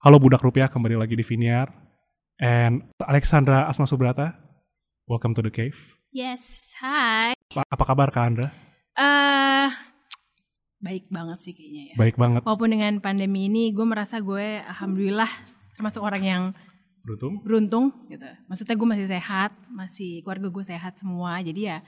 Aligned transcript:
Halo 0.00 0.16
Budak 0.16 0.40
Rupiah, 0.40 0.68
kembali 0.68 0.96
lagi 0.96 1.12
di 1.12 1.20
Viniar. 1.20 1.68
And 2.40 2.88
Alexandra 3.04 3.68
Asma 3.68 3.84
Subrata, 3.84 4.32
welcome 5.04 5.36
to 5.36 5.44
the 5.44 5.52
cave. 5.52 5.76
Yes. 6.08 6.72
Pa- 7.52 7.68
Apa 7.68 7.84
kabar 7.84 8.08
Kak 8.08 8.24
Andra? 8.24 8.48
Eh, 8.96 9.68
baik 10.80 11.12
banget 11.12 11.38
sih 11.44 11.52
kayaknya 11.52 11.82
ya. 11.92 11.94
Baik 12.00 12.16
banget. 12.16 12.40
Walaupun 12.42 12.72
dengan 12.72 12.96
pandemi 12.98 13.44
ini, 13.46 13.76
gue 13.76 13.84
merasa 13.84 14.16
gue 14.18 14.64
alhamdulillah 14.64 15.28
termasuk 15.76 16.00
orang 16.00 16.22
yang 16.24 16.42
Beruntung. 17.04 17.34
beruntung 17.44 17.86
gitu. 18.08 18.24
Maksudnya 18.48 18.76
gue 18.76 18.88
masih 18.88 19.08
sehat, 19.08 19.52
masih 19.68 20.24
keluarga 20.24 20.48
gue 20.48 20.64
sehat 20.64 20.96
semua. 20.96 21.44
Jadi 21.44 21.68
ya, 21.68 21.84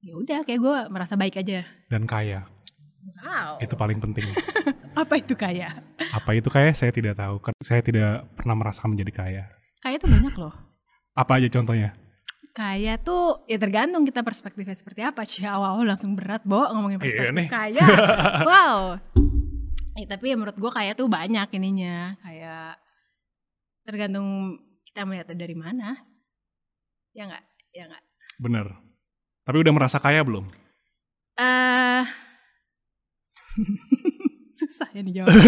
ya 0.00 0.12
udah 0.16 0.40
kayak 0.44 0.60
gue 0.60 0.76
merasa 0.88 1.20
baik 1.20 1.36
aja. 1.36 1.68
Dan 1.92 2.08
kaya. 2.08 2.48
Wow. 3.20 3.60
Itu 3.60 3.76
paling 3.76 4.00
penting. 4.00 4.24
Apa 4.94 5.18
itu 5.18 5.34
kaya? 5.34 5.68
Apa 6.14 6.30
itu 6.38 6.48
kaya? 6.48 6.70
Saya 6.70 6.94
tidak 6.94 7.18
tahu. 7.18 7.42
Kan 7.42 7.52
Saya 7.58 7.82
tidak 7.82 8.30
pernah 8.38 8.54
merasakan 8.54 8.94
menjadi 8.94 9.12
kaya. 9.12 9.44
Kaya 9.82 9.96
tuh 9.98 10.08
banyak 10.08 10.34
loh. 10.38 10.54
Apa 11.14 11.42
aja 11.42 11.48
contohnya? 11.50 11.90
Kaya 12.54 12.94
tuh 13.02 13.42
ya 13.50 13.58
tergantung 13.58 14.06
kita 14.06 14.22
perspektifnya 14.22 14.78
seperti 14.78 15.02
apa. 15.02 15.26
Cia 15.26 15.58
awal 15.58 15.82
langsung 15.82 16.14
berat, 16.14 16.46
Bo, 16.46 16.62
ngomongin 16.70 17.02
Iya 17.02 17.02
perspektif 17.02 17.34
nih. 17.34 17.48
kaya. 17.50 17.84
wow. 18.48 18.78
Eh, 19.98 20.06
tapi 20.06 20.30
ya 20.30 20.36
menurut 20.38 20.54
gue 20.54 20.70
kaya 20.70 20.94
tuh 20.94 21.10
banyak 21.10 21.50
ininya. 21.58 22.14
Kayak 22.22 22.78
tergantung 23.82 24.58
kita 24.86 25.02
melihatnya 25.02 25.34
dari 25.34 25.56
mana. 25.58 25.98
Ya 27.10 27.26
nggak? 27.26 27.44
Ya 27.74 27.84
nggak? 27.90 28.02
Bener. 28.38 28.66
Tapi 29.44 29.56
udah 29.58 29.72
merasa 29.74 29.98
kaya 29.98 30.22
belum? 30.22 30.46
eh 31.34 32.06
susah 34.54 34.88
ya 34.94 35.02
dijawab. 35.02 35.34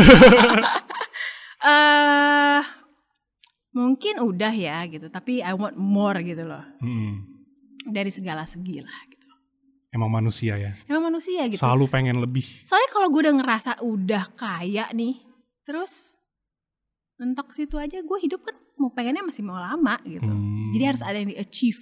Eh 1.67 2.63
mungkin 3.77 4.25
udah 4.25 4.53
ya 4.53 4.85
gitu, 4.89 5.09
tapi 5.13 5.41
I 5.41 5.57
want 5.57 5.77
more 5.77 6.21
gitu 6.21 6.45
loh. 6.45 6.63
Mm-mm. 6.85 7.25
Dari 7.89 8.13
segala 8.13 8.45
segi 8.45 8.81
lah 8.81 8.99
gitu. 9.09 9.29
Emang 9.93 10.13
manusia 10.13 10.61
ya. 10.61 10.77
Emang 10.85 11.13
manusia 11.13 11.49
gitu. 11.49 11.61
Selalu 11.61 11.89
pengen 11.89 12.21
lebih. 12.21 12.45
Soalnya 12.65 12.91
kalau 12.93 13.09
gue 13.09 13.21
udah 13.25 13.37
ngerasa 13.41 13.73
udah 13.85 14.25
kaya 14.37 14.93
nih, 14.93 15.21
terus 15.65 16.21
mentok 17.17 17.53
situ 17.57 17.81
aja 17.81 18.05
gue 18.05 18.19
hidup 18.21 18.45
kan 18.45 18.57
mau 18.77 18.93
pengennya 18.93 19.25
masih 19.25 19.45
mau 19.45 19.57
lama 19.57 19.97
gitu. 20.05 20.29
Hmm. 20.29 20.73
Jadi 20.77 20.85
harus 20.85 21.03
ada 21.05 21.17
yang 21.17 21.33
di 21.33 21.39
achieve. 21.41 21.81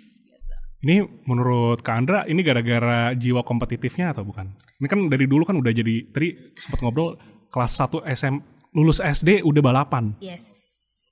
Ini 0.85 1.01
menurut 1.25 1.81
Kak 1.81 1.97
Andra 1.97 2.29
ini 2.29 2.45
gara-gara 2.45 3.17
jiwa 3.17 3.41
kompetitifnya 3.41 4.13
atau 4.13 4.21
bukan? 4.21 4.53
Ini 4.77 4.85
kan 4.85 5.09
dari 5.09 5.25
dulu 5.25 5.49
kan 5.49 5.57
udah 5.57 5.73
jadi 5.73 6.13
tadi 6.13 6.53
sempat 6.61 6.85
ngobrol 6.85 7.17
kelas 7.49 7.73
1 7.81 8.05
SM 8.05 8.35
lulus 8.77 9.01
SD 9.01 9.41
udah 9.49 9.63
balapan. 9.65 10.13
Yes. 10.21 10.45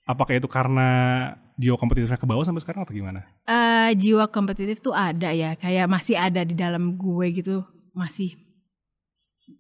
Apakah 0.05 0.37
itu 0.37 0.45
karena 0.45 0.89
jiwa 1.57 1.81
kompetitifnya 1.81 2.21
ke 2.21 2.29
bawah 2.29 2.45
sampai 2.45 2.61
sekarang 2.61 2.85
atau 2.85 2.93
gimana? 2.93 3.25
Eh 3.49 3.97
jiwa 3.97 4.29
kompetitif 4.29 4.85
tuh 4.85 4.93
ada 4.93 5.33
ya, 5.33 5.57
kayak 5.57 5.89
masih 5.89 6.21
ada 6.21 6.45
di 6.45 6.53
dalam 6.53 7.01
gue 7.01 7.27
gitu, 7.33 7.65
masih 7.97 8.37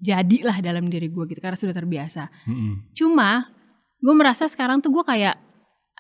jadilah 0.02 0.58
dalam 0.60 0.92
diri 0.92 1.08
gue 1.08 1.24
gitu 1.30 1.40
karena 1.40 1.56
sudah 1.56 1.72
terbiasa. 1.72 2.28
Mm-mm. 2.44 2.90
Cuma 2.92 3.48
gue 4.02 4.14
merasa 4.18 4.50
sekarang 4.50 4.83
tuh 4.83 4.90
gue 4.92 5.05
kayak, 5.06 5.38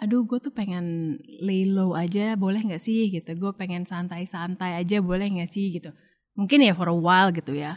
aduh 0.00 0.24
gue 0.24 0.38
tuh 0.40 0.52
pengen 0.52 1.18
lay 1.44 1.68
low 1.68 1.92
aja 1.92 2.32
boleh 2.36 2.64
nggak 2.64 2.82
sih 2.82 3.12
gitu. 3.12 3.32
Gue 3.36 3.52
pengen 3.52 3.84
santai-santai 3.84 4.80
aja 4.80 5.00
boleh 5.04 5.28
nggak 5.28 5.50
sih 5.52 5.72
gitu. 5.76 5.92
Mungkin 6.36 6.64
ya 6.64 6.72
for 6.72 6.88
a 6.88 6.96
while 6.96 7.28
gitu 7.32 7.52
ya. 7.52 7.76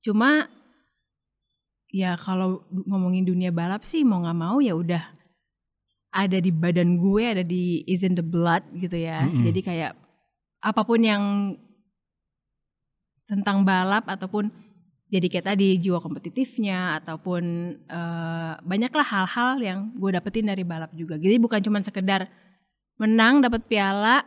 Cuma 0.00 0.48
ya 1.88 2.16
kalau 2.20 2.64
ngomongin 2.70 3.24
dunia 3.24 3.52
balap 3.52 3.84
sih 3.84 4.04
mau 4.04 4.20
nggak 4.24 4.38
mau 4.38 4.60
ya 4.60 4.76
udah 4.76 5.04
ada 6.08 6.40
di 6.40 6.48
badan 6.48 6.96
gue, 6.96 7.24
ada 7.24 7.44
di 7.44 7.84
is 7.84 8.00
in 8.00 8.16
the 8.16 8.24
blood 8.24 8.64
gitu 8.72 8.96
ya. 8.96 9.28
Mm-mm. 9.28 9.44
Jadi 9.44 9.60
kayak 9.60 9.92
apa 10.64 10.82
pun 10.82 11.00
yang 11.04 11.54
tentang 13.28 13.62
balap 13.62 14.08
ataupun 14.08 14.48
jadi 15.08 15.26
kayak 15.32 15.46
tadi 15.56 15.80
jiwa 15.80 16.04
kompetitifnya 16.04 17.00
ataupun 17.00 17.42
eh, 17.80 18.52
banyaklah 18.60 19.06
hal-hal 19.08 19.56
yang 19.56 19.78
gue 19.96 20.10
dapetin 20.12 20.44
dari 20.44 20.68
balap 20.68 20.92
juga. 20.92 21.16
Jadi 21.16 21.40
bukan 21.40 21.64
cuma 21.64 21.80
sekedar 21.80 22.28
menang 23.00 23.40
dapat 23.40 23.64
piala, 23.64 24.20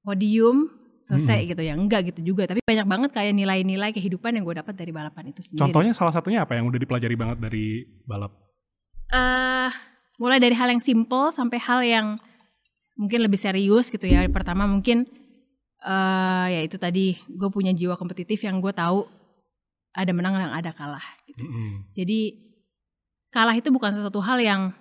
podium 0.00 0.72
selesai 1.04 1.44
gitu 1.44 1.60
ya. 1.60 1.76
Enggak 1.76 2.08
gitu 2.08 2.32
juga. 2.32 2.48
Tapi 2.48 2.64
banyak 2.64 2.86
banget 2.88 3.10
kayak 3.12 3.36
nilai-nilai 3.36 3.92
kehidupan 3.92 4.32
yang 4.32 4.48
gue 4.48 4.56
dapat 4.64 4.72
dari 4.72 4.92
balapan 4.96 5.28
itu 5.28 5.44
sendiri. 5.44 5.60
Contohnya 5.60 5.92
salah 5.92 6.16
satunya 6.16 6.48
apa 6.48 6.56
yang 6.56 6.64
udah 6.72 6.80
dipelajari 6.80 7.16
banget 7.16 7.38
dari 7.40 7.84
balap? 8.08 8.32
eh 9.08 9.72
mulai 10.20 10.36
dari 10.36 10.52
hal 10.52 10.68
yang 10.68 10.84
simple 10.84 11.32
sampai 11.32 11.56
hal 11.64 11.80
yang 11.80 12.06
mungkin 12.92 13.24
lebih 13.24 13.40
serius 13.40 13.92
gitu 13.92 14.08
ya. 14.08 14.24
Pertama 14.32 14.64
mungkin 14.64 15.04
eh 15.84 16.46
ya 16.48 16.60
itu 16.64 16.80
tadi 16.80 17.16
gue 17.28 17.48
punya 17.52 17.76
jiwa 17.76 17.96
kompetitif 17.96 18.40
yang 18.44 18.60
gue 18.60 18.72
tahu 18.72 19.17
ada 19.94 20.12
menang 20.12 20.36
dan 20.36 20.52
ada 20.52 20.70
kalah. 20.74 21.04
Gitu. 21.24 21.42
Mm-mm. 21.42 21.88
Jadi 21.96 22.20
kalah 23.28 23.56
itu 23.56 23.68
bukan 23.72 23.92
sesuatu 23.92 24.20
hal 24.24 24.38
yang 24.40 24.72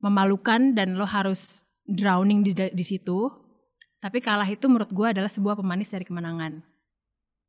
memalukan 0.00 0.76
dan 0.76 1.00
lo 1.00 1.08
harus 1.08 1.64
drowning 1.84 2.44
di, 2.44 2.52
di 2.52 2.84
situ. 2.84 3.28
Tapi 4.00 4.20
kalah 4.20 4.48
itu 4.48 4.68
menurut 4.68 4.92
gue 4.92 5.06
adalah 5.16 5.32
sebuah 5.32 5.56
pemanis 5.56 5.88
dari 5.88 6.04
kemenangan. 6.04 6.60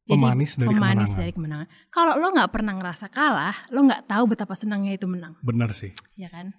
Pemanis 0.06 0.56
dari 0.56 0.70
pemanis 0.70 1.10
kemenangan. 1.12 1.20
dari 1.20 1.32
kemenangan. 1.34 1.68
Kalau 1.90 2.14
lo 2.16 2.28
nggak 2.32 2.52
pernah 2.54 2.74
ngerasa 2.78 3.10
kalah, 3.10 3.68
lo 3.74 3.84
nggak 3.90 4.06
tahu 4.06 4.24
betapa 4.30 4.54
senangnya 4.54 4.94
itu 4.94 5.10
menang, 5.10 5.34
Bener 5.42 5.74
sih, 5.74 5.92
ya 6.14 6.30
kan? 6.30 6.54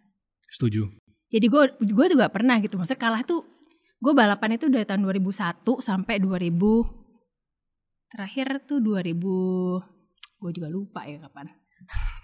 setuju. 0.51 0.91
Jadi 1.31 1.47
gue 1.47 1.63
gue 1.79 2.07
juga 2.11 2.27
pernah 2.31 2.59
gitu. 2.59 2.79
Maksudnya 2.79 2.99
kalah 2.99 3.23
tuh 3.23 3.47
gue 4.03 4.13
balapan 4.13 4.59
itu 4.59 4.67
dari 4.69 4.85
tahun 4.87 5.03
2001 5.07 5.63
sampai 5.63 6.21
2000 6.21 6.53
terakhir 8.13 8.63
tuh 8.67 8.79
2000 8.79 9.96
gue 10.37 10.51
juga 10.53 10.69
lupa 10.69 11.01
ya 11.03 11.19
kapan. 11.19 11.49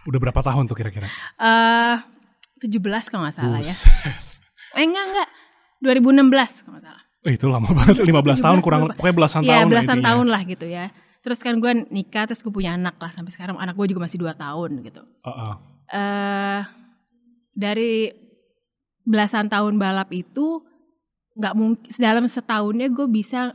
Udah 0.04 0.18
berapa 0.18 0.40
tahun 0.40 0.64
tuh 0.66 0.74
kira-kira? 0.74 1.08
Eh 1.36 1.96
17 2.60 2.78
kalau 3.06 3.22
nggak 3.22 3.34
salah 3.34 3.58
ya. 3.58 3.68
Buset. 3.68 4.14
Eh 4.72 4.82
enggak 4.82 5.04
enggak 5.04 5.28
2016 5.80 6.62
kalau 6.62 6.72
nggak 6.74 6.84
salah. 6.84 7.02
Eh, 7.22 7.32
itu 7.34 7.46
lama 7.46 7.68
banget, 7.68 8.02
15 8.08 8.12
tahun 8.36 8.58
17 8.58 8.64
kurang, 8.64 8.80
berapa? 8.84 8.94
pokoknya 8.96 9.14
belasan 9.14 9.40
Iya 9.40 9.48
tahun 9.48 9.58
lah 9.58 9.70
belasan 9.70 9.90
intinya. 9.94 10.08
tahun 10.08 10.26
lah 10.28 10.42
gitu 10.44 10.66
ya. 10.66 10.84
Terus 11.22 11.38
kan 11.38 11.54
gue 11.56 11.72
nikah 11.88 12.24
terus 12.26 12.40
gue 12.40 12.50
punya 12.50 12.74
anak 12.74 12.96
lah 12.96 13.08
sampai 13.08 13.30
sekarang 13.30 13.54
anak 13.54 13.74
gue 13.74 13.86
juga 13.88 14.02
masih 14.02 14.18
2 14.18 14.34
tahun 14.34 14.70
gitu. 14.82 15.02
Heeh. 15.22 15.52
eh 15.92 16.60
dari 17.52 18.08
belasan 19.02 19.46
tahun 19.46 19.76
balap 19.76 20.08
itu 20.10 20.64
nggak 21.34 21.54
mungkin 21.54 21.88
dalam 21.94 22.24
setahunnya 22.24 22.88
gue 22.88 23.06
bisa 23.06 23.52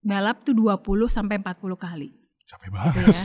balap 0.00 0.42
tuh 0.42 0.52
20 0.52 0.80
sampai 1.08 1.36
40 1.36 1.50
kali 1.76 2.08
capek 2.44 2.68
banget. 2.68 2.92
gitu 2.94 3.10
ya. 3.10 3.24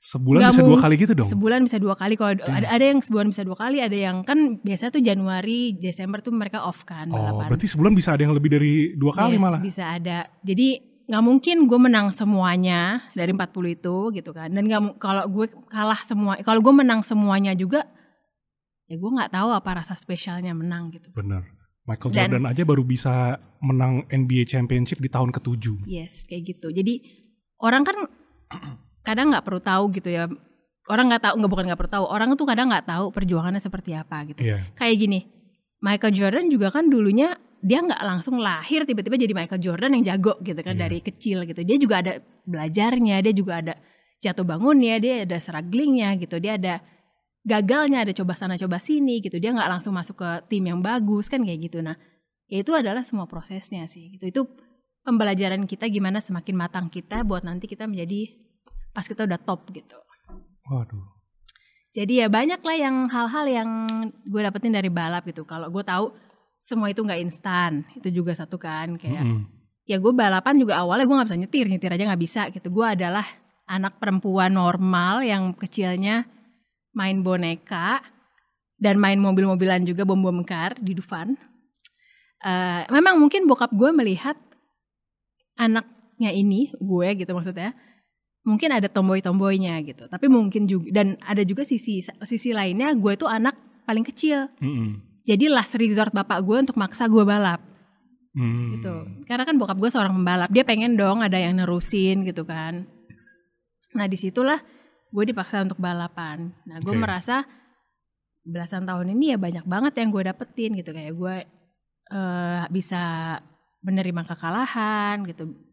Sebulan 0.00 0.40
Nggak 0.40 0.52
bisa 0.56 0.64
dua 0.64 0.78
kali 0.80 0.94
gitu 0.96 1.12
dong? 1.12 1.28
Sebulan 1.28 1.60
bisa 1.68 1.76
dua 1.76 1.92
kali 1.92 2.16
kalau 2.16 2.32
Iya. 2.32 2.48
ada 2.56 2.66
ada 2.72 2.84
yang 2.88 3.00
sebulan 3.04 3.26
bisa 3.28 3.44
dua 3.44 3.52
kali, 3.54 3.84
ada 3.84 3.92
yang 3.92 4.24
kan 4.24 4.56
biasa 4.58 4.88
tuh 4.88 5.04
Januari, 5.04 5.76
Desember 5.76 6.18
tuh 6.18 6.32
mereka 6.32 6.64
off 6.64 6.82
kan 6.82 7.04
Oh, 7.06 7.20
balapan. 7.20 7.52
berarti 7.52 7.68
sebulan 7.68 7.92
bisa 7.92 8.16
ada 8.16 8.24
yang 8.24 8.32
lebih 8.32 8.48
dari 8.48 8.72
dua 8.96 9.12
kali 9.12 9.36
Yes, 9.36 9.44
malah. 9.44 9.60
bisa 9.60 9.84
ada. 9.86 10.24
Jadi 10.40 10.68
nggak 11.04 11.20
mungkin 11.20 11.68
gue 11.68 11.78
menang 11.78 12.08
semuanya 12.10 13.04
dari 13.12 13.34
40 13.34 13.76
itu 13.76 13.96
gitu 14.10 14.30
kan. 14.32 14.48
Dan 14.48 14.64
nggak 14.64 14.96
kalau 14.96 15.28
gue 15.28 15.46
kalah 15.68 16.00
semua, 16.00 16.40
kalau 16.40 16.64
gue 16.64 16.72
menang 16.72 17.04
semuanya 17.04 17.52
juga, 17.52 17.84
ya 18.86 18.96
gue 18.96 19.10
nggak 19.10 19.30
tahu 19.30 19.52
apa 19.52 19.84
rasa 19.84 19.92
spesialnya 19.92 20.56
menang 20.56 20.88
gitu. 20.90 21.12
Bener. 21.12 21.44
Michael 21.84 22.08
Dan- 22.08 22.30
Jordan 22.32 22.44
aja 22.48 22.62
baru 22.64 22.82
bisa 22.82 23.14
menang 23.60 24.08
NBA 24.08 24.48
Championship 24.48 24.96
di 24.96 25.12
tahun 25.12 25.28
ketujuh. 25.28 25.84
Yes, 25.84 26.24
kayak 26.24 26.56
gitu. 26.56 26.72
Jadi 26.72 27.04
orang 27.58 27.84
kan 27.84 27.96
kadang 29.02 29.32
nggak 29.32 29.44
perlu 29.44 29.60
tahu 29.62 29.84
gitu 29.96 30.08
ya. 30.12 30.28
Orang 30.90 31.06
nggak 31.06 31.22
tahu, 31.22 31.34
nggak 31.38 31.50
bukan 31.50 31.64
nggak 31.70 31.80
perlu 31.80 31.92
tahu. 31.92 32.04
Orang 32.10 32.28
tuh 32.34 32.46
kadang 32.48 32.66
nggak 32.72 32.86
tahu 32.88 33.04
perjuangannya 33.14 33.62
seperti 33.62 33.94
apa 33.94 34.26
gitu. 34.26 34.42
Iya. 34.42 34.74
Kayak 34.74 34.96
gini, 35.06 35.20
Michael 35.78 36.12
Jordan 36.12 36.46
juga 36.50 36.68
kan 36.74 36.90
dulunya 36.90 37.38
dia 37.60 37.84
nggak 37.84 38.00
langsung 38.00 38.40
lahir 38.40 38.88
tiba-tiba 38.88 39.20
jadi 39.20 39.32
Michael 39.36 39.60
Jordan 39.60 39.92
yang 40.00 40.04
jago 40.16 40.40
gitu 40.40 40.56
kan 40.64 40.74
Iya. 40.74 40.82
dari 40.88 40.98
kecil 41.04 41.44
gitu. 41.44 41.60
Dia 41.62 41.76
juga 41.76 42.00
ada 42.00 42.12
belajarnya, 42.48 43.20
dia 43.20 43.34
juga 43.36 43.60
ada 43.60 43.74
jatuh 44.20 44.44
bangunnya, 44.44 44.96
dia 44.98 45.28
ada 45.28 45.36
strugglingnya 45.36 46.16
gitu. 46.20 46.40
Dia 46.40 46.56
ada 46.56 46.80
gagalnya, 47.44 48.04
ada 48.04 48.12
coba 48.16 48.32
sana 48.36 48.56
coba 48.56 48.80
sini 48.80 49.20
gitu. 49.20 49.36
Dia 49.36 49.52
nggak 49.52 49.70
langsung 49.70 49.92
masuk 49.96 50.16
ke 50.20 50.30
tim 50.48 50.64
yang 50.66 50.80
bagus 50.80 51.28
kan 51.28 51.44
kayak 51.44 51.70
gitu. 51.70 51.84
Nah, 51.84 51.96
ya 52.48 52.64
itu 52.64 52.72
adalah 52.72 53.04
semua 53.04 53.28
prosesnya 53.28 53.84
sih 53.86 54.16
gitu. 54.16 54.28
Itu 54.28 54.40
pembelajaran 55.04 55.64
kita 55.64 55.88
gimana 55.88 56.20
semakin 56.20 56.56
matang 56.56 56.86
kita 56.92 57.24
buat 57.24 57.44
nanti 57.44 57.68
kita 57.68 57.88
menjadi 57.88 58.39
pas 58.90 59.04
kita 59.06 59.26
udah 59.26 59.38
top 59.40 59.70
gitu. 59.74 59.98
Waduh. 60.70 61.06
Jadi 61.90 62.22
ya 62.22 62.30
banyak 62.30 62.62
lah 62.62 62.76
yang 62.78 62.96
hal-hal 63.10 63.46
yang 63.50 63.70
gue 64.22 64.40
dapetin 64.40 64.70
dari 64.70 64.86
balap 64.86 65.26
gitu. 65.26 65.42
Kalau 65.42 65.66
gue 65.70 65.82
tahu 65.82 66.14
semua 66.62 66.92
itu 66.92 67.02
nggak 67.02 67.20
instan, 67.24 67.82
itu 67.98 68.22
juga 68.22 68.30
satu 68.30 68.60
kan 68.60 68.94
kayak. 68.94 69.26
Mm-mm. 69.26 69.48
Ya 69.90 69.98
gue 69.98 70.12
balapan 70.14 70.54
juga 70.54 70.78
awalnya 70.78 71.08
gue 71.08 71.16
nggak 71.18 71.28
bisa 71.28 71.40
nyetir, 71.40 71.66
nyetir 71.66 71.90
aja 71.90 72.04
nggak 72.06 72.22
bisa 72.22 72.42
gitu. 72.54 72.70
Gue 72.70 72.86
adalah 72.86 73.26
anak 73.66 73.98
perempuan 73.98 74.54
normal 74.54 75.26
yang 75.26 75.50
kecilnya 75.54 76.30
main 76.94 77.22
boneka, 77.26 78.02
dan 78.80 78.96
main 78.96 79.20
mobil-mobilan 79.20 79.84
juga 79.84 80.08
bom-bom 80.08 80.40
kar 80.40 80.80
di 80.80 80.96
Dufan. 80.96 81.36
Eh, 82.40 82.82
memang 82.88 83.20
mungkin 83.20 83.44
bokap 83.44 83.68
gue 83.76 83.92
melihat 83.92 84.40
anaknya 85.60 86.32
ini 86.32 86.72
gue 86.80 87.08
gitu 87.20 87.36
maksudnya 87.36 87.76
mungkin 88.44 88.72
ada 88.72 88.88
tomboy-tomboynya 88.88 89.76
gitu. 89.84 90.08
Tapi 90.08 90.26
mungkin 90.26 90.64
juga 90.64 90.88
dan 90.90 91.20
ada 91.24 91.44
juga 91.44 91.62
sisi 91.64 92.00
sisi 92.02 92.50
lainnya 92.56 92.92
gue 92.96 93.12
tuh 93.16 93.28
anak 93.28 93.56
paling 93.84 94.06
kecil. 94.06 94.48
Mm-mm. 94.62 95.08
jadi 95.20 95.52
last 95.52 95.76
resort 95.76 96.10
bapak 96.10 96.42
gue 96.42 96.56
untuk 96.68 96.76
maksa 96.80 97.06
gue 97.06 97.22
balap. 97.22 97.60
Hmm. 98.30 98.78
gitu. 98.78 98.94
Karena 99.26 99.42
kan 99.42 99.58
bokap 99.58 99.74
gue 99.74 99.90
seorang 99.90 100.14
pembalap 100.14 100.54
dia 100.54 100.62
pengen 100.62 100.94
dong 100.94 101.18
ada 101.18 101.34
yang 101.34 101.58
nerusin 101.58 102.22
gitu 102.22 102.46
kan. 102.46 102.86
Nah 103.94 104.06
di 104.06 104.14
situlah 104.14 104.62
gue 105.10 105.24
dipaksa 105.26 105.66
untuk 105.66 105.82
balapan. 105.82 106.54
Nah 106.66 106.78
gue 106.78 106.94
Oke. 106.94 107.02
merasa 107.02 107.42
belasan 108.46 108.86
tahun 108.86 109.18
ini 109.18 109.34
ya 109.34 109.38
banyak 109.38 109.66
banget 109.66 109.98
yang 109.98 110.08
gue 110.14 110.22
dapetin 110.30 110.78
gitu. 110.78 110.94
Kayak 110.94 111.14
gue 111.18 111.36
eh, 112.14 112.64
bisa 112.70 113.02
menerima 113.82 114.22
kekalahan 114.22 115.26
gitu 115.26 115.69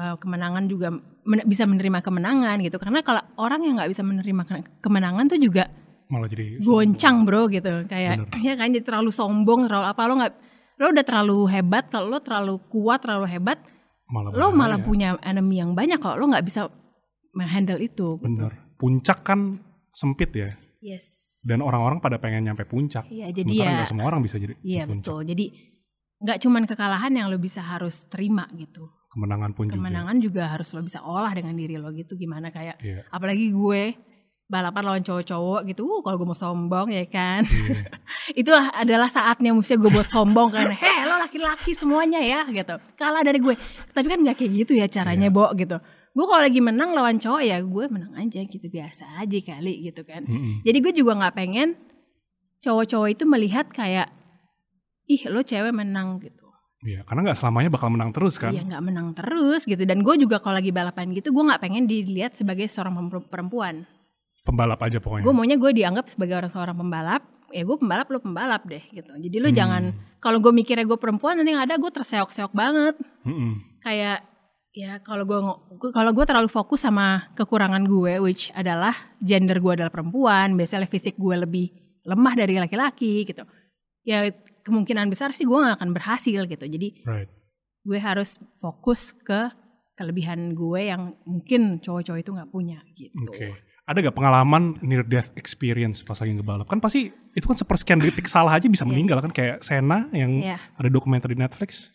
Eh, 0.00 0.16
kemenangan 0.16 0.64
juga 0.64 0.88
men- 1.28 1.44
bisa 1.44 1.68
menerima 1.68 2.00
kemenangan 2.00 2.56
gitu. 2.64 2.80
Karena 2.80 3.04
kalau 3.04 3.20
orang 3.36 3.60
yang 3.68 3.76
nggak 3.76 3.92
bisa 3.92 4.00
menerima 4.00 4.42
ke- 4.48 4.80
kemenangan 4.80 5.28
tuh 5.28 5.36
juga 5.36 5.68
malah 6.08 6.24
jadi 6.24 6.56
goncang 6.64 7.28
bro 7.28 7.52
gitu. 7.52 7.84
Kayak 7.84 8.24
Bener. 8.24 8.32
ya 8.48 8.54
kan 8.56 8.72
jadi 8.72 8.80
terlalu 8.80 9.12
sombong 9.12 9.68
terlalu 9.68 9.86
apa 9.92 10.02
lo 10.08 10.14
nggak 10.16 10.32
lo 10.80 10.86
udah 10.88 11.04
terlalu 11.04 11.38
hebat 11.52 11.84
kalau 11.92 12.08
lo 12.08 12.18
terlalu 12.24 12.54
kuat 12.72 13.04
terlalu 13.04 13.28
hebat 13.28 13.60
malah 14.08 14.32
lo 14.32 14.48
malah 14.56 14.80
punya 14.80 15.20
enemy 15.20 15.60
yang 15.60 15.76
banyak 15.76 16.00
kalau 16.00 16.16
lo 16.16 16.32
nggak 16.32 16.48
bisa 16.48 16.72
menghandle 17.36 17.76
itu 17.76 18.16
gitu. 18.16 18.24
bener. 18.24 18.56
Puncak 18.80 19.20
kan 19.20 19.60
sempit 19.92 20.32
ya. 20.32 20.48
Yes. 20.80 21.44
Dan 21.44 21.60
orang-orang 21.60 22.00
pada 22.00 22.16
pengen 22.16 22.48
nyampe 22.48 22.64
puncak. 22.64 23.04
Iya 23.12 23.28
jadi 23.36 23.52
sementara 23.52 23.68
ya 23.68 23.76
nggak 23.84 23.90
semua 23.92 24.06
orang 24.08 24.20
bisa 24.24 24.40
jadi 24.40 24.56
di 24.56 24.64
iya 24.64 24.88
puncak. 24.88 25.12
betul. 25.12 25.20
Jadi 25.28 25.44
nggak 26.24 26.38
cuman 26.40 26.62
kekalahan 26.64 27.12
yang 27.12 27.26
lo 27.28 27.36
bisa 27.36 27.60
harus 27.60 28.08
terima 28.08 28.48
gitu 28.56 28.88
kemenangan 29.10 29.50
pun 29.52 29.66
juga. 29.66 29.76
Kemenangan 29.76 30.16
juga 30.18 30.42
harus 30.46 30.70
lo 30.70 30.80
bisa 30.80 31.02
olah 31.02 31.34
dengan 31.34 31.52
diri 31.52 31.74
lo 31.76 31.90
gitu. 31.90 32.14
Gimana 32.14 32.48
kayak 32.48 32.78
Iya. 32.78 33.04
apalagi 33.10 33.50
gue 33.50 33.82
balapan 34.46 34.82
lawan 34.82 35.02
cowok-cowok 35.02 35.60
gitu. 35.66 35.82
Uh 35.82 36.00
kalau 36.00 36.16
gue 36.16 36.26
mau 36.26 36.34
sombong 36.34 36.90
ya 36.90 37.04
kan? 37.06 37.42
Iya. 37.42 37.86
itu 38.40 38.50
adalah 38.54 39.06
saatnya 39.06 39.50
mesti 39.50 39.74
gue 39.74 39.90
buat 39.90 40.06
sombong 40.06 40.50
kan. 40.50 40.70
Heh 40.82 41.06
lo 41.06 41.18
laki-laki 41.18 41.74
semuanya 41.74 42.18
ya 42.18 42.46
gitu. 42.46 42.74
Kalah 42.94 43.22
dari 43.22 43.38
gue. 43.38 43.54
Tapi 43.90 44.06
kan 44.06 44.18
nggak 44.22 44.36
kayak 44.38 44.52
gitu 44.64 44.72
ya 44.78 44.86
caranya 44.86 45.28
Iya. 45.28 45.34
Bo 45.34 45.50
gitu. 45.54 45.76
Gue 46.10 46.24
kalau 46.26 46.42
lagi 46.42 46.58
menang 46.58 46.90
lawan 46.90 47.18
cowok 47.18 47.42
ya 47.42 47.62
gue 47.62 47.84
menang 47.86 48.14
aja 48.14 48.42
gitu. 48.42 48.66
Biasa 48.66 49.22
aja 49.22 49.38
kali 49.42 49.90
gitu 49.90 50.02
kan. 50.02 50.22
Mm-mm. 50.26 50.62
jadi 50.62 50.78
gue 50.78 50.92
juga 50.94 51.14
nggak 51.18 51.34
pengen 51.34 51.68
cowok-cowok 52.60 53.08
itu 53.10 53.24
melihat 53.24 53.66
kayak 53.72 54.12
ih 55.06 55.22
lo 55.26 55.42
cewek 55.42 55.72
menang 55.72 56.20
gitu 56.20 56.39
Iya, 56.80 57.04
karena 57.04 57.28
nggak 57.28 57.38
selamanya 57.44 57.68
bakal 57.68 57.92
menang 57.92 58.08
terus 58.08 58.40
kan? 58.40 58.56
Iya 58.56 58.64
nggak 58.64 58.82
menang 58.84 59.12
terus 59.12 59.68
gitu. 59.68 59.84
Dan 59.84 60.00
gue 60.00 60.14
juga 60.16 60.40
kalau 60.40 60.56
lagi 60.56 60.72
balapan 60.72 61.12
gitu 61.12 61.28
gue 61.28 61.44
nggak 61.44 61.60
pengen 61.60 61.84
dilihat 61.84 62.32
sebagai 62.32 62.64
seorang 62.72 62.96
perempuan. 63.28 63.84
Pembalap 64.40 64.80
aja 64.80 64.96
pokoknya. 64.96 65.20
Gue 65.28 65.34
maunya 65.36 65.60
gue 65.60 65.68
dianggap 65.76 66.08
sebagai 66.08 66.40
orang 66.40 66.48
seorang 66.48 66.76
pembalap. 66.80 67.22
Ya 67.52 67.68
gue 67.68 67.76
pembalap 67.76 68.08
lo 68.08 68.24
pembalap 68.24 68.64
deh 68.64 68.80
gitu. 68.96 69.12
Jadi 69.12 69.36
lo 69.36 69.52
Hmm. 69.52 69.58
jangan 69.60 69.82
kalau 70.24 70.40
gue 70.40 70.52
mikirnya 70.56 70.88
gue 70.88 70.96
perempuan 70.96 71.36
nanti 71.36 71.52
yang 71.52 71.60
ada 71.60 71.76
gue 71.76 71.90
terseok-seok 71.92 72.52
banget. 72.56 72.96
Mm-mm. 73.28 73.68
kayak 73.80 74.24
ya 74.70 75.00
kalau 75.04 75.24
gue 75.28 75.40
kalau 75.92 76.12
gue 76.14 76.24
terlalu 76.24 76.48
fokus 76.48 76.84
sama 76.84 77.28
kekurangan 77.34 77.84
gue 77.84 78.22
which 78.22 78.48
adalah 78.54 78.92
gender 79.20 79.58
gue 79.58 79.72
adalah 79.76 79.90
perempuan 79.92 80.54
biasanya 80.54 80.86
fisik 80.86 81.18
gue 81.18 81.36
lebih 81.36 81.66
lemah 82.08 82.32
dari 82.38 82.56
laki-laki 82.56 83.28
gitu. 83.28 83.44
Ya 84.06 84.24
kemungkinan 84.60 85.06
besar 85.06 85.30
sih 85.30 85.44
gue 85.44 85.56
gak 85.56 85.76
akan 85.76 85.90
berhasil 85.90 86.40
gitu 86.44 86.64
jadi 86.64 86.88
right 87.04 87.30
gue 87.80 87.96
harus 87.96 88.36
fokus 88.56 89.12
ke 89.14 89.48
kelebihan 89.94 90.52
gue 90.52 90.80
yang 90.86 91.16
mungkin 91.24 91.76
cowok-cowok 91.78 92.18
itu 92.18 92.30
nggak 92.30 92.50
punya 92.50 92.78
gitu 92.90 93.24
Oke. 93.26 93.52
Ada 93.84 94.06
gak 94.06 94.14
pengalaman 94.14 94.78
near 94.80 95.02
death 95.02 95.34
experience 95.34 96.00
pas 96.00 96.14
lagi 96.14 96.30
ngebalap? 96.30 96.62
Kan 96.64 96.78
pasti 96.78 97.10
itu 97.10 97.42
kan 97.42 97.58
sepersekian 97.58 97.98
detik 97.98 98.30
salah 98.30 98.54
aja 98.54 98.64
bisa 98.64 98.86
Yes. 98.86 98.90
meninggal 98.92 99.18
kan 99.18 99.34
kayak 99.34 99.60
Sena 99.60 100.06
yang 100.14 100.38
ya 100.38 100.62
ada 100.78 100.86
dokumenter 100.86 101.26
di 101.26 101.36
Netflix. 101.36 101.90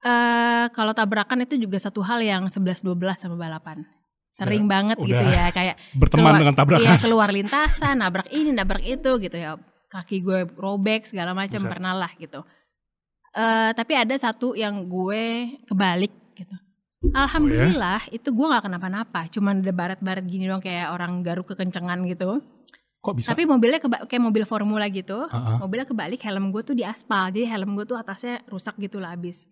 Eh, 0.00 0.64
kalau 0.70 0.92
tabrakan 0.92 1.40
itu 1.40 1.56
juga 1.56 1.76
satu 1.76 2.00
hal 2.00 2.20
yang 2.20 2.44
11-12 2.44 2.84
sama 3.16 3.40
balapan. 3.40 3.88
Sering 4.30 4.64
banget 4.64 4.96
gitu 4.96 5.16
ya, 5.16 5.48
kayak 5.48 5.80
Berteman 6.00 6.28
Keluar- 6.28 6.40
dengan 6.40 6.54
tabrakan. 6.54 6.84
iya, 6.84 6.96
keluar 6.96 7.28
lintasan, 7.28 7.98
nabrak 7.98 8.28
ini, 8.30 8.50
nabrak 8.52 8.84
itu 8.84 9.10
gitu 9.18 9.36
ya. 9.36 9.56
Kaki 9.90 10.22
gue 10.22 10.46
robek 10.54 11.02
segala 11.04 11.34
macam 11.34 11.58
pernah 11.66 11.92
lah 11.92 12.14
gitu. 12.14 12.46
Eh, 13.30 13.70
tapi 13.74 13.92
ada 13.94 14.14
satu 14.14 14.54
yang 14.54 14.86
gue 14.86 15.54
kebalik 15.66 16.14
gitu. 16.34 16.54
Alhamdulillah 17.10 18.06
itu 18.12 18.28
gue 18.28 18.46
gak 18.46 18.70
kenapa-napa, 18.70 19.26
cuman 19.32 19.64
ada 19.64 19.72
baret-baret 19.72 20.24
gini 20.26 20.44
dong 20.46 20.60
kayak 20.60 20.92
orang 20.92 21.22
garuk 21.24 21.48
kekencengan 21.48 22.06
gitu. 22.06 22.38
Kok 23.00 23.14
bisa? 23.16 23.32
Tapi 23.32 23.48
mobilnya 23.48 23.80
keba- 23.80 24.04
kayak 24.04 24.20
mobil 24.20 24.44
formula 24.44 24.84
gitu. 24.92 25.24
Ah. 25.32 25.56
Mobilnya 25.56 25.88
kebalik, 25.88 26.20
helm 26.20 26.52
gue 26.52 26.60
tuh 26.60 26.76
di 26.76 26.84
aspal. 26.84 27.32
Jadi 27.32 27.48
helm 27.48 27.72
gue 27.72 27.88
tuh 27.88 27.96
atasnya 27.96 28.44
rusak 28.44 28.76
gitu 28.76 29.00
lah 29.00 29.16
abis. 29.16 29.48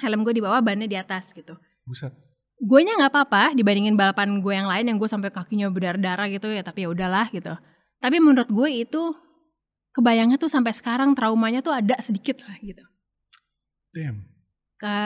Helm 0.00 0.24
gue 0.24 0.32
di 0.32 0.40
bawah, 0.40 0.64
bannya 0.64 0.88
di 0.88 0.96
atas 0.96 1.36
gitu. 1.36 1.52
Buset. 1.84 2.14
Gue 2.56 2.80
nya 2.80 2.96
nggak 2.96 3.12
apa-apa 3.12 3.52
dibandingin 3.52 3.92
balapan 3.92 4.40
gue 4.40 4.54
yang 4.56 4.68
lain 4.68 4.88
yang 4.88 4.96
gue 4.96 5.08
sampai 5.10 5.28
kakinya 5.28 5.68
berdarah 5.68 6.32
gitu 6.32 6.48
ya. 6.48 6.64
Tapi 6.64 6.86
ya 6.86 6.88
udahlah 6.88 7.28
gitu. 7.28 7.52
Tapi 8.00 8.16
menurut 8.18 8.48
gue 8.48 8.68
itu 8.82 9.02
kebayangnya 9.92 10.40
tuh 10.40 10.48
sampai 10.48 10.72
sekarang 10.72 11.12
traumanya 11.12 11.60
tuh 11.60 11.76
ada 11.76 12.00
sedikit 12.00 12.40
lah 12.48 12.56
gitu. 12.58 12.82
Damn. 13.92 14.24
Ke 14.80 14.96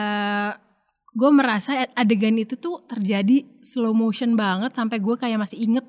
gue 1.15 1.29
merasa 1.31 1.87
adegan 1.95 2.35
itu 2.35 2.55
tuh 2.55 2.83
terjadi 2.87 3.43
slow 3.63 3.95
motion 3.95 4.35
banget 4.35 4.75
sampai 4.75 4.99
gue 4.99 5.15
kayak 5.15 5.39
masih 5.39 5.59
inget 5.59 5.85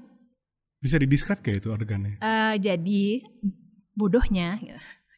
Bisa 0.76 1.00
di-describe 1.00 1.42
kayak 1.42 1.64
itu 1.64 1.68
adegannya? 1.72 2.14
Eh, 2.20 2.54
jadi 2.60 3.02
bodohnya, 3.96 4.60
ya. 4.60 4.76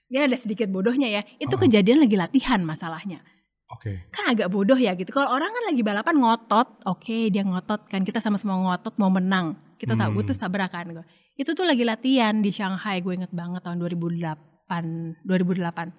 ini 0.08 0.16
ada 0.24 0.38
sedikit 0.38 0.70
bodohnya 0.70 1.10
ya. 1.10 1.20
Itu 1.36 1.58
Oh. 1.58 1.60
kejadian 1.60 2.00
lagi 2.00 2.16
latihan 2.16 2.62
masalahnya. 2.64 3.20
Oke. 3.68 4.08
Kan 4.08 4.32
agak 4.32 4.48
bodoh 4.48 4.78
ya 4.80 4.96
gitu. 4.96 5.12
Kalau 5.12 5.28
orang 5.28 5.52
kan 5.52 5.64
lagi 5.68 5.82
balapan 5.84 6.16
ngotot, 6.16 6.68
oke 6.88 7.28
dia 7.28 7.44
ngotot 7.44 7.84
kan 7.84 8.00
kita 8.00 8.16
sama-sama 8.16 8.56
ngotot 8.56 8.96
mau 8.96 9.12
menang. 9.12 9.60
Kita 9.78 9.94
tahu 9.94 10.10
Hmm. 10.10 10.16
gue 10.16 10.24
tuh 10.26 10.36
tabrakan 10.36 10.86
gue. 10.92 11.04
Itu 11.34 11.54
tuh 11.54 11.62
lagi 11.62 11.82
latihan 11.82 12.34
di 12.36 12.50
Shanghai, 12.50 12.98
gue 12.98 13.14
inget 13.14 13.30
banget 13.30 13.62
tahun 13.62 13.78
2008, 13.78 14.82
2008. 15.22 15.94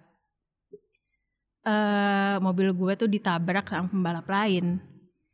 Eh 1.62 2.36
mobil 2.40 2.72
gue 2.72 2.94
tuh 2.96 3.08
ditabrak 3.08 3.68
sama 3.68 3.88
pembalap 3.88 4.28
lain. 4.28 4.80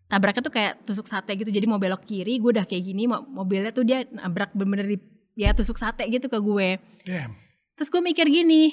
Tabraknya 0.05 0.41
tuh 0.41 0.53
kayak 0.53 0.85
tusuk 0.85 1.05
sate 1.05 1.33
gitu. 1.33 1.49
Jadi 1.49 1.65
mau 1.65 1.77
belok 1.77 2.05
kiri, 2.05 2.37
gue 2.37 2.51
udah 2.51 2.63
kayak 2.63 2.83
gini, 2.83 3.05
mo- 3.05 3.25
mobilnya 3.25 3.69
tuh 3.69 3.81
dia 3.81 4.05
nabrak 4.05 4.53
bener-bener 4.53 4.85
di 4.87 4.97
ya 5.35 5.51
tusuk 5.51 5.75
sate 5.75 6.05
gitu 6.05 6.25
ke 6.25 6.37
gue. 6.37 6.77
Damn. 7.03 7.33
Terus 7.73 7.89
gue 7.89 7.99
mikir 7.99 8.25
gini, 8.25 8.71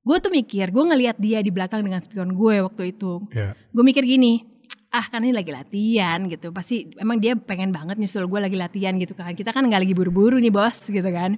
gue 0.00 0.16
tuh 0.16 0.30
mikir, 0.30 0.70
gue 0.70 0.84
ngelihat 0.84 1.18
dia 1.18 1.42
di 1.42 1.50
belakang 1.50 1.82
dengan 1.82 1.98
spion 1.98 2.30
gue 2.32 2.62
waktu 2.62 2.94
itu. 2.94 3.26
Ya. 3.30 3.58
Gue 3.70 3.82
mikir 3.82 4.02
gini, 4.02 4.46
ah 4.94 5.10
kan 5.10 5.26
ini 5.26 5.34
lagi 5.34 5.50
latihan 5.50 6.22
gitu, 6.30 6.54
pasti 6.54 6.86
emang 7.02 7.18
dia 7.18 7.34
pengen 7.34 7.74
banget 7.74 7.98
nyusul 7.98 8.30
gue 8.30 8.38
lagi 8.38 8.54
latihan 8.54 8.94
gitu 8.94 9.10
kan. 9.18 9.34
Kita 9.34 9.50
kan 9.50 9.66
nggak 9.66 9.82
lagi 9.82 9.94
buru-buru 9.94 10.38
nih 10.38 10.54
bos 10.54 10.86
gitu 10.86 11.10
kan. 11.10 11.34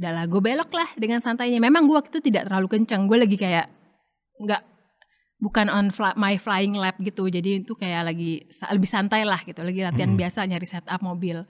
Udah 0.00 0.10
lah, 0.10 0.24
gue 0.24 0.40
belok 0.40 0.72
lah 0.72 0.88
dengan 0.96 1.20
santainya. 1.20 1.60
Memang 1.60 1.84
gue 1.84 1.92
waktu 1.92 2.08
itu 2.16 2.32
tidak 2.32 2.48
terlalu 2.48 2.80
kenceng, 2.80 3.04
gue 3.04 3.18
lagi 3.20 3.36
kayak 3.36 3.68
nggak 4.40 4.62
bukan 5.36 5.68
on 5.68 5.92
fly- 5.92 6.16
my 6.16 6.40
flying 6.40 6.72
lap 6.72 6.96
gitu. 6.96 7.28
Jadi 7.28 7.60
itu 7.60 7.76
kayak 7.76 8.08
lagi 8.08 8.48
lebih 8.48 8.88
santai 8.88 9.28
lah 9.28 9.44
gitu, 9.44 9.60
lagi 9.60 9.84
latihan 9.84 10.16
Mm-mm. 10.16 10.22
biasa 10.24 10.48
nyari 10.48 10.64
setup 10.64 11.04
mobil. 11.04 11.44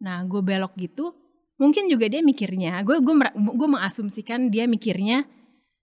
Nah, 0.00 0.22
gue 0.22 0.38
belok 0.38 0.78
gitu, 0.78 1.12
mungkin 1.58 1.90
juga 1.90 2.06
dia 2.06 2.22
mikirnya, 2.22 2.80
gue 2.86 3.02
gue 3.02 3.14
gue 3.36 3.68
mengasumsikan 3.68 4.48
dia 4.48 4.64
mikirnya, 4.64 5.28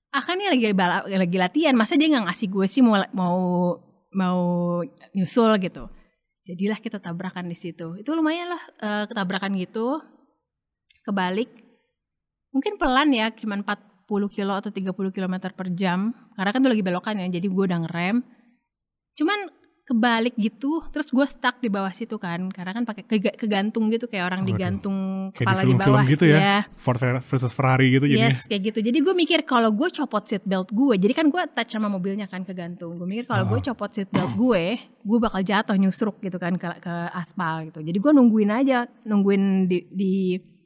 ah 0.10 0.24
kan 0.26 0.40
ini 0.40 0.48
lagi 0.50 0.66
balap, 0.74 1.06
lagi 1.06 1.38
latihan, 1.38 1.76
masa 1.78 1.94
dia 2.00 2.10
nggak 2.10 2.26
ngasih 2.26 2.48
gue 2.50 2.66
sih 2.66 2.82
mau 2.82 2.98
mau 3.14 3.38
mau 4.14 4.80
nyusul 5.12 5.58
gitu. 5.60 5.90
Jadilah 6.48 6.80
kita 6.80 7.04
tabrakan 7.04 7.52
di 7.52 7.58
situ. 7.60 8.00
Itu 8.00 8.16
lumayan 8.16 8.56
lah 8.56 8.62
eh, 8.80 9.04
ketabrakan 9.12 9.60
gitu. 9.60 10.00
Kebalik, 11.04 11.48
mungkin 12.52 12.76
pelan 12.76 13.16
ya, 13.16 13.32
cuman 13.32 13.64
40 13.64 14.28
kilo 14.28 14.54
atau 14.56 14.72
30 14.72 14.92
km 14.92 15.36
per 15.56 15.72
jam. 15.72 16.12
Karena 16.36 16.52
kan 16.52 16.60
tuh 16.60 16.72
lagi 16.72 16.84
belokan 16.84 17.16
ya, 17.20 17.28
jadi 17.32 17.48
gue 17.48 17.64
udah 17.64 17.80
ngerem. 17.88 18.24
Cuman 19.16 19.40
kebalik 19.88 20.36
gitu, 20.36 20.84
terus 20.92 21.08
gue 21.08 21.24
stuck 21.24 21.64
di 21.64 21.72
bawah 21.72 21.96
situ 21.96 22.20
kan, 22.20 22.52
karena 22.52 22.76
kan 22.76 22.84
pakai 22.84 23.08
kega- 23.08 23.40
kegantung 23.40 23.88
gitu 23.88 24.12
kayak 24.12 24.28
orang 24.28 24.44
Waduh. 24.44 24.52
digantung 24.52 24.98
Kayak 25.32 25.32
di 25.32 25.40
kepala 25.40 25.56
di, 25.56 25.64
film-film 25.64 25.96
bawah 25.96 26.06
gitu 26.12 26.26
ya. 26.28 26.38
Iya. 26.38 26.58
Ford 26.76 27.00
versus 27.24 27.52
Ferrari 27.56 27.88
gitu 27.96 28.04
jadinya. 28.04 28.28
Yes, 28.36 28.44
kayak 28.52 28.62
gitu. 28.68 28.80
Jadi 28.84 28.98
gue 29.00 29.16
mikir 29.16 29.40
kalau 29.48 29.72
gue 29.72 29.88
copot 29.88 30.28
seat 30.28 30.44
belt 30.44 30.68
gue, 30.76 31.00
jadi 31.00 31.14
kan 31.16 31.32
gue 31.32 31.40
touch 31.56 31.72
sama 31.72 31.88
mobilnya 31.88 32.28
kan 32.28 32.44
kegantung. 32.44 33.00
Gue 33.00 33.08
mikir 33.08 33.24
kalau 33.26 33.48
gue 33.48 33.64
Ah. 33.64 33.66
copot 33.72 33.88
seat 33.88 34.12
belt 34.12 34.36
gue, 34.36 34.64
gue 34.84 35.18
bakal 35.24 35.40
jatuh 35.40 35.80
nyusruk 35.80 36.20
gitu 36.20 36.36
kan 36.36 36.60
ke, 36.60 36.68
ke 36.84 36.94
aspal 37.16 37.64
gitu. 37.66 37.80
Jadi 37.80 37.96
gue 37.96 38.12
nungguin 38.12 38.52
aja, 38.52 38.84
nungguin 39.08 39.72
di, 39.72 39.88
di 39.88 40.14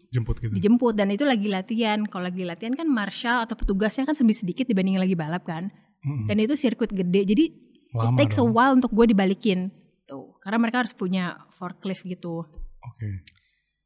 Jemput 0.10 0.42
gitu. 0.42 0.52
dijemput 0.52 0.98
dan 0.98 1.08
itu 1.08 1.24
lagi 1.24 1.46
latihan. 1.46 2.02
Kalau 2.04 2.26
lagi 2.26 2.42
latihan 2.42 2.74
kan 2.74 2.90
marshal 2.90 3.46
atau 3.46 3.54
petugasnya 3.54 4.04
kan 4.04 4.18
lebih 4.18 4.34
sedikit 4.34 4.66
dibanding 4.66 4.98
lagi 4.98 5.14
balap 5.14 5.46
kan. 5.46 5.70
Mm-mm. 6.02 6.26
Dan 6.26 6.42
itu 6.42 6.58
sirkuit 6.58 6.90
gede. 6.90 7.22
Jadi 7.24 7.46
it 7.94 7.98
Lama 7.98 8.18
takes 8.18 8.36
a 8.36 8.44
dong. 8.44 8.52
while 8.52 8.74
untuk 8.74 8.90
gue 8.90 9.06
dibalikin. 9.08 9.70
Tuh, 10.04 10.36
karena 10.40 10.58
mereka 10.58 10.80
harus 10.80 10.92
punya 10.92 11.40
forklift 11.52 12.04
gitu. 12.04 12.44
Oke. 12.82 13.08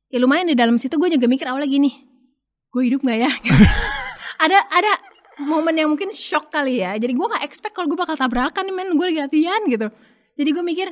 Ya 0.07 0.17
lumayan 0.17 0.45
di 0.45 0.55
dalam 0.55 0.77
situ 0.77 0.95
gue 0.95 1.09
juga 1.09 1.25
mikir 1.25 1.45
awalnya 1.45 1.67
gini. 1.67 1.91
Gue 2.69 2.87
hidup 2.87 3.01
nggak 3.01 3.19
ya? 3.19 3.31
ada 4.45 4.57
ada 4.69 4.91
momen 5.39 5.75
yang 5.75 5.89
mungkin 5.89 6.09
shock 6.09 6.49
kali 6.49 6.79
ya. 6.79 6.95
Jadi 6.95 7.11
gue 7.11 7.25
nggak 7.25 7.43
expect 7.43 7.73
kalau 7.73 7.85
gue 7.85 7.95
bakal 7.95 8.15
tabrakan 8.15 8.63
nih 8.63 8.73
men. 8.73 8.89
Gue 8.93 9.09
lagi 9.09 9.21
latihan 9.21 9.61
gitu. 9.65 9.87
Jadi 10.35 10.49
gue 10.49 10.63
mikir 10.63 10.89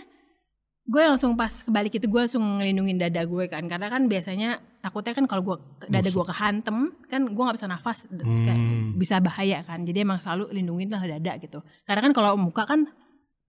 gue 0.84 1.00
langsung 1.00 1.40
pas 1.40 1.64
kebalik 1.64 1.96
itu 1.96 2.12
gue 2.12 2.20
langsung 2.20 2.44
ngelindungin 2.60 3.00
dada 3.00 3.24
gue 3.24 3.48
kan 3.48 3.64
karena 3.72 3.88
kan 3.88 4.12
biasanya 4.12 4.60
takutnya 4.84 5.16
kan 5.16 5.32
kalau 5.32 5.40
gue 5.40 5.56
dada 5.88 6.12
gue 6.12 6.26
kehantem 6.28 6.92
kan 7.08 7.24
gue 7.24 7.40
nggak 7.40 7.56
bisa 7.56 7.72
nafas 7.72 8.04
kayak 8.12 8.52
Hmm. 8.52 8.92
bisa 9.00 9.24
bahaya 9.24 9.64
kan 9.64 9.88
jadi 9.88 10.04
emang 10.04 10.20
selalu 10.20 10.52
lindungin 10.52 10.92
lah 10.92 11.00
dada 11.00 11.40
gitu 11.40 11.64
karena 11.88 12.04
kan 12.04 12.12
kalau 12.12 12.36
muka 12.36 12.68
kan 12.68 12.92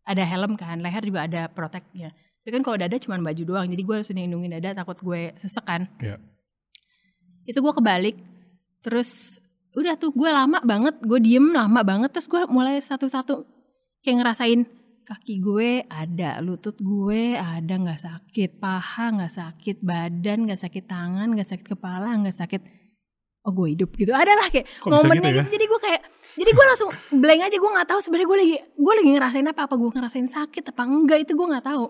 ada 0.04 0.22
helm 0.22 0.54
kan 0.54 0.78
leher 0.78 1.02
juga 1.02 1.24
ada 1.24 1.48
protectnya 1.48 2.12
tapi 2.44 2.50
kan 2.52 2.62
kalau 2.62 2.76
dada 2.76 2.96
cuma 3.00 3.16
baju 3.16 3.42
doang 3.42 3.66
jadi 3.66 3.82
gue 3.82 3.94
harus 4.00 4.10
lindungin 4.12 4.52
dada 4.52 4.76
takut 4.76 5.00
gue 5.00 5.32
sesek 5.34 5.64
kan 5.64 5.88
Iya. 5.98 6.20
itu 7.44 7.58
gue 7.58 7.72
kebalik 7.72 8.16
terus 8.80 9.40
udah 9.74 9.96
tuh 9.96 10.12
gue 10.12 10.28
lama 10.28 10.60
banget 10.62 11.00
gue 11.00 11.18
diem 11.18 11.50
lama 11.50 11.80
banget 11.82 12.12
terus 12.12 12.28
gue 12.28 12.44
mulai 12.46 12.78
satu-satu 12.78 13.42
kayak 14.00 14.16
ngerasain 14.20 14.60
kaki 15.04 15.40
gue 15.40 15.84
ada 15.84 16.40
lutut 16.40 16.76
gue 16.80 17.36
ada 17.36 17.74
nggak 17.76 18.00
sakit 18.00 18.56
paha 18.56 19.12
nggak 19.12 19.32
sakit 19.32 19.76
badan 19.84 20.48
nggak 20.48 20.60
sakit 20.60 20.84
tangan 20.84 21.28
nggak 21.32 21.48
sakit 21.48 21.66
kepala 21.76 22.12
nggak 22.24 22.36
sakit 22.36 22.62
oh 23.44 23.52
gue 23.52 23.76
hidup 23.76 23.92
gitu 23.92 24.12
adalah 24.16 24.48
kayak 24.48 24.64
Kok 24.80 24.88
bisa 24.88 24.96
momennya 25.04 25.20
gitu 25.20 25.28
ya? 25.28 25.36
gitu, 25.44 25.50
jadi 25.52 25.64
gue 25.68 25.80
kayak 25.80 26.02
jadi 26.34 26.50
gue 26.50 26.64
langsung 26.64 26.90
blank 27.12 27.40
aja 27.42 27.56
gue 27.56 27.70
nggak 27.72 27.88
tahu 27.88 28.00
sebenarnya 28.00 28.26
gue 28.26 28.38
lagi 28.38 28.54
gue 28.74 28.92
lagi 28.94 29.10
ngerasain 29.12 29.46
apa 29.46 29.60
apa 29.64 29.74
gue 29.74 29.90
ngerasain 29.90 30.28
sakit 30.28 30.64
apa 30.68 30.82
enggak 30.82 31.18
itu 31.20 31.32
gue 31.32 31.46
nggak 31.46 31.64
tahu 31.64 31.86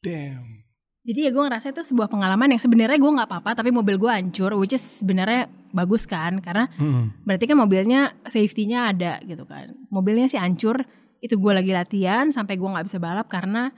Damn. 0.00 0.62
jadi 1.02 1.20
ya 1.20 1.30
gue 1.30 1.42
ngerasa 1.42 1.66
itu 1.70 1.82
sebuah 1.84 2.06
pengalaman 2.06 2.48
yang 2.48 2.60
sebenarnya 2.60 2.96
gue 2.96 3.12
nggak 3.12 3.28
apa-apa 3.28 3.50
tapi 3.54 3.70
mobil 3.70 3.96
gue 3.96 4.06
hancur 4.08 4.54
which 4.54 4.72
is 4.72 4.82
sebenarnya 4.82 5.46
bagus 5.70 6.04
kan 6.04 6.38
karena 6.38 6.70
Mm-mm. 6.74 7.22
berarti 7.22 7.44
kan 7.44 7.56
mobilnya 7.56 8.00
safety-nya 8.24 8.90
ada 8.90 9.12
gitu 9.22 9.42
kan 9.42 9.74
mobilnya 9.88 10.26
sih 10.26 10.38
hancur 10.38 10.82
itu 11.18 11.34
gue 11.34 11.52
lagi 11.52 11.72
latihan 11.72 12.30
sampai 12.30 12.54
gue 12.54 12.66
nggak 12.66 12.86
bisa 12.86 12.98
balap 12.98 13.26
karena 13.26 13.72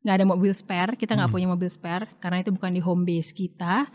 nggak 0.00 0.14
ada 0.14 0.26
mobil 0.26 0.52
spare 0.52 0.94
kita 0.94 1.14
nggak 1.14 1.28
Hmm. 1.28 1.36
punya 1.36 1.48
mobil 1.48 1.68
spare 1.68 2.08
karena 2.16 2.40
itu 2.40 2.52
bukan 2.52 2.70
di 2.70 2.80
home 2.80 3.04
base 3.04 3.30
kita 3.30 3.88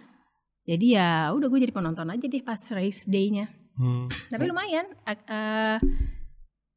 jadi 0.65 0.85
ya 0.93 1.09
udah 1.33 1.47
gue 1.47 1.59
jadi 1.61 1.73
penonton 1.73 2.05
aja 2.05 2.25
deh 2.25 2.41
pas 2.41 2.59
race 2.69 3.05
day-nya 3.05 3.49
Hmm. 3.79 4.11
tapi 4.27 4.43
lumayan 4.43 4.85
eh, 5.07 5.77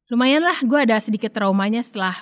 lumayan 0.07 0.43
lah 0.47 0.55
gue 0.63 0.79
ada 0.79 1.03
sedikit 1.03 1.35
traumanya 1.35 1.83
setelah 1.83 2.15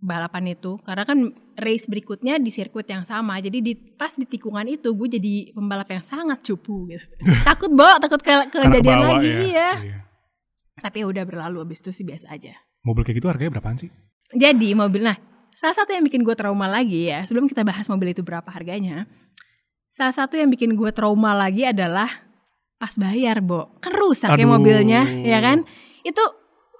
balapan 0.00 0.56
itu 0.56 0.80
karena 0.80 1.04
kan 1.04 1.18
race 1.56 1.84
berikutnya 1.84 2.40
di 2.40 2.48
sirkuit 2.48 2.88
yang 2.88 3.04
sama 3.04 3.36
jadi 3.40 3.60
di 3.60 3.72
pas 3.76 4.16
di 4.16 4.24
tikungan 4.24 4.64
itu 4.64 4.96
gue 4.96 5.08
jadi 5.20 5.52
pembalap 5.52 5.92
yang 5.92 6.00
sangat 6.00 6.40
cupu 6.40 6.88
gitu 6.88 7.04
takut 7.48 7.68
bawa 7.68 8.00
takut 8.00 8.20
ke 8.20 8.32
kejadian 8.48 9.00
lagi 9.04 9.28
ya. 9.28 9.40
iya 9.44 9.68
Iya. 9.80 9.98
tapi 10.80 11.04
ya 11.04 11.06
udah 11.08 11.24
berlalu 11.28 11.60
abis 11.60 11.84
itu 11.84 11.92
sih 11.92 12.04
biasa 12.04 12.32
aja 12.32 12.56
Mobil 12.80 13.04
kayak 13.04 13.16
gitu 13.20 13.28
harganya 13.28 13.60
berapaan 13.60 13.76
sih? 13.76 13.92
jadi 14.32 14.72
mobil 14.72 15.04
nah 15.04 15.20
salah 15.52 15.76
satu 15.76 15.92
yang 15.92 16.04
bikin 16.04 16.24
gue 16.24 16.32
trauma 16.32 16.64
lagi 16.64 17.12
ya 17.12 17.20
sebelum 17.28 17.44
kita 17.44 17.60
bahas 17.60 17.84
mobil 17.92 18.16
itu 18.16 18.24
berapa 18.24 18.48
harganya 18.48 19.04
salah 19.92 20.16
satu 20.16 20.40
yang 20.40 20.48
bikin 20.48 20.72
gue 20.72 20.90
trauma 20.96 21.36
lagi 21.36 21.68
adalah 21.68 22.23
pas 22.84 22.92
bayar 23.00 23.40
bo 23.40 23.72
kan 23.80 23.96
rusak 23.96 24.28
ya 24.30 24.44
Aduh. 24.44 24.60
mobilnya 24.60 25.08
ya 25.24 25.40
kan 25.40 25.64
itu 26.04 26.20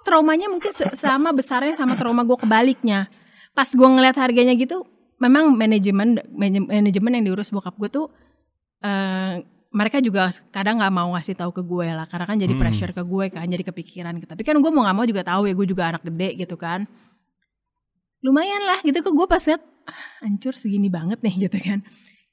traumanya 0.05 0.45
mungkin 0.45 0.69
sama 0.93 1.33
besarnya 1.33 1.73
sama 1.73 1.97
trauma 1.97 2.21
gue 2.21 2.37
kebaliknya 2.37 3.09
pas 3.51 3.65
gue 3.65 3.87
ngeliat 3.89 4.13
harganya 4.13 4.53
gitu 4.53 4.85
memang 5.17 5.49
manajemen 5.49 6.21
manajem- 6.29 6.69
manajemen 6.69 7.11
yang 7.17 7.25
diurus 7.25 7.49
bokap 7.49 7.73
gue 7.75 7.89
tuh 7.89 8.05
eh, 8.79 9.41
mereka 9.73 9.97
juga 9.97 10.29
kadang 10.53 10.77
nggak 10.77 10.93
mau 10.93 11.09
ngasih 11.17 11.35
tahu 11.35 11.51
ke 11.51 11.63
gue 11.65 11.87
lah 11.89 12.05
karena 12.05 12.23
kan 12.23 12.37
jadi 12.37 12.53
Hmm. 12.53 12.61
pressure 12.61 12.93
ke 12.93 13.01
gue 13.01 13.25
kan 13.27 13.43
jadi 13.43 13.63
kepikiran 13.65 14.13
gitu. 14.21 14.29
tapi 14.29 14.45
kan 14.45 14.55
gue 14.55 14.69
mau 14.69 14.85
nggak 14.85 14.95
mau 14.95 15.03
juga 15.03 15.25
tahu 15.25 15.49
ya 15.49 15.53
gue 15.57 15.67
juga 15.67 15.89
anak 15.89 16.05
gede 16.05 16.29
gitu 16.37 16.53
kan 16.55 16.85
lumayan 18.21 18.61
lah 18.61 18.79
gitu 18.81 19.01
kok 19.01 19.09
gue 19.11 19.25
pas 19.25 19.41
liat 19.41 19.61
ah, 19.85 19.99
hancur 20.21 20.53
segini 20.53 20.87
banget 20.87 21.17
nih 21.21 21.49
gitu 21.49 21.57
kan 21.59 21.81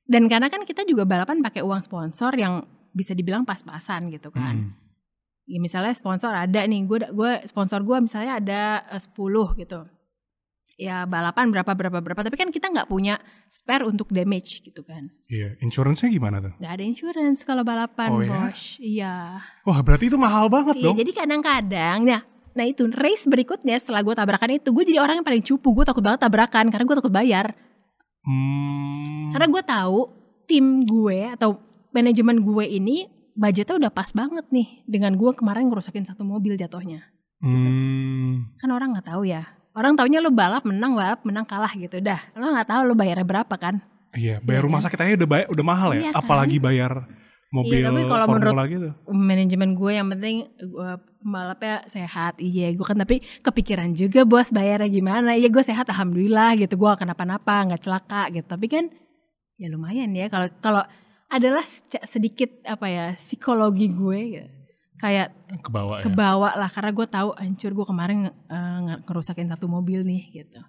dan 0.05 0.29
karena 0.29 0.49
kan 0.49 0.62
kita 0.62 0.85
juga 0.85 1.02
balapan 1.02 1.41
pakai 1.41 1.62
uang 1.62 1.81
sponsor 1.81 2.37
yang 2.37 2.64
bisa 2.92 3.12
dibilang 3.12 3.42
pas-pasan 3.42 4.08
gitu 4.08 4.28
kan 4.28 4.54
Mm. 4.54 4.70
ya 5.44 5.58
misalnya 5.58 5.90
sponsor 5.90 6.30
ada 6.30 6.62
nih 6.62 6.84
gue 6.84 6.99
gue 7.08 7.32
sponsor 7.44 7.80
gue 7.80 7.99
misalnya 7.99 8.38
ada 8.38 8.61
eh, 8.87 9.00
10 9.00 9.18
gitu 9.58 9.80
ya 10.75 11.04
balapan 11.04 11.49
berapa 11.49 11.68
berapa 11.68 11.99
berapa 11.99 12.20
tapi 12.22 12.34
kan 12.34 12.49
kita 12.49 12.68
nggak 12.68 12.87
punya 12.87 13.20
spare 13.46 13.84
untuk 13.84 14.08
damage 14.08 14.62
gitu 14.62 14.82
kan 14.82 15.12
Iya. 15.26 15.54
Insurance-nya 15.61 16.08
gimana 16.08 16.40
tuh? 16.40 16.52
nggak 16.56 16.72
ada 16.72 16.82
insurance 16.82 17.40
kalau 17.42 17.62
balapan 17.62 18.08
Oh, 18.08 18.20
ya? 18.20 18.30
bos 18.49 18.62
iya 18.78 19.14
Wah 19.62 19.78
berarti 19.78 20.06
itu 20.06 20.16
mahal 20.16 20.49
banget 20.49 20.76
Iya, 20.76 20.84
dong. 20.84 20.96
jadi 20.96 21.12
kadang-kadang 21.14 21.99
nah 22.02 22.22
nah 22.52 22.64
itu 22.64 22.84
race 22.87 23.25
berikutnya 23.25 23.76
setelah 23.76 24.00
gue 24.00 24.12
tabrakan 24.12 24.52
itu 24.52 24.68
gue 24.70 24.84
jadi 24.84 24.99
orang 24.99 25.16
yang 25.16 25.26
paling 25.26 25.40
cupu 25.40 25.72
gue 25.72 25.84
takut 25.84 26.00
banget 26.00 26.20
tabrakan 26.20 26.68
karena 26.68 26.84
gue 26.84 26.96
takut 26.96 27.11
bayar 27.11 27.46
Hmm. 28.22 29.28
karena 29.28 29.46
gue 29.49 29.62
tahu 29.64 29.99
tim 30.44 30.64
gue 30.82 31.26
atau 31.28 31.58
manajemen 31.92 32.40
gue 32.40 32.64
ini 32.66 32.96
budgetnya 33.32 33.76
udah 33.78 33.90
pas 33.90 34.11
banget 34.11 34.44
nih 34.49 34.84
dengan 34.84 35.14
gue 35.14 35.32
kemarin 35.32 35.66
ngerusakin 35.66 36.02
satu 36.02 36.22
mobil 36.22 36.54
jatuhnya 36.54 37.08
Hmm. 37.42 38.54
kan 38.54 38.70
orang 38.70 38.94
nggak 38.94 39.08
tahu 39.08 39.22
ya 39.25 39.42
orang 39.72 39.92
taunya 39.92 40.18
lo 40.18 40.30
balap 40.30 40.62
menang 40.62 40.94
balap 40.94 41.20
menang 41.22 41.42
kalah 41.42 41.72
gitu 41.72 41.99
dah 41.99 42.22
lo 42.32 42.49
nggak 42.49 42.68
tahu 42.68 42.82
lo 42.84 42.94
bayarnya 42.94 43.25
berapa 43.25 43.54
kan 43.56 43.82
Iya, 44.12 44.38
bayar 44.38 44.61
Iya 44.61 44.66
rumah 44.68 44.78
kan? 44.78 44.84
sakit 44.87 44.99
aja 45.00 45.12
udah 45.16 45.25
bayar, 45.26 45.46
udah 45.49 45.64
mahal 45.64 45.90
ya. 45.90 45.99
Iya 45.99 46.11
kan? 46.12 46.20
Apalagi 46.20 46.56
bayar 46.61 46.92
mobil 47.49 47.80
Iya, 47.80 47.88
tapi 47.88 48.00
kalau 48.04 48.26
formula 48.26 48.62
gitu. 48.66 48.88
manajemen 49.08 49.70
gue 49.72 49.90
yang 49.90 50.06
penting 50.06 50.37
gue 50.54 50.90
pembalapnya 51.18 51.75
sehat 51.87 52.37
iya 52.37 52.70
gue 52.70 52.80
kan 52.82 52.94
tapi 52.94 53.25
kepikiran 53.40 53.90
juga 53.90 54.22
bos 54.22 54.49
bayarnya 54.49 54.87
gimana 54.87 55.32
iya 55.32 55.49
gue 55.49 55.61
sehat 55.61 55.84
alhamdulillah 55.87 56.54
gitu 56.56 56.76
gue 56.76 56.92
kenapa-napa 56.94 57.64
nggak 57.66 57.80
celaka 57.80 58.28
gitu 58.30 58.44
tapi 58.46 58.66
kan 58.66 58.84
ya 59.54 59.66
lumayan 59.66 60.08
ya 60.11 60.28
kalau 60.28 60.49
kalau 60.58 60.82
adalah 61.32 61.64
sedikit 62.04 62.60
apa 62.62 62.86
ya 62.86 63.06
psikologi 63.16 63.88
gue 63.88 64.20
gitu. 64.30 64.48
kayak 64.94 65.32
ke 65.58 65.68
bawah 65.68 65.98
ya. 65.98 66.04
kebawa 66.04 66.50
lah 66.54 66.68
karena 66.68 66.92
gue 66.92 67.06
tahu 67.06 67.28
hancur 67.34 67.72
gue 67.72 67.86
kemarin 67.86 68.18
nge- 68.22 69.00
ngerusakin 69.02 69.48
satu 69.48 69.66
mobil 69.66 70.02
nih 70.02 70.22
gitu 70.34 70.60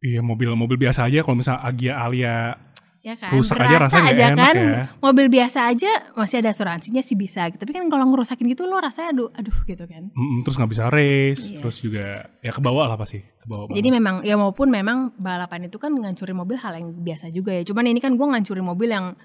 Iya, 0.00 0.20
mobil-mobil 0.20 0.80
biasa 0.80 1.04
aja 1.04 1.20
kalau 1.20 1.36
misalnya 1.36 1.60
Agia 1.60 1.92
Alia 1.94 2.56
ya 3.00 3.16
kan 3.16 3.32
rusak 3.32 3.56
aja 3.56 3.76
rasanya 3.80 4.08
aja 4.10 4.24
enak 4.28 4.36
kan 4.42 4.56
ya. 4.56 4.84
mobil 4.98 5.26
biasa 5.28 5.58
aja 5.66 5.88
masih 6.12 6.36
ada 6.38 6.52
asuransinya 6.52 7.00
sih 7.00 7.16
bisa 7.16 7.48
gitu. 7.48 7.56
tapi 7.56 7.72
kan 7.72 7.84
kalau 7.86 8.04
ngerusakin 8.06 8.44
gitu 8.46 8.64
lo 8.64 8.76
rasanya 8.76 9.08
aduh 9.10 9.28
aduh 9.30 9.56
gitu 9.62 9.84
kan 9.84 10.08
Mm-mm, 10.10 10.40
terus 10.40 10.54
nggak 10.54 10.70
bisa 10.70 10.84
race, 10.86 11.40
Yes. 11.46 11.56
terus 11.58 11.76
juga 11.78 12.04
ya 12.38 12.48
ke 12.50 12.60
bawah 12.60 12.84
lah 12.86 12.96
pasti, 12.96 13.20
ke 13.20 13.46
bawah. 13.46 13.68
Jadi 13.70 13.80
banget. 13.82 13.96
memang 13.96 14.14
ya 14.20 14.36
maupun 14.36 14.68
memang 14.68 14.98
balapan 15.16 15.64
itu 15.66 15.76
kan 15.76 15.88
ngancurin 15.90 16.32
mobil 16.34 16.56
hal 16.56 16.72
yang 16.74 16.92
biasa 16.94 17.28
juga 17.28 17.52
ya. 17.52 17.62
Cuman 17.62 17.84
ini 17.86 17.98
kan 17.98 18.12
gue 18.12 18.26
ngancurin 18.26 18.62
mobil 18.62 18.88
yang 18.90 19.16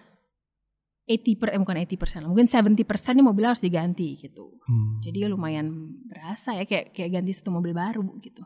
80 1.05 1.38
per, 1.38 1.53
eh 1.53 1.59
bukan 1.62 1.77
80 1.85 2.01
persen, 2.01 2.21
mungkin 2.25 2.50
70 2.50 2.81
persen 2.81 3.13
nih 3.13 3.25
mobil 3.25 3.45
harus 3.45 3.62
diganti 3.62 4.17
gitu. 4.17 4.57
Hmm, 4.65 4.97
Jadi 5.00 5.21
ya 5.21 5.29
lumayan 5.29 5.69
berasa 6.09 6.57
ya 6.57 6.65
kayak 6.65 6.97
kayak 6.97 7.13
ganti 7.13 7.31
satu 7.31 7.53
mobil 7.53 7.71
baru 7.71 8.01
gitu. 8.19 8.41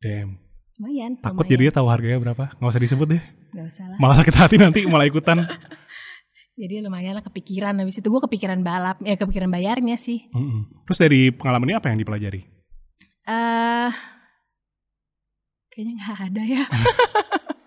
damn. 0.00 0.40
Lumayan. 0.78 1.18
Takut 1.18 1.42
lumayan. 1.42 1.52
jadinya 1.52 1.72
tahu 1.74 1.86
harganya 1.90 2.18
berapa? 2.22 2.44
Nggak 2.56 2.70
usah 2.70 2.82
disebut 2.82 3.06
deh. 3.10 3.22
Gak 3.50 3.66
usah 3.66 3.84
lah. 3.90 3.98
Malah 3.98 4.16
sakit 4.22 4.36
hati 4.38 4.56
nanti 4.56 4.80
malah 4.86 5.10
ikutan. 5.10 5.42
Jadi 6.62 6.74
lumayan 6.80 7.18
lah 7.18 7.24
kepikiran. 7.26 7.74
Habis 7.82 7.98
itu 7.98 8.06
gue 8.06 8.22
kepikiran 8.30 8.62
balap, 8.62 9.02
ya 9.02 9.18
kepikiran 9.18 9.50
bayarnya 9.50 9.98
sih. 9.98 10.30
Mm-mm. 10.30 10.86
Terus 10.86 10.98
dari 10.98 11.34
pengalaman 11.34 11.70
ini 11.70 11.76
apa 11.76 11.90
yang 11.90 11.98
dipelajari? 11.98 12.40
eh 13.28 13.92
kayaknya 15.68 15.92
nggak 16.00 16.18
ada 16.32 16.42
ya. 16.46 16.62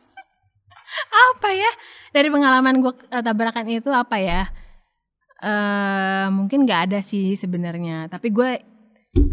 apa 1.12 1.50
ya 1.51 1.72
dari 2.15 2.32
pengalaman 2.32 2.80
gue 2.80 2.94
tabrakan 3.12 3.68
itu 3.68 3.91
apa 3.91 4.18
ya? 4.18 4.48
eh 5.41 6.27
mungkin 6.30 6.70
nggak 6.70 6.82
ada 6.91 7.00
sih 7.01 7.34
sebenarnya. 7.34 8.06
Tapi 8.08 8.30
gue, 8.30 8.62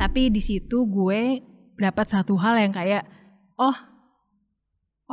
tapi 0.01 0.33
di 0.33 0.41
situ 0.41 0.89
gue 0.89 1.45
dapat 1.77 2.07
satu 2.09 2.35
hal 2.41 2.57
yang 2.59 2.73
kayak, 2.73 3.05
oh 3.61 3.77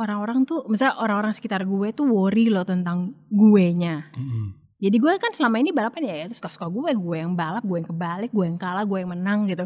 orang-orang 0.00 0.48
tuh, 0.48 0.64
misalnya 0.72 0.96
orang-orang 1.00 1.32
sekitar 1.36 1.68
gue 1.68 1.92
tuh 1.92 2.08
worry 2.08 2.48
loh 2.48 2.64
tentang 2.64 3.12
gue 3.28 3.66
nya. 3.76 4.08
Mm-mm. 4.16 4.56
Jadi 4.76 4.96
gue 5.00 5.12
kan 5.16 5.32
selama 5.32 5.56
ini 5.60 5.72
balapan 5.72 6.04
ya, 6.04 6.14
ya 6.20 6.26
terus 6.28 6.40
suka 6.40 6.68
gue, 6.68 6.92
gue 6.92 7.16
yang 7.16 7.32
balap, 7.32 7.64
gue 7.64 7.76
yang 7.80 7.88
kebalik, 7.88 8.30
gue 8.32 8.44
yang 8.44 8.60
kalah, 8.60 8.84
gue 8.84 8.98
yang 9.00 9.12
menang 9.12 9.48
gitu. 9.48 9.64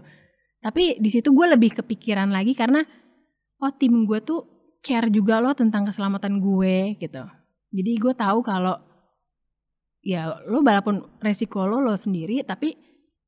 Tapi 0.62 1.02
di 1.02 1.11
situ 1.11 1.35
gue 1.35 1.47
lebih 1.50 1.83
kepikiran 1.83 2.30
lagi 2.30 2.54
karena 2.54 2.85
oh 3.59 3.73
tim 3.75 4.07
gue 4.07 4.19
tuh 4.23 4.60
care 4.80 5.08
juga 5.12 5.38
loh 5.38 5.52
tentang 5.52 5.84
keselamatan 5.88 6.40
gue 6.40 6.96
gitu. 6.96 7.22
Jadi 7.70 7.92
gue 8.00 8.12
tahu 8.16 8.40
kalau 8.40 8.76
ya 10.00 10.40
lo 10.49 10.64
balapan 10.64 11.04
resiko 11.20 11.68
lo 11.68 11.84
lo 11.84 11.92
sendiri 11.92 12.40
tapi 12.40 12.72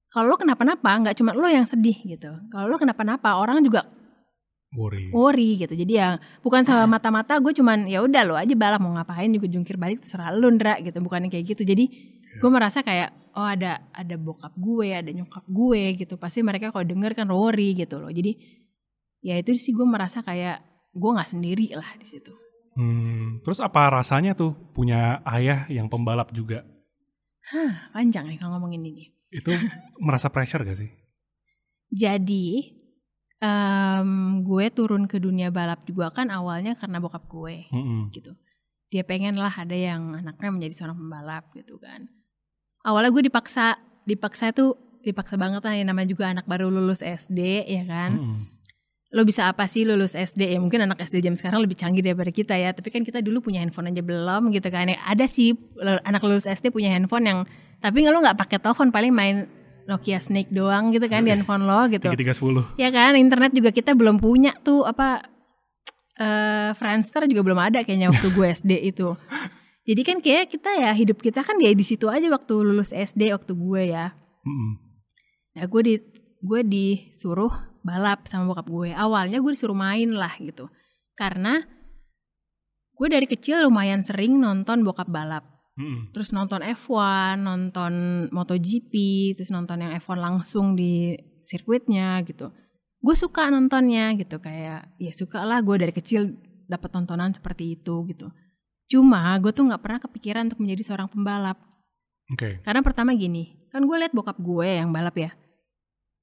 kalau 0.08 0.32
lo 0.32 0.36
kenapa-napa 0.40 0.88
nggak 1.04 1.16
cuma 1.16 1.36
lo 1.36 1.48
yang 1.48 1.68
sedih 1.68 1.96
gitu. 2.04 2.32
Kalau 2.48 2.66
lo 2.68 2.76
kenapa-napa 2.80 3.36
orang 3.36 3.60
juga 3.64 3.84
Worry. 4.72 5.12
worry 5.12 5.60
gitu. 5.60 5.76
Jadi 5.76 6.00
ya 6.00 6.16
bukan 6.40 6.64
sama 6.64 6.88
mata-mata 6.88 7.36
gue 7.36 7.52
cuman 7.52 7.84
ya 7.84 8.00
udah 8.00 8.22
lo 8.24 8.34
aja 8.40 8.56
balap 8.56 8.80
mau 8.80 8.96
ngapain 8.96 9.28
juga 9.28 9.44
jungkir 9.44 9.76
balik 9.76 10.00
terserah 10.00 10.32
lo 10.32 10.48
Ndra 10.48 10.80
gitu. 10.80 10.96
Bukan 11.04 11.28
kayak 11.28 11.44
gitu. 11.44 11.62
Jadi 11.68 11.84
gue 12.40 12.50
merasa 12.50 12.80
kayak 12.80 13.36
oh 13.36 13.44
ada 13.44 13.84
ada 13.92 14.16
bokap 14.16 14.56
gue 14.56 14.96
ada 14.96 15.12
nyokap 15.12 15.44
gue 15.44 16.00
gitu. 16.00 16.16
Pasti 16.16 16.40
mereka 16.40 16.72
kalau 16.72 16.88
denger 16.88 17.12
kan 17.12 17.28
worry 17.28 17.76
gitu 17.76 18.00
loh. 18.00 18.08
Jadi 18.08 18.32
ya 19.20 19.36
itu 19.36 19.52
sih 19.60 19.76
gue 19.76 19.84
merasa 19.84 20.24
kayak 20.24 20.71
gue 20.92 21.10
nggak 21.12 21.30
sendiri 21.32 21.72
lah 21.74 21.96
di 21.96 22.06
situ 22.06 22.32
Hmm, 22.72 23.44
terus 23.44 23.60
apa 23.60 23.92
rasanya 23.92 24.32
tuh 24.32 24.56
punya 24.72 25.20
ayah 25.28 25.68
yang 25.68 25.92
pembalap 25.92 26.32
juga? 26.32 26.64
Hah, 27.52 27.92
panjang 27.92 28.32
nih 28.32 28.40
kalau 28.40 28.56
ngomongin 28.56 28.88
ini. 28.88 29.12
Itu 29.28 29.52
merasa 30.06 30.32
pressure 30.32 30.64
gak 30.64 30.80
sih? 30.80 30.90
Jadi, 31.92 32.72
em, 33.44 34.40
gue 34.40 34.66
turun 34.72 35.04
ke 35.04 35.20
dunia 35.20 35.52
balap 35.52 35.84
juga 35.84 36.08
kan 36.08 36.32
awalnya 36.32 36.72
karena 36.72 36.96
bokap 36.96 37.28
gue 37.28 37.68
Mm-mm. 37.68 38.08
gitu. 38.16 38.32
Dia 38.88 39.04
pengen 39.04 39.36
lah 39.36 39.52
ada 39.52 39.76
yang 39.76 40.16
anaknya 40.16 40.48
menjadi 40.52 40.72
seorang 40.72 40.96
pembalap 40.96 41.52
gitu 41.52 41.76
kan. 41.76 42.08
Awalnya 42.88 43.12
gue 43.12 43.28
dipaksa, 43.28 43.76
dipaksa 44.08 44.56
tuh 44.56 44.80
dipaksa 45.04 45.36
banget 45.36 45.60
lah 45.60 45.74
yang 45.76 45.92
namanya 45.92 46.08
juga 46.08 46.32
anak 46.32 46.48
baru 46.48 46.72
lulus 46.72 47.04
SD 47.04 47.68
ya 47.68 47.84
kan. 47.84 48.16
Mm-mm. 48.16 48.51
Lo 49.12 49.28
bisa 49.28 49.44
apa 49.44 49.68
sih 49.68 49.84
lulus 49.84 50.16
SD 50.16 50.56
ya 50.56 50.58
mungkin 50.58 50.88
anak 50.88 51.04
SD 51.04 51.20
jam 51.20 51.36
sekarang 51.36 51.60
lebih 51.60 51.76
canggih 51.76 52.00
daripada 52.00 52.32
kita 52.32 52.56
ya. 52.56 52.72
Tapi 52.72 52.88
kan 52.88 53.04
kita 53.04 53.20
dulu 53.20 53.44
punya 53.44 53.60
handphone 53.60 53.92
aja 53.92 54.00
belum 54.00 54.48
gitu 54.56 54.72
kan. 54.72 54.88
Ya, 54.88 54.98
ada 55.04 55.28
sih 55.28 55.52
anak 55.80 56.24
lulus 56.24 56.48
SD 56.48 56.72
punya 56.72 56.96
handphone 56.96 57.28
yang 57.28 57.38
tapi 57.82 58.00
nggak 58.00 58.12
lo 58.14 58.18
nggak 58.24 58.38
pakai 58.40 58.58
telepon 58.62 58.88
paling 58.88 59.12
main 59.12 59.36
Nokia 59.82 60.22
Snake 60.22 60.48
doang 60.54 60.94
gitu 60.94 61.10
kan 61.10 61.26
di 61.26 61.30
handphone 61.34 61.66
lo 61.66 61.90
gitu. 61.90 62.06
Tiga 62.06 62.18
tiga 62.18 62.34
sepuluh. 62.34 62.64
Ya 62.78 62.88
kan, 62.94 63.18
internet 63.18 63.52
juga 63.52 63.74
kita 63.74 63.92
belum 63.98 64.22
punya 64.22 64.54
tuh 64.62 64.86
apa 64.86 65.26
eh 66.16 66.70
Friendster 66.78 67.26
juga 67.26 67.42
belum 67.42 67.58
ada 67.58 67.82
kayaknya 67.82 68.12
waktu 68.12 68.28
gue 68.30 68.46
SD 68.48 68.72
itu. 68.94 69.12
Jadi 69.88 70.02
kan 70.06 70.16
kayak 70.22 70.54
kita 70.54 70.70
ya 70.78 70.94
hidup 70.94 71.18
kita 71.18 71.42
kan 71.42 71.58
ya 71.58 71.74
di 71.74 71.82
situ 71.82 72.06
aja 72.06 72.30
waktu 72.30 72.54
lulus 72.54 72.94
SD 72.94 73.34
waktu 73.34 73.52
gue 73.58 73.82
ya. 73.90 74.14
Mm-mm. 74.46 74.72
Nah 75.58 75.64
gue 75.66 75.80
di 75.82 75.94
gue 76.38 76.60
disuruh 76.62 77.50
balap 77.82 78.26
sama 78.30 78.50
bokap 78.50 78.66
gue. 78.66 78.90
Awalnya 78.94 79.38
gue 79.38 79.52
disuruh 79.52 79.76
main 79.76 80.10
lah 80.14 80.32
gitu. 80.38 80.70
Karena 81.14 81.60
gue 82.96 83.08
dari 83.10 83.26
kecil 83.26 83.66
lumayan 83.66 84.00
sering 84.00 84.38
nonton 84.38 84.86
bokap 84.86 85.10
balap. 85.10 85.44
Mm-mm. 85.72 86.12
Terus 86.12 86.30
nonton 86.36 86.60
F1, 86.62 87.40
nonton 87.40 87.92
MotoGP, 88.28 88.92
terus 89.34 89.50
nonton 89.50 89.80
yang 89.80 89.92
F1 89.96 90.18
langsung 90.20 90.76
di 90.76 91.16
sirkuitnya 91.42 92.20
gitu. 92.28 92.52
Gue 93.02 93.14
suka 93.18 93.50
nontonnya 93.50 94.14
gitu 94.14 94.38
kayak 94.38 94.94
ya 95.00 95.12
suka 95.12 95.42
lah 95.42 95.58
gue 95.58 95.74
dari 95.74 95.90
kecil 95.90 96.38
dapat 96.70 96.88
tontonan 96.94 97.34
seperti 97.34 97.74
itu 97.80 98.06
gitu. 98.06 98.30
Cuma 98.86 99.34
gue 99.40 99.50
tuh 99.50 99.66
nggak 99.66 99.82
pernah 99.82 100.00
kepikiran 100.00 100.52
untuk 100.52 100.60
menjadi 100.62 100.92
seorang 100.92 101.08
pembalap. 101.10 101.58
Oke. 102.30 102.62
Karena 102.62 102.80
pertama 102.84 103.16
gini, 103.16 103.68
kan 103.72 103.82
gue 103.82 103.96
lihat 103.96 104.12
bokap 104.14 104.38
gue 104.38 104.68
yang 104.78 104.92
balap 104.92 105.16
ya. 105.18 105.32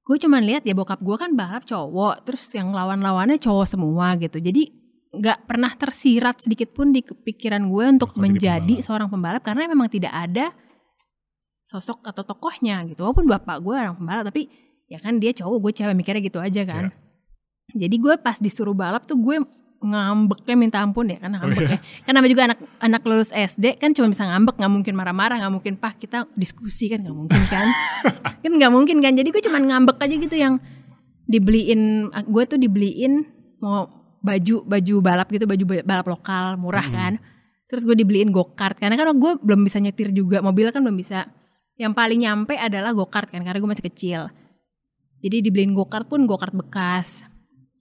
Gue 0.09 0.17
cuman 0.17 0.41
lihat 0.41 0.65
ya 0.65 0.73
bokap 0.73 1.05
gue 1.05 1.13
kan 1.21 1.37
balap 1.37 1.69
cowok, 1.69 2.25
terus 2.25 2.49
yang 2.57 2.73
lawan-lawannya 2.73 3.37
cowok 3.37 3.69
semua 3.69 4.17
gitu. 4.17 4.41
Jadi 4.41 4.73
nggak 5.13 5.45
pernah 5.45 5.69
tersirat 5.77 6.41
sedikit 6.41 6.73
pun 6.73 6.89
di 6.89 7.05
pikiran 7.05 7.69
gue 7.69 7.85
untuk 7.93 8.17
menjadi 8.17 8.65
pembalap. 8.65 8.85
seorang 8.85 9.09
pembalap 9.13 9.41
karena 9.45 9.69
memang 9.69 9.85
tidak 9.85 10.09
ada 10.09 10.49
sosok 11.61 12.09
atau 12.09 12.25
tokohnya 12.25 12.81
gitu. 12.89 13.05
Walaupun 13.05 13.29
bapak 13.29 13.61
gue 13.61 13.75
orang 13.77 13.93
pembalap 13.93 14.33
tapi 14.33 14.49
ya 14.89 14.97
kan 14.97 15.21
dia 15.21 15.29
cowok, 15.29 15.69
gue 15.69 15.71
cewek 15.77 15.93
mikirnya 15.93 16.25
gitu 16.25 16.41
aja 16.41 16.65
kan. 16.65 16.89
Jadi 17.77 17.95
gue 18.01 18.17
pas 18.17 18.41
disuruh 18.41 18.73
balap 18.73 19.05
tuh 19.05 19.21
gue 19.21 19.45
ngambeknya 19.79 20.55
minta 20.55 20.77
ampun 20.83 21.07
ya 21.07 21.17
kan 21.17 21.31
ngambeknya. 21.31 21.79
Kan 22.03 22.11
namanya 22.11 22.31
juga 22.31 22.43
anak 22.51 22.59
anak 22.77 23.01
lulus 23.03 23.31
SD 23.31 23.79
kan 23.79 23.95
cuma 23.95 24.11
bisa 24.11 24.23
ngambek, 24.23 24.59
nggak 24.59 24.71
mungkin 24.71 24.93
marah-marah, 24.93 25.39
nggak 25.39 25.53
mungkin 25.53 25.73
pak 25.75 25.97
kita 25.97 26.27
diskusi 26.35 26.91
kan 26.91 26.99
nggak 26.99 27.15
mungkin 27.15 27.41
kan. 27.47 27.67
kan 28.43 28.51
nggak 28.51 28.71
mungkin 28.71 28.99
kan. 28.99 29.15
Jadi 29.15 29.31
gue 29.31 29.41
cuma 29.41 29.57
ngambek 29.57 29.97
aja 29.97 30.15
gitu 30.15 30.35
yang 30.35 30.59
dibeliin 31.25 31.81
gue 32.09 32.43
tuh 32.43 32.57
dibeliin 32.57 33.23
mau 33.61 33.87
baju 34.19 34.67
baju 34.67 34.95
balap 34.99 35.27
gitu 35.29 35.45
baju 35.45 35.63
ba- 35.63 35.85
balap 35.85 36.07
lokal 36.09 36.45
murah 36.55 36.83
Hmm. 36.83 36.95
kan. 36.95 37.13
Terus 37.69 37.85
gue 37.85 37.95
dibeliin 37.95 38.33
go 38.33 38.51
kart 38.51 38.75
karena 38.75 38.97
kan 38.97 39.13
gue 39.13 39.31
belum 39.39 39.61
bisa 39.61 39.77
nyetir 39.77 40.09
juga 40.09 40.41
mobil 40.41 40.73
kan 40.73 40.81
belum 40.81 40.97
bisa. 40.97 41.29
Yang 41.79 41.93
paling 41.95 42.19
nyampe 42.19 42.59
adalah 42.59 42.91
go 42.91 43.07
kart 43.07 43.31
kan 43.31 43.39
karena 43.39 43.55
gue 43.55 43.69
masih 43.69 43.85
kecil. 43.87 44.21
Jadi 45.19 45.39
dibeliin 45.39 45.71
go 45.71 45.85
kart 45.85 46.09
pun 46.09 46.25
go 46.25 46.35
kart 46.35 46.51
bekas. 46.51 47.23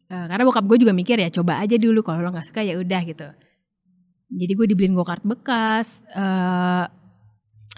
Eh, 0.08 0.24
karena 0.24 0.42
bokap 0.48 0.64
gue 0.64 0.80
juga 0.80 0.96
mikir 0.96 1.20
ya 1.20 1.28
coba 1.28 1.60
aja 1.60 1.76
dulu 1.76 2.00
kalau 2.00 2.24
lo 2.24 2.32
nggak 2.32 2.48
suka 2.48 2.64
ya 2.64 2.80
udah 2.80 3.00
gitu. 3.04 3.28
Jadi 4.28 4.52
gue 4.56 4.66
dibeliin 4.72 4.96
go 4.96 5.04
kart 5.04 5.20
bekas, 5.24 6.04
eh 6.12 6.84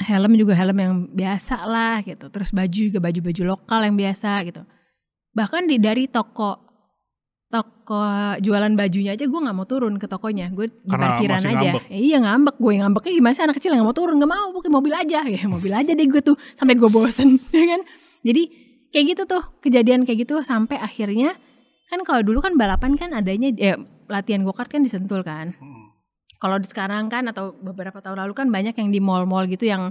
helm 0.01 0.33
juga 0.39 0.55
helm 0.55 0.79
yang 0.79 0.95
biasa 1.11 1.67
lah 1.67 1.99
gitu. 2.07 2.31
Terus 2.31 2.55
baju 2.55 2.81
juga 2.91 2.99
baju-baju 3.03 3.43
lokal 3.59 3.81
yang 3.91 3.97
biasa 3.99 4.31
gitu. 4.47 4.63
Bahkan 5.35 5.67
di 5.67 5.83
dari 5.83 6.07
toko 6.07 6.71
toko 7.51 7.99
jualan 8.39 8.79
bajunya 8.79 9.19
aja 9.19 9.27
gue 9.27 9.41
nggak 9.43 9.57
mau 9.59 9.67
turun 9.67 9.99
ke 9.99 10.07
tokonya, 10.07 10.55
gue 10.55 10.71
di 10.71 10.87
Karena 10.87 11.19
parkiran 11.19 11.41
aja. 11.43 11.51
ngambek. 11.51 11.83
Ya, 11.91 11.99
iya 11.99 12.17
ngambek, 12.23 12.57
gue 12.63 12.73
ngambeknya 12.79 13.13
gimana 13.19 13.35
sih 13.35 13.43
anak 13.43 13.57
kecil 13.59 13.75
nggak 13.75 13.89
mau 13.91 13.97
turun, 13.99 14.15
nggak 14.23 14.31
mau, 14.31 14.47
pakai 14.55 14.71
mobil 14.71 14.95
aja, 14.95 15.21
ya 15.35 15.43
mobil 15.51 15.73
aja 15.75 15.91
deh 15.99 16.07
gue 16.07 16.23
tuh 16.23 16.39
sampai 16.55 16.79
gue 16.79 16.87
bosen, 16.87 17.43
ya 17.59 17.65
kan? 17.75 17.83
Jadi 18.23 18.43
kayak 18.95 19.05
gitu 19.19 19.23
tuh 19.27 19.43
kejadian 19.67 20.07
kayak 20.07 20.31
gitu 20.31 20.39
sampai 20.47 20.79
akhirnya 20.79 21.35
kan 21.91 22.01
kalau 22.07 22.23
dulu 22.23 22.39
kan 22.39 22.55
balapan 22.55 22.95
kan 22.95 23.11
adanya 23.11 23.51
ya 23.59 23.75
latihan 24.07 24.47
go 24.47 24.55
kart 24.55 24.71
kan 24.71 24.87
disentul 24.87 25.27
kan. 25.27 25.59
Mm. 25.59 25.91
Kalau 26.41 26.57
di 26.57 26.71
sekarang 26.71 27.11
kan 27.11 27.27
atau 27.29 27.53
beberapa 27.59 27.99
tahun 27.99 28.25
lalu 28.25 28.33
kan 28.33 28.47
banyak 28.49 28.79
yang 28.79 28.89
di 28.95 29.03
mall-mall 29.03 29.45
gitu 29.51 29.67
yang 29.67 29.91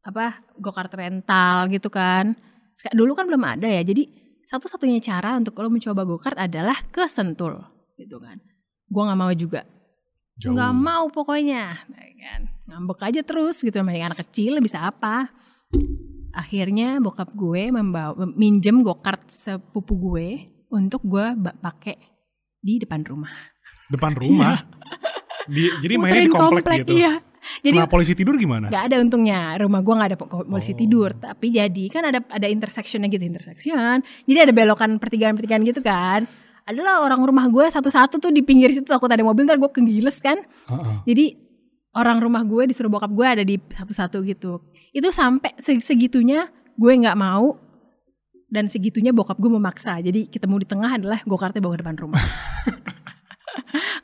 apa 0.00 0.40
go 0.56 0.72
kart 0.72 0.90
rental 0.96 1.68
gitu 1.68 1.92
kan. 1.92 2.32
Dulu 2.90 3.12
kan 3.12 3.28
belum 3.28 3.44
ada 3.44 3.68
ya. 3.68 3.84
Jadi 3.84 4.08
satu-satunya 4.48 4.98
cara 5.04 5.36
untuk 5.36 5.54
lo 5.60 5.68
mencoba 5.68 6.02
go 6.08 6.16
kart 6.16 6.40
adalah 6.40 6.80
ke 6.88 7.04
Sentul 7.06 7.60
gitu 8.00 8.16
kan. 8.18 8.40
Gua 8.88 9.12
nggak 9.12 9.20
mau 9.20 9.32
juga. 9.36 9.62
Nggak 10.42 10.72
mau 10.74 11.04
pokoknya. 11.12 11.86
Nah, 11.86 12.04
kan. 12.24 12.40
Ngambek 12.64 13.00
aja 13.04 13.20
terus 13.20 13.60
gitu 13.60 13.76
namanya 13.84 14.12
anak 14.12 14.24
kecil 14.24 14.58
bisa 14.64 14.88
apa. 14.88 15.28
Akhirnya 16.34 16.98
bokap 16.98 17.30
gue 17.36 17.70
membawa 17.70 18.16
minjem 18.34 18.82
go 18.82 18.98
kart 18.98 19.28
sepupu 19.30 19.94
gue 19.94 20.53
untuk 20.74 21.00
gue 21.02 21.26
pakai 21.56 21.94
di 22.58 22.76
depan 22.76 23.00
rumah. 23.02 23.30
Depan 23.86 24.12
rumah. 24.12 24.58
di, 25.46 25.70
jadi 25.78 25.94
mainnya 25.94 26.24
di 26.24 26.32
komplek, 26.32 26.82
gitu. 26.82 26.96
Iya. 26.96 27.14
Jadi 27.60 27.76
Nah 27.76 27.84
polisi 27.84 28.16
tidur 28.16 28.34
gimana? 28.34 28.72
nggak 28.72 28.84
ada 28.88 28.96
untungnya 28.98 29.60
rumah 29.60 29.78
gua 29.78 29.94
nggak 29.94 30.10
ada 30.10 30.18
po- 30.18 30.48
polisi 30.48 30.72
Oh. 30.72 30.78
tidur 30.78 31.12
tapi 31.12 31.52
jadi 31.52 31.84
kan 31.86 32.02
ada 32.02 32.24
ada 32.24 32.48
intersectionnya 32.48 33.06
gitu 33.06 33.20
intersection 33.22 34.00
jadi 34.24 34.48
ada 34.48 34.52
belokan 34.52 34.96
pertigaan-pertigaan 34.96 35.60
gitu 35.62 35.78
kan 35.78 36.24
adalah 36.64 37.04
orang 37.04 37.20
rumah 37.20 37.44
gue 37.46 37.68
satu-satu 37.68 38.16
tuh 38.16 38.32
di 38.32 38.40
pinggir 38.40 38.72
situ 38.72 38.88
takut 38.88 39.06
ada 39.06 39.20
mobil 39.20 39.44
ntar 39.44 39.60
gue 39.60 39.68
kegiles 39.68 40.16
kan 40.18 40.40
Heeh. 40.40 40.94
jadi 41.04 41.24
orang 41.92 42.16
rumah 42.18 42.40
gue 42.42 42.64
disuruh 42.64 42.88
bokap 42.88 43.12
gue 43.12 43.26
ada 43.28 43.44
di 43.44 43.60
satu-satu 43.60 44.24
gitu 44.24 44.64
itu 44.90 45.08
sampai 45.12 45.52
se- 45.54 45.84
segitunya 45.84 46.48
gue 46.72 46.92
nggak 46.96 47.14
mau 47.14 47.60
dan 48.48 48.68
segitunya 48.70 49.10
bokap 49.10 49.40
gue 49.40 49.50
memaksa. 49.50 49.98
Jadi 50.00 50.28
ketemu 50.28 50.62
di 50.62 50.66
tengah 50.68 50.90
adalah 51.00 51.18
go 51.24 51.36
kartnya 51.36 51.60
bawa 51.64 51.74
ke 51.76 51.80
depan 51.82 51.96
rumah. 51.98 52.24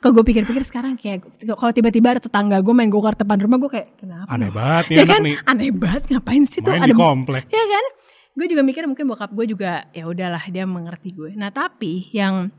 Kalau 0.01 0.17
gue 0.17 0.25
pikir-pikir 0.25 0.65
sekarang 0.65 0.97
kayak 0.97 1.21
kalau 1.53 1.69
tiba-tiba 1.69 2.17
ada 2.17 2.21
tetangga 2.23 2.57
gue 2.57 2.73
main 2.73 2.89
go 2.89 3.05
kart 3.05 3.21
depan 3.21 3.37
rumah 3.37 3.61
gue 3.61 3.69
kayak 3.69 4.01
kenapa? 4.01 4.27
Aneh 4.33 4.49
banget 4.49 4.85
nih 4.89 4.95
ya 4.97 5.03
anak 5.03 5.13
kan? 5.13 5.21
nih. 5.21 5.35
aneh 5.45 5.69
banget 5.69 6.03
ngapain 6.09 6.43
sih 6.49 6.59
tuh? 6.65 6.73
Ada 6.73 6.95
komplek. 6.97 7.45
ya 7.53 7.65
kan? 7.69 7.85
Gue 8.33 8.47
juga 8.49 8.61
mikir 8.65 8.89
mungkin 8.89 9.05
bokap 9.05 9.29
gue 9.29 9.45
juga 9.45 9.85
ya 9.93 10.09
udahlah 10.09 10.41
dia 10.49 10.65
mengerti 10.65 11.13
gue 11.13 11.37
nah 11.37 11.53
tapi 11.53 12.09
yang 12.15 12.49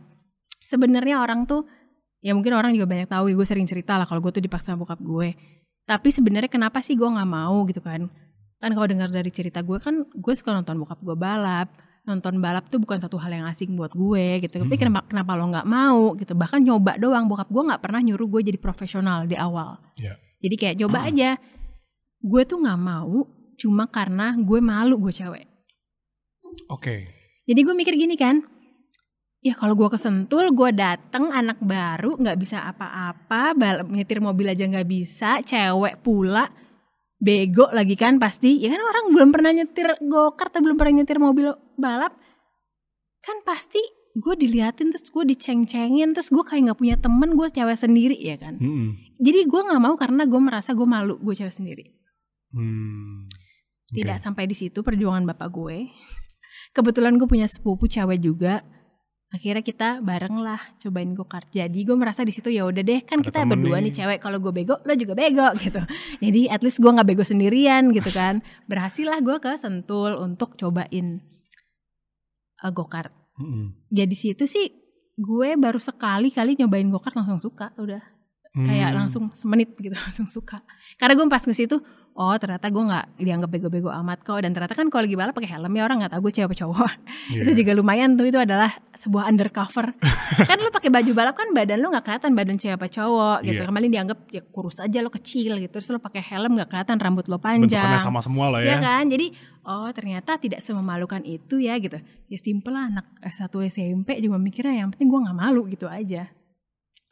sebenarnya 0.62 1.18
orang 1.18 1.42
tuh 1.48 1.66
ya 2.22 2.30
mungkin 2.36 2.54
orang 2.54 2.78
juga 2.78 2.86
banyak 2.86 3.10
tahu 3.10 3.34
gue 3.34 3.46
sering 3.48 3.66
cerita 3.66 3.98
lah 3.98 4.06
kalau 4.06 4.22
gue 4.22 4.32
tuh 4.38 4.44
dipaksa 4.44 4.78
bokap 4.78 5.02
gue. 5.02 5.34
Tapi 5.82 6.08
sebenarnya 6.14 6.46
kenapa 6.46 6.78
sih 6.78 6.94
gue 6.94 7.08
nggak 7.10 7.26
mau 7.26 7.66
gitu 7.66 7.82
kan 7.82 8.06
kan 8.62 8.70
kalau 8.70 8.86
dengar 8.86 9.10
dari 9.10 9.28
cerita 9.28 9.58
gue 9.60 9.76
kan 9.76 10.06
gue 10.06 10.34
suka 10.38 10.54
nonton 10.54 10.78
bokap 10.78 11.02
gue 11.02 11.16
balap. 11.18 11.68
Nonton 12.02 12.38
balap 12.38 12.66
tuh 12.66 12.78
bukan 12.78 12.98
satu 12.98 13.14
hal 13.14 13.30
yang 13.30 13.46
asing 13.46 13.74
buat 13.74 13.90
gue 13.90 14.42
gitu. 14.42 14.62
Tapi 14.62 14.74
Mhm. 14.74 14.80
kenapa 14.80 15.00
kenapa 15.06 15.30
lo 15.34 15.50
nggak 15.50 15.66
mau 15.66 16.14
gitu? 16.14 16.34
Bahkan 16.34 16.62
nyoba 16.62 16.98
doang. 16.98 17.26
Bokap 17.26 17.46
gue 17.46 17.62
nggak 17.62 17.82
pernah 17.82 17.98
nyuruh 17.98 18.26
gue 18.26 18.42
jadi 18.42 18.58
profesional 18.58 19.26
di 19.26 19.34
awal. 19.34 19.82
Ya. 19.98 20.14
jadi 20.38 20.54
kayak 20.58 20.76
coba 20.82 21.06
aja. 21.06 21.38
Gue 22.18 22.42
tuh 22.42 22.58
nggak 22.58 22.78
mau 22.78 23.26
cuma 23.54 23.86
karena 23.86 24.34
gue 24.34 24.58
malu 24.58 24.98
gue 24.98 25.10
cewek. 25.10 25.46
Oke. 26.68 27.06
jadi 27.42 27.58
gue 27.58 27.74
mikir 27.74 27.94
gini 27.94 28.14
kan, 28.14 28.42
ya 29.38 29.54
kalau 29.54 29.74
gue 29.74 29.88
kesentul, 29.88 30.50
gue 30.50 30.70
dateng 30.70 31.30
anak 31.30 31.58
baru, 31.58 32.14
nggak 32.14 32.38
bisa 32.38 32.62
apa-apa, 32.62 33.54
nyetir 33.88 34.22
mobil 34.22 34.46
aja 34.46 34.62
nggak 34.62 34.86
bisa, 34.86 35.42
cewek 35.42 35.98
pula, 36.00 36.46
bego 37.22 37.70
lagi 37.70 37.94
kan 37.94 38.18
pasti 38.18 38.58
ya 38.58 38.66
kan 38.66 38.82
orang 38.82 39.04
belum 39.14 39.30
pernah 39.30 39.54
nyetir 39.54 39.94
go-kart 40.02 40.50
atau 40.50 40.58
belum 40.58 40.74
pernah 40.74 41.02
nyetir 41.02 41.22
mobil 41.22 41.54
balap 41.78 42.18
kan 43.22 43.38
pasti 43.46 43.78
gue 44.12 44.34
diliatin 44.34 44.90
terus 44.90 45.06
gue 45.08 45.24
diceng-cengin 45.24 46.12
terus 46.12 46.28
gue 46.28 46.42
kayak 46.42 46.68
nggak 46.68 46.78
punya 46.82 46.96
temen 46.98 47.32
gue 47.32 47.46
cewek 47.48 47.78
sendiri 47.78 48.18
ya 48.18 48.36
kan 48.36 48.58
Mm-mm. 48.58 49.16
jadi 49.22 49.46
gue 49.46 49.60
nggak 49.62 49.80
mau 49.80 49.94
karena 49.94 50.26
gue 50.26 50.40
merasa 50.42 50.74
gue 50.74 50.84
malu 50.84 51.16
gue 51.22 51.32
cewek 51.32 51.54
sendiri 51.54 51.86
Hmm. 52.52 53.32
tidak 53.88 54.20
Oke. 54.20 54.24
sampai 54.28 54.44
di 54.44 54.52
situ 54.52 54.84
perjuangan 54.84 55.24
bapak 55.24 55.48
gue 55.48 55.88
kebetulan 56.76 57.16
gue 57.16 57.24
punya 57.24 57.48
sepupu 57.48 57.88
cewek 57.88 58.20
juga 58.20 58.60
akhirnya 59.32 59.64
kita 59.64 60.04
bareng 60.04 60.36
lah 60.44 60.60
cobain 60.76 61.16
go 61.16 61.24
kart 61.24 61.48
jadi 61.48 61.72
gue 61.72 61.96
merasa 61.96 62.20
di 62.20 62.30
situ 62.36 62.52
ya 62.52 62.68
udah 62.68 62.84
deh 62.84 63.00
kan 63.02 63.24
Ada 63.24 63.26
kita 63.32 63.40
berdua 63.48 63.80
nih. 63.80 63.88
nih. 63.88 63.92
cewek. 63.96 64.18
Kalau 64.20 64.38
gue 64.38 64.52
bego 64.52 64.76
lo 64.84 64.92
juga 64.92 65.16
bego 65.16 65.48
gitu. 65.64 65.80
Jadi 66.20 66.52
at 66.52 66.60
least 66.60 66.84
gue 66.84 66.92
nggak 66.92 67.08
bego 67.08 67.24
sendirian 67.24 67.90
gitu 67.96 68.12
kan. 68.20 68.44
Berhasil 68.68 69.08
lah 69.08 69.24
gue 69.24 69.36
ke 69.40 69.56
Sentul 69.56 70.20
untuk 70.20 70.54
cobain 70.60 71.32
uh, 72.62 72.70
go 72.70 72.86
kart 72.86 73.10
Mm-mm. 73.40 73.90
ya 73.90 74.06
di 74.06 74.14
situ 74.14 74.46
sih 74.46 74.70
gue 75.18 75.48
baru 75.58 75.82
sekali 75.82 76.30
kali 76.32 76.56
nyobain 76.56 76.88
go 76.88 77.02
kart 77.02 77.18
langsung 77.18 77.42
suka 77.42 77.74
udah 77.76 78.00
kayak 78.52 78.92
Hmm. 78.92 78.98
langsung 79.00 79.24
semenit 79.32 79.72
gitu 79.74 79.96
langsung 80.06 80.28
suka. 80.28 80.60
Karena 80.96 81.16
gue 81.16 81.24
pas 81.26 81.40
ke 81.40 81.52
situ 81.52 81.80
oh 82.12 82.36
ternyata 82.36 82.68
gue 82.68 82.84
nggak 82.84 83.16
dianggap 83.16 83.48
bego-bego 83.48 83.88
amat 83.88 84.20
kok. 84.20 84.36
Dan 84.44 84.52
ternyata 84.52 84.76
kan 84.76 84.92
kalau 84.92 85.08
lagi 85.08 85.16
balap 85.16 85.32
pakai 85.32 85.48
helm 85.48 85.72
ya 85.72 85.82
orang 85.82 86.04
nggak 86.04 86.12
tahu 86.12 86.28
gue 86.28 86.32
cewek 86.36 86.56
cowok. 86.56 86.92
Iya. 87.32 87.48
itu 87.48 87.64
juga 87.64 87.72
lumayan 87.72 88.12
tuh 88.12 88.28
itu 88.28 88.36
adalah 88.36 88.68
sebuah 88.92 89.24
undercover. 89.26 89.96
Kan 90.48 90.60
lu 90.60 90.68
pakai 90.68 90.90
baju 90.90 91.10
balap 91.16 91.32
kan 91.32 91.48
badan 91.50 91.80
lu 91.80 91.88
nggak 91.88 92.04
kelihatan 92.04 92.32
badan 92.36 92.56
cewek 92.60 92.76
apa 92.76 92.88
cowok 92.88 93.38
gitu 93.40 93.62
Iya. 93.62 93.68
kemarin 93.68 93.88
dianggap 93.88 94.18
ya 94.28 94.42
kurus 94.44 94.76
aja 94.78 94.98
lo 95.00 95.08
kecil 95.08 95.56
gitu 95.56 95.72
terus 95.72 95.88
lo 95.88 95.96
pakai 95.96 96.20
helm 96.20 96.60
nggak 96.60 96.68
kelihatan 96.68 96.96
rambut 96.98 97.24
lo 97.26 97.40
bentukannya 97.40 97.72
panjang 97.72 98.04
sama 98.04 98.20
semua 98.20 98.52
lah 98.52 98.60
ya. 98.60 98.76
Ya. 98.76 98.78
kan? 98.78 99.08
Jadi 99.08 99.32
oh 99.64 99.88
ternyata 99.92 100.36
tidak 100.36 100.60
sememalukan 100.60 101.24
itu 101.24 101.56
ya 101.56 101.80
gitu. 101.80 101.96
Ya 102.28 102.36
simple 102.36 102.74
lah 102.74 102.92
anak 102.92 103.06
S1 103.24 103.48
SMP 103.70 104.20
juga 104.20 104.36
mikirnya 104.36 104.84
yang 104.84 104.92
penting 104.92 105.08
gue 105.08 105.20
nggak 105.24 105.38
malu 105.38 105.64
gitu 105.72 105.88
aja 105.88 106.28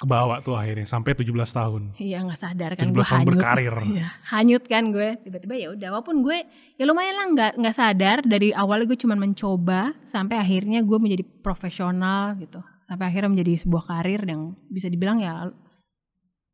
Kebawa 0.00 0.40
tuh 0.40 0.56
akhirnya 0.56 0.88
sampai 0.88 1.12
17 1.12 1.28
tahun. 1.28 1.82
Iya 2.00 2.24
nggak 2.24 2.40
sadar 2.40 2.72
kan 2.72 2.88
17 2.88 2.96
gue 2.96 3.04
tahun 3.04 3.20
hanyut. 3.20 3.28
berkarir. 3.36 3.74
Iya, 3.92 4.08
hanyut 4.32 4.64
kan 4.64 4.84
gue. 4.88 5.08
Tiba-tiba 5.20 5.54
ya 5.60 5.68
udah. 5.76 5.88
Walaupun 5.92 6.24
gue 6.24 6.38
ya 6.80 6.84
lumayan 6.88 7.14
lah 7.20 7.26
nggak 7.36 7.52
nggak 7.60 7.76
sadar 7.76 8.18
dari 8.24 8.56
awalnya 8.56 8.88
gue 8.88 8.96
cuma 8.96 9.12
mencoba 9.12 9.92
sampai 10.08 10.40
akhirnya 10.40 10.80
gue 10.80 10.98
menjadi 10.98 11.24
profesional 11.44 12.32
gitu. 12.40 12.64
Sampai 12.88 13.12
akhirnya 13.12 13.28
menjadi 13.28 13.52
sebuah 13.60 13.84
karir 13.84 14.24
yang 14.24 14.56
bisa 14.72 14.88
dibilang 14.88 15.20
ya 15.20 15.52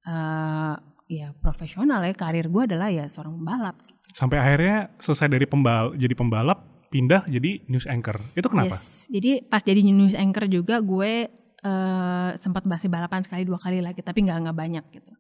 eh 0.07 0.75
ya 1.07 1.31
profesional 1.39 2.03
ya 2.03 2.15
karir 2.19 2.51
gue 2.51 2.63
adalah 2.67 2.91
ya 2.91 3.07
seorang 3.07 3.39
pembalap. 3.39 3.79
Sampai 4.11 4.43
akhirnya 4.43 4.91
selesai 4.99 5.31
dari 5.31 5.47
pembal 5.47 5.95
jadi 5.95 6.19
pembalap 6.19 6.91
pindah 6.91 7.27
jadi 7.31 7.63
news 7.71 7.87
anchor. 7.87 8.19
Itu 8.35 8.51
kenapa? 8.51 8.75
Yes. 8.75 9.07
Jadi 9.11 9.47
pas 9.47 9.63
jadi 9.63 9.87
news 9.87 10.19
anchor 10.19 10.51
juga 10.51 10.83
gue 10.83 11.31
eh, 11.67 12.31
sempat 12.39 12.63
basi 12.63 12.87
balapan 12.87 13.21
sekali 13.27 13.43
dua 13.43 13.59
kali 13.59 13.83
lagi 13.83 14.01
tapi 14.07 14.23
nggak 14.23 14.39
nggak 14.47 14.57
banyak 14.57 14.85
gitu. 14.95 15.13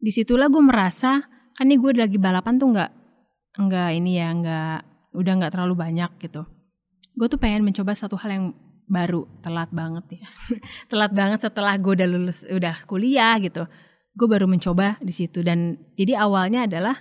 Di 0.00 0.10
situlah 0.10 0.48
gue 0.48 0.64
merasa 0.64 1.20
kan 1.52 1.68
nih 1.68 1.76
gue 1.76 1.92
lagi 2.00 2.16
balapan 2.16 2.56
tuh 2.56 2.72
nggak 2.72 2.90
nggak 3.60 3.90
ini 4.00 4.10
ya 4.16 4.28
nggak 4.32 4.78
udah 5.12 5.32
nggak 5.36 5.52
terlalu 5.52 5.74
banyak 5.76 6.10
gitu. 6.24 6.48
Gue 7.12 7.26
tuh 7.28 7.36
pengen 7.36 7.68
mencoba 7.68 7.92
satu 7.92 8.16
hal 8.16 8.30
yang 8.32 8.46
baru 8.90 9.22
telat 9.38 9.70
banget 9.70 10.18
ya 10.18 10.26
telat 10.90 11.14
banget 11.14 11.46
setelah 11.46 11.78
gue 11.78 11.94
udah 11.94 12.08
lulus 12.10 12.42
udah 12.50 12.74
kuliah 12.90 13.38
gitu 13.38 13.70
gue 14.18 14.26
baru 14.26 14.50
mencoba 14.50 14.98
di 14.98 15.14
situ 15.14 15.46
dan 15.46 15.78
jadi 15.94 16.26
awalnya 16.26 16.66
adalah 16.66 16.98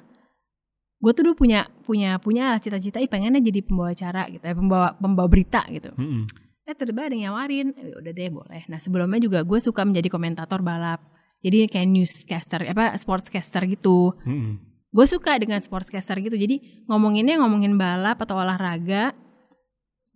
gue 1.02 1.12
tuh 1.17 1.26
dulu 1.26 1.41
punya 1.41 1.65
punya 1.82 2.22
punya 2.22 2.62
cita-cita 2.62 3.02
pengennya 3.10 3.41
jadi 3.41 3.65
pembawa 3.65 3.98
acara 3.98 4.30
gitu 4.30 4.45
ya 4.45 4.54
pembawa 4.54 4.93
pembawa 5.02 5.26
berita 5.26 5.65
gitu 5.74 5.89
Mm-mm. 5.98 6.30
Eh 6.69 6.77
tiba-tiba 6.77 7.10
ada 7.10 7.13
yang 7.13 7.23
nyawarin 7.34 7.67
Eh, 7.73 7.97
udah 7.97 8.12
deh 8.13 8.29
boleh. 8.29 8.62
Nah 8.69 8.77
sebelumnya 8.77 9.17
juga 9.17 9.41
gue 9.41 9.58
suka 9.58 9.82
menjadi 9.82 10.05
komentator 10.08 10.62
balap. 10.62 11.01
Jadi 11.41 11.65
kayak 11.65 11.88
newscaster 11.88 12.62
apa 12.63 12.93
sportscaster 12.93 13.65
gitu. 13.65 14.13
Mm-mm. 14.21 14.62
gue 14.89 15.05
suka 15.05 15.38
dengan 15.38 15.58
sportscaster 15.58 16.17
gitu. 16.17 16.34
Jadi 16.34 16.86
ngomonginnya 16.86 17.41
ngomongin 17.41 17.73
balap 17.73 18.21
atau 18.21 18.38
olahraga. 18.38 19.13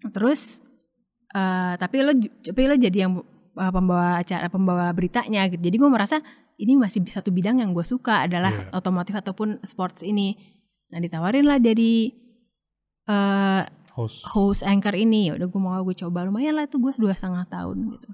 Terus 0.09 0.61
eh, 1.31 1.73
tapi 1.75 1.97
lo 2.01 2.11
tapi 2.43 2.61
lo 2.67 2.75
jadi 2.75 2.97
yang 3.07 3.21
eh, 3.55 3.71
pembawa 3.71 4.19
acara 4.19 4.45
pembawa 4.45 4.93
beritanya 4.93 5.49
gitu. 5.49 5.61
Jadi 5.61 5.75
gue 5.75 5.89
merasa 5.89 6.21
ini 6.57 6.77
masih 6.77 7.01
satu 7.07 7.33
bidang 7.33 7.61
yang 7.61 7.73
gue 7.73 7.81
suka 7.83 8.29
adalah 8.29 8.53
Iya. 8.53 8.77
otomotif 8.77 9.15
ataupun 9.15 9.57
sports 9.63 10.05
ini. 10.05 10.37
Nah 10.93 11.01
ditawarin 11.01 11.45
lah 11.45 11.57
jadi 11.57 12.13
eh 13.03 13.61
Host. 13.93 14.25
host 14.25 14.61
anchor 14.61 14.93
ini 14.93 15.29
ya 15.29 15.37
udah 15.37 15.45
gue 15.45 15.61
mau 15.61 15.77
gue 15.81 15.93
coba 15.93 16.25
lumayan 16.25 16.57
lah 16.57 16.65
itu 16.65 16.81
gue 16.81 16.93
dua 16.97 17.13
setengah 17.13 17.45
tahun 17.47 17.93
gitu 17.93 18.09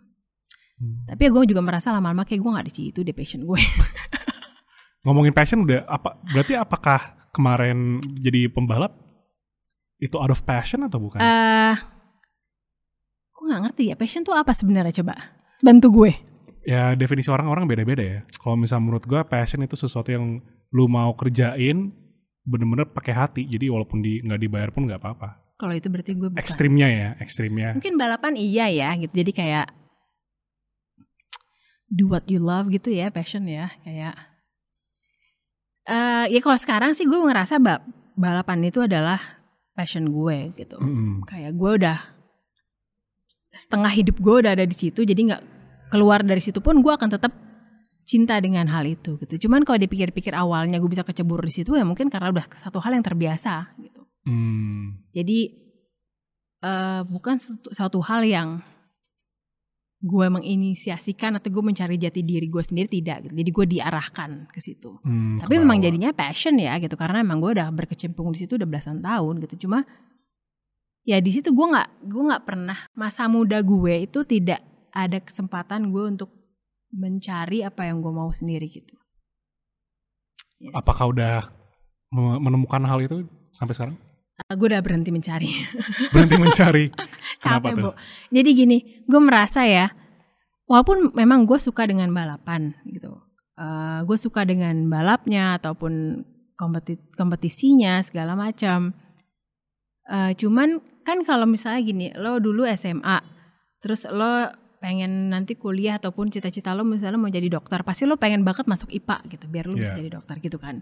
Hmm. 0.80 1.04
tapi 1.12 1.28
ya 1.28 1.30
gue 1.36 1.44
juga 1.44 1.60
merasa 1.60 1.92
lama-lama 1.92 2.24
kayak 2.24 2.40
gue 2.40 2.52
gak 2.56 2.68
di 2.68 2.74
situ 2.74 3.00
deh 3.04 3.12
passion 3.12 3.44
gue 3.44 3.60
Ngomongin 5.04 5.32
passion 5.32 5.64
udah 5.64 5.84
apa? 5.84 6.20
Berarti 6.24 6.56
apakah 6.56 7.00
kemarin 7.32 8.00
jadi 8.16 8.48
pembalap 8.48 8.96
itu 10.00 10.16
out 10.16 10.32
of 10.32 10.40
passion 10.44 10.80
atau 10.84 11.00
bukan? 11.00 11.20
eh 11.20 11.76
gue 13.30 13.44
gak 13.44 13.62
ngerti 13.68 13.84
ya 13.92 13.96
passion 14.00 14.24
tuh 14.24 14.36
apa 14.36 14.56
sebenarnya 14.56 15.04
coba 15.04 15.20
bantu 15.60 15.88
gue 16.04 16.12
ya 16.64 16.96
definisi 16.96 17.28
orang-orang 17.28 17.68
beda-beda 17.68 18.04
ya. 18.04 18.20
Kalau 18.40 18.56
misalnya 18.56 18.84
menurut 18.88 19.04
gua 19.04 19.28
passion 19.28 19.60
itu 19.60 19.76
sesuatu 19.76 20.12
yang 20.12 20.40
lu 20.70 20.86
mau 20.88 21.12
kerjain 21.12 21.92
bener-bener 22.44 22.88
pakai 22.88 23.12
hati. 23.12 23.42
Jadi 23.44 23.68
walaupun 23.68 24.00
di 24.00 24.24
nggak 24.24 24.40
dibayar 24.40 24.70
pun 24.72 24.88
nggak 24.88 25.02
apa-apa. 25.02 25.49
Kalau 25.60 25.76
itu 25.76 25.92
berarti 25.92 26.16
gue 26.16 26.32
bukan. 26.32 26.40
Ekstrimnya 26.40 26.88
ya, 26.88 27.10
ekstrimnya. 27.20 27.76
mungkin 27.76 28.00
balapan 28.00 28.40
iya 28.40 28.72
ya 28.72 28.96
gitu. 28.96 29.12
Jadi 29.12 29.32
kayak 29.36 29.68
do 31.92 32.08
what 32.08 32.24
you 32.32 32.40
love 32.40 32.72
gitu 32.72 32.94
ya 32.94 33.12
passion 33.12 33.44
ya 33.50 33.74
kayak 33.84 34.14
eh 35.90 36.26
ya 36.30 36.40
kalau 36.40 36.56
sekarang 36.56 36.92
sih 36.94 37.04
gue 37.10 37.18
ngerasa 37.18 37.58
ba- 37.58 37.82
balapan 38.14 38.62
itu 38.70 38.86
adalah 38.86 39.20
passion 39.74 40.08
gue 40.08 40.54
gitu. 40.56 40.78
Mm-mm. 40.78 41.26
kayak 41.26 41.58
gue 41.58 41.72
udah 41.82 41.98
setengah 43.50 43.90
hidup 43.90 44.16
gue 44.22 44.36
udah 44.46 44.54
ada 44.54 44.64
di 44.64 44.78
situ 44.78 45.02
jadi 45.02 45.18
nggak 45.18 45.44
keluar 45.90 46.22
dari 46.22 46.40
situ 46.40 46.62
pun 46.62 46.80
gue 46.86 46.94
akan 46.94 47.10
tetap 47.10 47.34
cinta 48.06 48.38
dengan 48.38 48.70
hal 48.70 48.86
itu 48.86 49.18
gitu. 49.22 49.50
Cuman 49.50 49.66
kalau 49.66 49.82
dipikir-pikir 49.82 50.34
awalnya 50.38 50.78
gue 50.78 50.90
bisa 50.90 51.02
kecebur 51.02 51.42
di 51.42 51.54
situ 51.54 51.74
ya 51.74 51.82
mungkin 51.86 52.08
karena 52.14 52.30
udah 52.30 52.46
satu 52.58 52.78
hal 52.82 52.94
yang 52.94 53.06
terbiasa 53.06 53.74
gitu 53.82 53.99
Hmm. 54.24 55.00
jadi 55.12 55.40
eh 56.60 57.02
bukan 57.08 57.40
suatu, 57.40 57.70
suatu 57.72 58.00
hal 58.04 58.28
yang 58.28 58.50
gue 60.00 60.28
menginisiasikan 60.32 61.36
atau 61.36 61.52
gue 61.52 61.60
mencari 61.60 62.00
jati 62.00 62.24
diri 62.24 62.48
gue 62.48 62.64
sendiri 62.64 62.88
tidak 62.88 63.28
gitu. 63.28 63.34
jadi 63.36 63.50
gue 63.52 63.66
diarahkan 63.68 64.32
ke 64.48 64.60
situ 64.60 64.96
Hmm, 65.04 65.40
tapi 65.40 65.60
memang 65.60 65.80
jadinya 65.80 66.16
passion 66.16 66.56
ya 66.56 66.80
gitu 66.80 66.96
karena 66.96 67.20
emang 67.20 67.44
gue 67.44 67.52
udah 67.60 67.68
berkecimpung 67.72 68.32
di 68.32 68.40
situ 68.44 68.56
udah 68.56 68.64
belasan 68.64 69.04
tahun 69.04 69.44
gitu 69.44 69.68
cuma 69.68 69.84
ya 71.04 71.20
di 71.20 71.32
situ 71.32 71.52
gue 71.52 71.68
nggak 71.68 72.12
gue 72.12 72.24
nggak 72.32 72.44
pernah 72.48 72.80
masa 72.96 73.28
muda 73.28 73.60
gue 73.60 74.08
itu 74.08 74.24
tidak 74.24 74.64
ada 74.96 75.20
kesempatan 75.20 75.92
gue 75.92 76.04
untuk 76.16 76.32
mencari 76.92 77.64
apa 77.64 77.84
yang 77.88 78.00
gue 78.00 78.12
mau 78.12 78.32
sendiri 78.32 78.68
gitu 78.68 78.96
Yes. 80.60 80.76
Apakah 80.76 81.16
udah 81.16 81.48
me- 82.12 82.40
menemukan 82.44 82.84
hal 82.84 83.00
itu 83.00 83.24
sampai 83.56 83.72
sekarang? 83.72 83.96
Ah, 84.42 84.54
gue 84.54 84.68
udah 84.68 84.80
berhenti 84.80 85.10
mencari 85.10 85.52
Berhenti 86.14 86.36
mencari. 86.36 86.86
Kenapa 87.38 87.70
capek 87.70 87.74
tuh? 87.76 87.84
Bo. 87.86 87.92
jadi 88.30 88.50
gini 88.50 88.78
gue 89.04 89.20
merasa 89.20 89.62
ya 89.64 89.92
walaupun 90.66 91.12
memang 91.12 91.44
gue 91.44 91.58
suka 91.58 91.84
dengan 91.84 92.10
balapan 92.10 92.72
gitu 92.86 93.20
Eh, 93.54 94.00
gue 94.02 94.16
suka 94.16 94.48
dengan 94.48 94.88
balapnya 94.88 95.60
ataupun 95.60 96.24
kompeti- 96.56 97.12
kompetisinya 97.12 98.00
segala 98.00 98.32
macam 98.32 98.96
Eh, 100.06 100.32
cuman 100.34 100.80
kan 101.04 101.22
kalau 101.22 101.44
misalnya 101.44 101.82
gini 101.82 102.08
lo 102.14 102.40
dulu 102.40 102.64
SMA 102.66 103.20
terus 103.78 104.04
lo 104.06 104.48
pengen 104.78 105.28
nanti 105.28 105.54
kuliah 105.54 105.98
ataupun 105.98 106.30
cita-cita 106.30 106.72
lo 106.72 106.82
misalnya 106.82 107.18
mau 107.18 107.28
jadi 107.28 107.46
dokter 107.46 107.84
pasti 107.84 108.04
lo 108.04 108.16
pengen 108.16 108.42
banget 108.42 108.64
masuk 108.64 108.88
IPA 108.90 109.18
gitu 109.30 109.46
biar 109.46 109.66
lo 109.66 109.76
bisa 109.76 109.92
Iya. 109.92 110.00
jadi 110.00 110.10
dokter 110.16 110.36
gitu 110.40 110.56
kan 110.56 110.80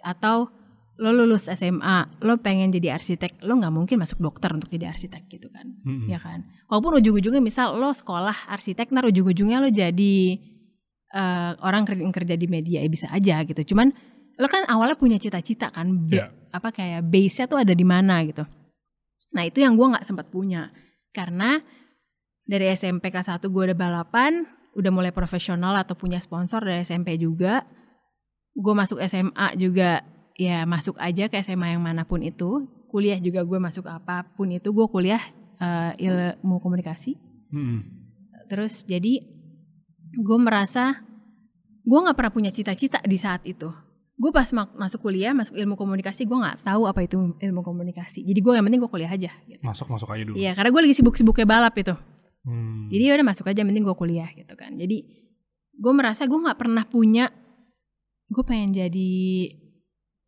atau 0.00 0.48
lo 0.96 1.12
lulus 1.12 1.52
SMA 1.52 2.24
lo 2.24 2.40
pengen 2.40 2.72
jadi 2.72 2.96
arsitek 2.96 3.44
lo 3.44 3.60
nggak 3.60 3.72
mungkin 3.72 4.00
masuk 4.00 4.16
dokter 4.20 4.48
untuk 4.56 4.72
jadi 4.72 4.88
arsitek 4.88 5.28
gitu 5.28 5.52
kan 5.52 5.68
Mm-mm. 5.84 6.08
ya 6.08 6.16
kan 6.16 6.48
walaupun 6.72 7.04
ujung-ujungnya 7.04 7.44
misal 7.44 7.76
lo 7.76 7.92
sekolah 7.92 8.48
arsitek 8.48 8.88
ntar 8.88 9.04
ujung-ujungnya 9.04 9.60
lo 9.60 9.68
jadi 9.68 10.16
eh, 11.12 11.50
orang 11.60 11.84
kerja, 11.84 12.00
yang 12.00 12.14
kerja 12.16 12.34
di 12.40 12.46
media 12.48 12.80
ya 12.80 12.88
bisa 12.88 13.12
aja 13.12 13.44
gitu 13.44 13.76
cuman 13.76 13.92
lo 14.36 14.46
kan 14.48 14.64
awalnya 14.68 14.96
punya 14.96 15.20
cita-cita 15.20 15.68
kan 15.68 16.00
Iya. 16.08 16.32
apa 16.52 16.72
kayak 16.72 17.04
base 17.08 17.40
nya 17.40 17.46
tuh 17.48 17.60
ada 17.60 17.72
di 17.76 17.84
mana 17.84 18.24
gitu 18.24 18.44
nah 19.36 19.44
itu 19.44 19.60
yang 19.60 19.76
gue 19.76 19.86
nggak 19.92 20.04
sempat 20.04 20.32
punya 20.32 20.72
karena 21.12 21.60
dari 22.48 22.72
SMP 22.72 23.12
kelas 23.12 23.28
1 23.28 23.44
gue 23.52 23.62
udah 23.72 23.76
balapan 23.76 24.48
udah 24.76 24.90
mulai 24.92 25.12
profesional 25.12 25.76
atau 25.76 25.92
punya 25.92 26.20
sponsor 26.24 26.64
dari 26.64 26.80
SMP 26.84 27.20
juga 27.20 27.68
gue 28.56 28.72
masuk 28.72 28.96
SMA 29.04 29.60
juga 29.60 30.00
ya 30.36 30.68
masuk 30.68 31.00
aja 31.00 31.26
ke 31.32 31.40
SMA 31.40 31.74
yang 31.74 31.82
mana 31.82 32.04
pun 32.04 32.20
itu. 32.20 32.68
Kuliah 32.86 33.18
juga 33.18 33.42
gue 33.42 33.58
masuk 33.58 33.84
apa 33.90 34.24
pun 34.36 34.48
itu 34.52 34.70
gue 34.70 34.86
kuliah 34.88 35.20
eh, 35.58 35.92
ilmu 36.06 36.62
komunikasi. 36.62 37.18
Mm-mm. 37.52 37.80
Terus 38.46 38.86
jadi 38.86 39.20
gue 40.16 40.38
merasa 40.38 41.02
gue 41.82 41.98
nggak 41.98 42.16
pernah 42.16 42.32
punya 42.32 42.50
cita-cita 42.54 43.02
di 43.02 43.18
saat 43.18 43.42
itu. 43.44 43.68
Gue 44.16 44.32
pas 44.32 44.48
ma- 44.56 44.72
masuk 44.80 45.04
kuliah 45.04 45.36
masuk 45.36 45.60
ilmu 45.60 45.76
komunikasi 45.76 46.24
gue 46.24 46.38
nggak 46.38 46.64
tahu 46.64 46.88
apa 46.88 47.04
itu 47.04 47.36
ilmu 47.36 47.60
komunikasi. 47.60 48.24
Jadi 48.24 48.38
gue 48.40 48.52
yang 48.54 48.64
penting 48.64 48.80
gue 48.80 48.92
kuliah 48.92 49.12
aja. 49.12 49.32
Gitu. 49.44 49.60
Masuk 49.60 49.92
masuk 49.92 50.08
aja 50.14 50.22
dulu. 50.24 50.36
Iya 50.38 50.56
karena 50.56 50.70
gue 50.72 50.82
lagi 50.88 50.94
sibuk-sibuknya 50.96 51.44
balap 51.44 51.74
itu. 51.76 51.92
Hmm. 52.46 52.86
Jadi 52.88 53.02
ya 53.02 53.12
udah 53.18 53.26
masuk 53.26 53.50
aja, 53.50 53.66
penting 53.66 53.82
gue 53.82 53.96
kuliah 53.98 54.30
gitu 54.30 54.54
kan. 54.54 54.78
Jadi 54.78 55.02
gue 55.76 55.92
merasa 55.92 56.24
gue 56.24 56.38
nggak 56.38 56.56
pernah 56.56 56.86
punya, 56.86 57.28
gue 58.30 58.44
pengen 58.46 58.70
jadi 58.70 59.10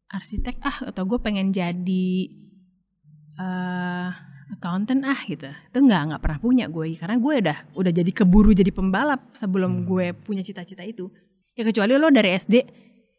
arsitek 0.09 0.57
ah 0.65 0.89
atau 0.89 1.05
gue 1.05 1.19
pengen 1.21 1.53
jadi 1.53 2.09
eh 3.39 4.09
accountant 4.49 5.05
ah 5.05 5.21
gitu. 5.29 5.45
Itu 5.45 5.79
nggak 5.85 6.03
nggak 6.09 6.21
pernah 6.25 6.39
punya 6.41 6.65
gue 6.73 6.97
karena 6.97 7.17
gue 7.21 7.35
udah 7.45 7.59
udah 7.77 7.93
jadi 7.93 8.11
keburu 8.11 8.57
jadi 8.57 8.73
pembalap 8.73 9.37
sebelum 9.37 9.85
Hmm. 9.85 9.85
gue 9.85 10.07
punya 10.25 10.41
cita-cita 10.41 10.83
itu. 10.83 11.13
Ya 11.53 11.63
kecuali 11.69 11.93
lo 12.01 12.09
dari 12.09 12.33
SD 12.33 12.55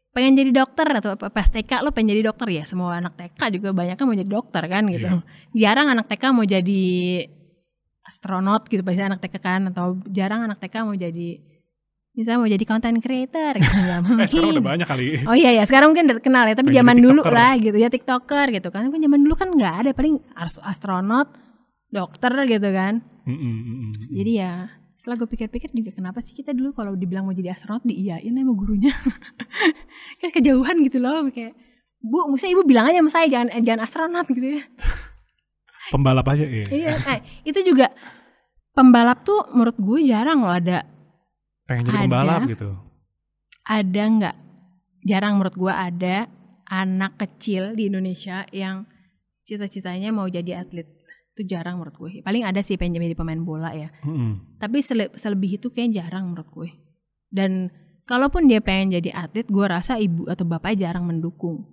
pengen 0.10 0.34
jadi 0.34 0.50
dokter 0.50 0.90
atau 0.90 1.14
pas 1.16 1.46
TK 1.46 1.86
lo 1.86 1.94
pengen 1.94 2.18
jadi 2.18 2.34
dokter 2.34 2.50
ya 2.50 2.66
semua 2.66 2.98
anak 2.98 3.14
TK 3.14 3.62
juga 3.62 3.70
banyak 3.78 3.94
kan 3.94 4.06
mau 4.10 4.18
jadi 4.18 4.32
dokter 4.32 4.64
kan 4.66 4.84
gitu. 4.90 5.06
Jarang 5.54 5.88
anak 5.94 6.10
TK 6.10 6.24
mau 6.34 6.46
jadi 6.50 6.82
astronot 8.02 8.66
gitu 8.66 8.82
biasanya 8.82 9.14
anak 9.14 9.22
TK 9.22 9.36
kan 9.38 9.62
atau 9.70 10.02
jarang 10.10 10.50
anak 10.50 10.58
TK 10.58 10.82
mau 10.82 10.98
jadi 10.98 11.38
misalnya 12.12 12.40
mau 12.42 12.50
jadi 12.50 12.66
content 12.66 12.98
creator 13.00 13.54
gitu 13.56 13.78
nggak 13.86 14.00
Eh 14.00 14.28
sekarang 14.28 14.50
udah 14.50 14.60
mungkin. 14.60 14.64
banyak 14.66 14.88
kali. 14.88 15.06
Oh 15.24 15.36
iya 15.38 15.52
ya 15.54 15.64
sekarang 15.64 15.94
mungkin 15.94 16.06
udah 16.10 16.18
kenal 16.20 16.44
ya 16.46 16.56
tapi 16.58 16.70
zaman 16.72 16.98
dulu 16.98 17.22
lah 17.24 17.54
gitu 17.56 17.76
ya 17.76 17.88
tiktoker 17.88 18.48
gitu 18.50 18.68
kan 18.70 18.88
kan 18.88 19.00
zaman 19.00 19.20
dulu 19.22 19.34
kan 19.34 19.50
nggak 19.50 19.76
ada 19.86 19.92
paling 19.94 20.20
astronot 20.66 21.30
dokter 21.90 22.34
gitu 22.46 22.70
kan 22.70 23.02
Mm-mm, 23.26 23.56
mm-mm. 23.62 23.92
jadi 24.10 24.32
ya 24.36 24.52
setelah 24.94 25.24
gue 25.24 25.30
pikir-pikir 25.32 25.72
juga 25.72 25.90
kenapa 25.90 26.20
sih 26.20 26.36
kita 26.36 26.52
dulu 26.52 26.76
kalau 26.76 26.92
dibilang 26.92 27.24
mau 27.24 27.32
jadi 27.32 27.56
astronot 27.56 27.82
diiyain 27.82 28.30
sama 28.30 28.52
gurunya 28.52 28.92
kayak 30.20 30.34
kejauhan 30.36 30.84
gitu 30.84 31.00
loh 31.00 31.24
kayak 31.32 31.56
bu 32.00 32.28
mesti 32.28 32.52
ibu 32.52 32.62
bilang 32.64 32.88
aja 32.88 33.00
sama 33.00 33.12
saya 33.12 33.28
jangan 33.28 33.48
eh, 33.50 33.62
jangan 33.64 33.82
astronot 33.84 34.28
gitu 34.28 34.60
ya 34.60 34.64
pembalap 35.90 36.28
aja 36.28 36.46
ya. 36.46 36.66
Iya, 36.70 36.92
nah, 37.02 37.18
itu 37.42 37.60
juga 37.66 37.90
pembalap 38.72 39.26
tuh 39.26 39.50
menurut 39.50 39.74
gue 39.74 40.00
jarang 40.06 40.46
loh 40.46 40.54
ada 40.54 40.86
Pengen 41.70 41.86
jadi 41.86 41.96
Ada. 41.96 42.04
pembalap 42.04 42.42
gitu. 42.48 42.70
ada 43.64 44.04
nggak 44.10 44.36
jarang 45.04 45.38
menurut 45.38 45.54
gue 45.56 45.70
ada 45.70 46.26
anak 46.66 47.16
kecil 47.16 47.72
di 47.72 47.86
Indonesia 47.86 48.42
yang 48.50 48.90
cita-citanya 49.44 50.10
mau 50.10 50.26
jadi 50.26 50.60
atlet 50.60 50.90
itu 51.32 51.46
jarang 51.46 51.78
menurut 51.78 51.94
gue 51.96 52.12
paling 52.20 52.42
ada 52.42 52.60
sih 52.60 52.76
pengen 52.76 52.98
jadi 53.00 53.14
pemain 53.14 53.38
bola 53.38 53.70
ya 53.72 53.94
Mm-mm. 54.02 54.58
tapi 54.58 54.82
sele- 54.82 55.14
selebih 55.14 55.56
itu 55.56 55.70
kayak 55.70 55.94
jarang 55.94 56.34
menurut 56.34 56.50
gue 56.50 56.70
dan 57.30 57.70
kalaupun 58.04 58.46
dia 58.46 58.58
pengen 58.58 58.94
jadi 58.96 59.14
atlet 59.16 59.46
gue 59.46 59.66
rasa 59.66 59.96
ibu 59.96 60.26
atau 60.26 60.44
bapaknya 60.44 60.90
jarang 60.90 61.06
mendukung 61.06 61.70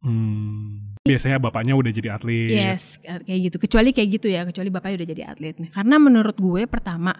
Hmm. 0.00 0.92
Biasanya 1.00 1.40
bapaknya 1.40 1.72
udah 1.72 1.88
jadi 1.88 2.12
atlet. 2.12 2.52
Yes, 2.52 3.00
kayak 3.00 3.40
gitu. 3.40 3.56
Kecuali 3.56 3.88
kayak 3.88 4.08
gitu 4.12 4.28
ya, 4.28 4.44
kecuali 4.44 4.68
bapaknya 4.68 5.00
udah 5.00 5.08
jadi 5.08 5.22
atlet. 5.24 5.56
Karena 5.72 5.96
menurut 5.96 6.36
gue 6.36 6.68
pertama 6.68 7.16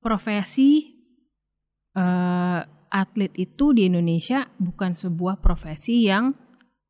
profesi 0.00 0.88
eh, 1.94 2.60
atlet 2.94 3.32
itu 3.34 3.74
di 3.74 3.90
Indonesia 3.90 4.46
bukan 4.58 4.94
sebuah 4.94 5.42
profesi 5.42 6.06
yang 6.06 6.30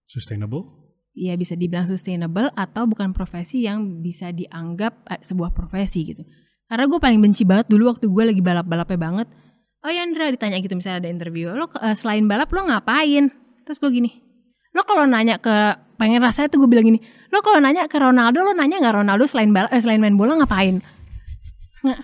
Sustainable. 0.04 0.68
ya 1.16 1.32
bisa 1.38 1.56
dibilang 1.56 1.88
sustainable 1.88 2.52
atau 2.52 2.84
bukan 2.84 3.16
profesi 3.16 3.64
yang 3.64 4.04
bisa 4.04 4.28
dianggap 4.34 5.08
eh, 5.08 5.22
sebuah 5.24 5.56
profesi 5.56 6.12
gitu. 6.12 6.22
Karena 6.68 6.84
gue 6.88 7.00
paling 7.00 7.20
benci 7.20 7.44
banget 7.48 7.72
dulu 7.72 7.92
waktu 7.92 8.08
gue 8.08 8.24
lagi 8.24 8.42
balap-balapnya 8.44 8.98
banget. 9.00 9.28
Oh 9.84 9.92
ya 9.92 10.00
Andra 10.04 10.32
ditanya 10.32 10.60
gitu 10.64 10.76
misalnya 10.76 11.08
ada 11.08 11.10
interview, 11.12 11.52
lo 11.52 11.68
eh, 11.80 11.96
selain 11.96 12.24
balap 12.24 12.52
lo 12.52 12.68
ngapain? 12.68 13.28
Terus 13.64 13.78
gue 13.80 13.90
gini, 13.92 14.10
lo 14.76 14.84
kalau 14.84 15.08
nanya 15.08 15.40
ke 15.40 15.52
pengen 15.96 16.20
rasanya 16.20 16.52
tuh 16.52 16.64
gue 16.64 16.68
bilang 16.68 16.84
gini, 16.84 17.00
lo 17.32 17.40
kalau 17.40 17.60
nanya 17.60 17.88
ke 17.88 17.96
Ronaldo 17.96 18.44
lo 18.44 18.52
nanya 18.52 18.80
nggak 18.80 18.96
Ronaldo 19.00 19.24
selain 19.24 19.52
balap 19.52 19.72
eh, 19.72 19.80
selain 19.80 20.00
main 20.00 20.16
bola 20.16 20.36
ngapain? 20.40 20.80
Nggak, 21.84 22.00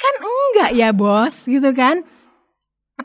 kan 0.00 0.14
enggak 0.20 0.70
ya 0.76 0.88
bos 0.92 1.44
gitu 1.48 1.70
kan? 1.72 2.04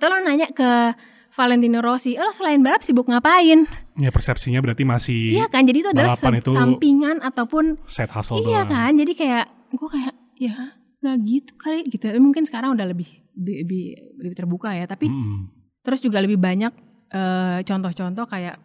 Atau 0.03 0.11
lo 0.11 0.19
nanya 0.19 0.51
ke 0.51 0.91
Valentino 1.31 1.79
Rossi, 1.79 2.19
lo 2.19 2.27
selain 2.35 2.59
balap 2.59 2.83
sibuk 2.83 3.07
ngapain? 3.07 3.63
Ya 3.95 4.11
persepsinya 4.11 4.59
berarti 4.59 4.83
masih 4.83 5.31
Iya 5.31 5.47
kan, 5.47 5.63
jadi 5.63 5.79
itu 5.79 5.89
adalah 5.95 6.19
itu 6.19 6.51
sampingan 6.51 7.23
ataupun 7.23 7.79
set 7.87 8.11
hustle 8.11 8.43
iya 8.43 8.67
doang. 8.67 8.75
kan, 8.75 8.91
jadi 8.99 9.11
kayak 9.15 9.45
gue 9.71 9.87
kayak 9.87 10.13
ya 10.35 10.75
nggak 10.99 11.17
gitu 11.23 11.51
kali 11.55 11.87
gitu. 11.87 12.03
Tapi 12.11 12.19
Mungkin 12.19 12.43
sekarang 12.43 12.75
udah 12.75 12.83
lebih 12.83 13.07
lebih, 13.31 13.95
lebih 14.19 14.35
terbuka 14.35 14.75
ya, 14.75 14.83
tapi 14.91 15.07
Mm-mm. 15.07 15.47
terus 15.87 16.03
juga 16.03 16.19
lebih 16.19 16.35
banyak 16.35 16.75
eh, 17.15 17.63
contoh-contoh 17.63 18.27
kayak 18.27 18.59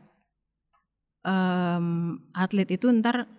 em, 1.22 2.18
atlet 2.34 2.66
itu 2.66 2.90
ntar 2.98 3.30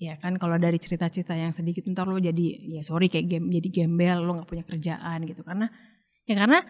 ya 0.00 0.16
kan 0.16 0.40
kalau 0.40 0.56
dari 0.56 0.80
cerita-cerita 0.80 1.36
yang 1.36 1.52
sedikit 1.52 1.84
ntar 1.92 2.08
lo 2.08 2.16
jadi 2.16 2.80
ya 2.80 2.80
sorry 2.80 3.12
kayak 3.12 3.28
game 3.28 3.52
jadi 3.52 3.68
gembel 3.84 4.24
lo 4.24 4.40
nggak 4.40 4.48
punya 4.48 4.64
kerjaan 4.64 5.28
gitu 5.28 5.44
karena 5.44 5.68
ya 6.24 6.34
karena 6.40 6.64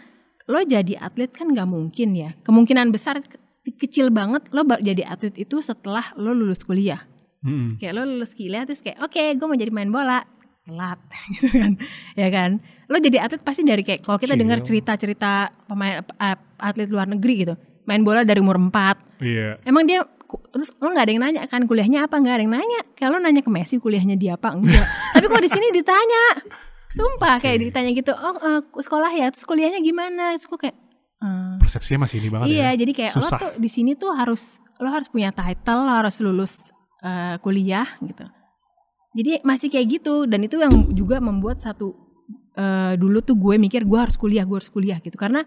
lo 0.44 0.60
jadi 0.60 0.98
atlet 0.98 1.30
kan 1.30 1.48
nggak 1.48 1.64
mungkin 1.64 2.12
ya. 2.12 2.30
Kemungkinan 2.40 2.88
besar 2.88 3.18
ke- 3.18 3.40
kecil 3.74 4.08
banget 4.08 4.48
lo 4.50 4.60
jadi 4.76 5.04
atlet 5.04 5.32
itu 5.36 5.58
setelah 5.58 6.12
lo 6.14 6.30
lulus 6.30 6.60
kuliah. 6.60 7.00
Mm-mm. 7.40 7.76
kayak 7.76 7.92
lo 7.92 8.02
lulus 8.04 8.32
kuliah 8.32 8.64
terus 8.64 8.80
kayak 8.80 9.00
oke 9.00 9.20
gue 9.34 9.46
mau 9.46 9.54
jadi 9.54 9.68
main 9.68 9.88
bola. 9.88 10.24
Telat 10.64 10.96
gitu 11.32 11.48
kan. 11.50 11.72
Ya 12.14 12.28
kan? 12.28 12.50
Lo 12.86 12.96
jadi 12.96 13.20
atlet 13.20 13.40
pasti 13.40 13.60
dari 13.62 13.80
kayak 13.80 14.00
kalau 14.00 14.16
kita 14.16 14.32
Kecil. 14.32 14.40
dengar 14.40 14.58
cerita-cerita 14.60 15.30
pemain 15.64 16.00
atlet 16.56 16.88
luar 16.88 17.04
negeri 17.06 17.34
gitu 17.38 17.54
main 17.84 18.00
bola 18.00 18.24
dari 18.24 18.40
umur 18.40 18.56
4 18.56 19.20
Iya. 19.20 19.60
emang 19.62 19.84
dia 19.84 20.00
terus 20.24 20.72
lo 20.74 20.88
nggak 20.88 21.04
ada 21.04 21.12
yang 21.12 21.22
nanya 21.22 21.42
kan 21.44 21.62
kuliahnya 21.62 22.04
apa? 22.04 22.16
Nggak 22.16 22.34
ada 22.34 22.42
yang 22.42 22.54
nanya. 22.54 22.80
Kalau 22.94 23.16
nanya 23.18 23.40
ke 23.40 23.48
Messi 23.48 23.76
kuliahnya 23.76 24.16
dia 24.16 24.34
apa? 24.34 24.52
Enggak. 24.52 24.84
Tapi 25.14 25.24
kok 25.24 25.40
di 25.40 25.50
sini 25.52 25.68
ditanya 25.70 26.24
sumpah 26.94 27.34
kayak 27.38 27.58
ditanya 27.60 27.90
gitu 27.90 28.12
oh 28.12 28.36
eh, 28.38 28.60
sekolah 28.78 29.10
ya? 29.10 29.26
Terus 29.30 29.44
kuliahnya 29.44 29.80
gimana? 29.80 30.34
Terus 30.34 30.46
gue 30.46 30.58
kayak 30.60 30.76
"Eh, 31.18 31.54
Persepsinya 31.58 32.06
masih 32.06 32.16
ini 32.20 32.28
banget 32.28 32.46
iya 32.50 32.70
ya. 32.70 32.78
jadi 32.78 32.92
kayak 32.92 33.12
lo 33.14 33.22
Susah. 33.24 33.38
tuh 33.40 33.50
di 33.56 33.68
sini 33.68 33.92
tuh 33.94 34.12
harus 34.12 34.58
lo 34.78 34.88
harus 34.90 35.08
punya 35.08 35.30
title 35.30 35.80
lo 35.82 35.92
harus 35.92 36.16
lulus 36.20 36.52
eh, 37.00 37.36
kuliah 37.40 37.86
gitu. 38.00 38.24
Jadi 39.14 39.42
masih 39.42 39.70
kayak 39.70 39.86
gitu 40.00 40.26
dan 40.26 40.42
itu 40.42 40.58
yang 40.58 40.72
juga 40.90 41.18
membuat 41.18 41.62
satu 41.62 41.94
eh, 42.54 42.94
dulu 42.94 43.18
tuh 43.20 43.34
gue 43.34 43.54
mikir 43.56 43.82
gue 43.82 43.98
harus 43.98 44.14
kuliah 44.14 44.42
gue 44.42 44.56
harus 44.58 44.70
kuliah 44.70 44.98
gitu. 44.98 45.14
Karena 45.14 45.42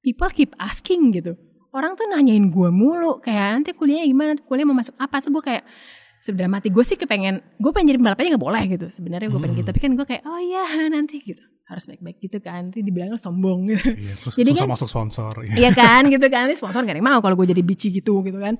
people 0.00 0.30
keep 0.30 0.52
asking 0.56 1.10
gitu. 1.10 1.34
Orang 1.72 1.92
tuh 1.92 2.08
nanyain 2.08 2.48
gue 2.48 2.68
mulu 2.72 3.20
kayak 3.20 3.60
nanti 3.60 3.70
kuliahnya 3.76 4.06
gimana? 4.06 4.32
Kuliah 4.40 4.64
mau 4.64 4.76
masuk 4.76 4.96
apa? 4.96 5.20
Terus 5.20 5.32
gue 5.32 5.44
kayak 5.44 5.64
sebenarnya 6.26 6.52
mati. 6.52 6.68
Gue 6.68 6.82
sih 6.82 6.94
kepengen 6.94 7.38
gue 7.54 7.70
pengen 7.70 7.86
jadi 7.88 7.98
pembalap 7.98 8.18
aja 8.18 8.28
nggak 8.28 8.44
boleh 8.44 8.62
gitu. 8.68 8.86
Sebenarnya 8.90 9.28
gue 9.28 9.38
pengen 9.38 9.54
Hmm. 9.54 9.60
gitu. 9.62 9.68
Tapi 9.70 9.78
kan 9.78 9.90
gue 9.92 10.06
kayak 10.06 10.22
oh 10.24 10.40
iya 10.40 10.64
nanti 10.94 11.16
gitu. 11.20 11.42
Harus 11.62 11.86
baik-baik 11.86 12.18
gitu 12.20 12.38
kan. 12.38 12.68
Nanti 12.68 12.82
dibilang 12.82 13.14
sombong. 13.14 13.66
Gitu 13.68 13.94
Iya, 13.94 14.14
terus 14.16 14.34
Jadi 14.42 14.50
susah 14.50 14.60
kan- 14.60 14.72
masuk 14.72 14.88
sponsor. 14.88 15.32
Iya. 15.40 15.54
Iya 15.56 15.70
kan 15.72 16.02
gitu 16.06 16.26
kan. 16.26 16.42
Ini 16.44 16.54
sponsor 16.54 16.82
gak 16.82 16.90
ada 16.90 16.98
yang 16.98 17.06
mau 17.06 17.18
kalau 17.18 17.34
gue 17.34 17.46
jadi 17.48 17.62
bici 17.62 17.88
gitu 17.90 18.20
gitu 18.20 18.36
kan 18.36 18.58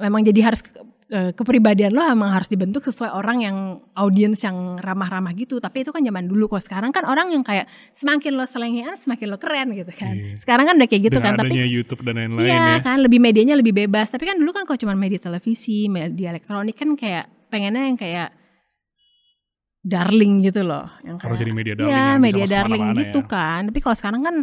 memang 0.00 0.22
jadi 0.22 0.40
harus 0.42 0.60
ke- 0.60 0.74
ke- 1.04 1.32
kepribadian 1.34 1.90
lo 1.90 2.02
emang 2.02 2.30
harus 2.30 2.46
dibentuk 2.46 2.80
sesuai 2.80 3.10
orang 3.10 3.38
yang 3.40 3.56
audiens 3.94 4.38
yang 4.38 4.54
ramah-ramah 4.76 5.32
gitu 5.32 5.56
tapi 5.56 5.80
itu 5.80 5.88
kan 5.88 6.00
zaman 6.00 6.24
dulu 6.24 6.46
kok 6.48 6.60
sekarang 6.60 6.90
kan 6.90 7.02
orang 7.02 7.28
yang 7.28 7.40
kayak 7.40 7.64
semakin 7.90 8.32
lo 8.32 8.44
selengean 8.44 8.92
semakin 8.94 9.26
lo 9.26 9.36
keren 9.36 9.72
gitu 9.72 9.88
kan 9.90 10.12
Iya. 10.12 10.36
sekarang 10.36 10.64
kan 10.64 10.74
udah 10.76 10.86
kayak 10.86 11.02
gitu 11.04 11.16
Dengan 11.16 11.32
kan 11.32 11.40
tapi 11.40 11.48
adanya 11.50 11.66
YouTube 11.66 12.00
dan 12.02 12.14
lain-lain 12.14 12.46
Iya 12.46 12.60
ya. 12.70 12.76
kan 12.82 12.96
lebih 12.98 13.18
medianya 13.18 13.54
lebih 13.54 13.72
bebas 13.74 14.08
tapi 14.08 14.24
kan 14.24 14.36
dulu 14.36 14.50
kan 14.50 14.62
kalau 14.62 14.76
cuma 14.76 14.92
media 14.94 15.16
televisi 15.18 15.86
media 15.86 16.28
elektronik 16.30 16.74
kan 16.74 16.92
kayak 16.92 17.24
pengennya 17.48 17.84
yang 17.84 17.96
kayak 17.96 18.28
darling 19.80 20.42
gitu 20.42 20.60
loh 20.60 20.84
yang 21.00 21.16
Harus 21.16 21.24
kayak- 21.32 21.40
jadi 21.40 21.52
media 21.54 21.74
darling 21.74 21.88
Iya, 21.88 22.04
yang 22.04 22.18
bisa 22.18 22.26
media 22.28 22.46
darling 22.46 22.84
gitu 22.94 23.18
ya. 23.18 23.26
kan. 23.26 23.60
Tapi 23.64 23.78
kalau 23.78 23.96
sekarang 23.96 24.20
kan 24.20 24.36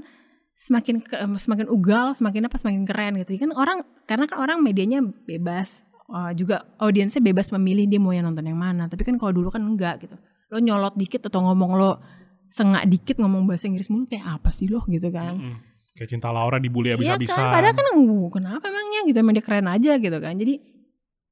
semakin 0.56 1.04
ke- 1.04 1.20
semakin 1.36 1.68
ugal, 1.68 2.16
semakin 2.16 2.48
apa 2.48 2.56
semakin 2.56 2.84
keren 2.88 3.14
gitu. 3.20 3.36
Kan 3.38 3.52
orang 3.52 3.84
karena 4.08 4.26
kan 4.26 4.38
orang 4.40 4.58
medianya 4.64 5.04
bebas. 5.04 5.84
uh, 6.06 6.30
juga 6.38 6.70
audiensnya 6.78 7.18
bebas 7.18 7.50
memilih 7.50 7.90
dia 7.90 7.98
mau 7.98 8.14
yang 8.14 8.30
nonton 8.30 8.46
yang 8.46 8.62
mana. 8.62 8.86
Tapi 8.86 9.02
kan 9.02 9.18
kalau 9.18 9.34
dulu 9.34 9.50
kan 9.50 9.66
enggak 9.66 10.06
gitu. 10.06 10.14
Lo 10.54 10.62
nyolot 10.62 10.94
dikit 10.94 11.26
atau 11.26 11.42
ngomong 11.42 11.72
lo 11.74 11.98
sengak 12.46 12.86
dikit 12.86 13.18
ngomong 13.18 13.50
bahasa 13.50 13.66
Inggris 13.66 13.90
mulu 13.90 14.06
kayak 14.06 14.38
apa 14.38 14.54
sih 14.54 14.70
lo 14.70 14.86
gitu 14.86 15.10
kan. 15.10 15.34
Mm-mm. 15.34 15.58
Kayak 15.98 16.10
cinta 16.14 16.30
Laura 16.30 16.62
dibully 16.62 16.94
Iya 16.94 17.18
abis-abisan. 17.18 17.34
kan, 17.34 17.54
padahal 17.58 17.74
kan 17.74 17.86
uh, 17.98 18.28
kenapa 18.30 18.64
emangnya 18.70 19.00
gitu 19.10 19.18
emang 19.18 19.34
dia 19.34 19.42
keren 19.42 19.66
aja 19.66 19.92
gitu 19.98 20.18
kan. 20.22 20.34
Jadi 20.38 20.54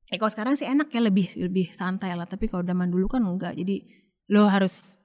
eh 0.09 0.17
kalau 0.17 0.31
sekarang 0.33 0.53
sih 0.57 0.65
enak 0.65 0.89
ya 0.89 1.01
lebih 1.05 1.27
lebih 1.38 1.69
santai 1.69 2.17
lah. 2.17 2.25
Tapi 2.25 2.49
kalau 2.49 2.65
zaman 2.65 2.89
dulu 2.89 3.05
kan 3.05 3.21
enggak. 3.21 3.53
Jadi 3.53 3.86
lo 4.33 4.49
harus 4.49 4.97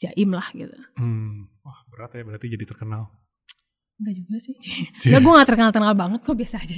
jaim 0.00 0.32
lah 0.32 0.48
gitu. 0.56 0.72
Hmm. 0.96 1.52
Wah 1.60 1.84
berat 1.92 2.16
ya 2.16 2.24
berarti 2.24 2.48
jadi 2.48 2.64
terkenal. 2.64 3.12
Enggak 4.02 4.14
juga 4.18 4.36
sih. 4.42 4.54
Enggak 5.06 5.20
gue 5.22 5.32
gak 5.38 5.48
terkenal-terkenal 5.54 5.94
banget 5.94 6.20
kok 6.26 6.34
biasa 6.34 6.58
aja. 6.58 6.74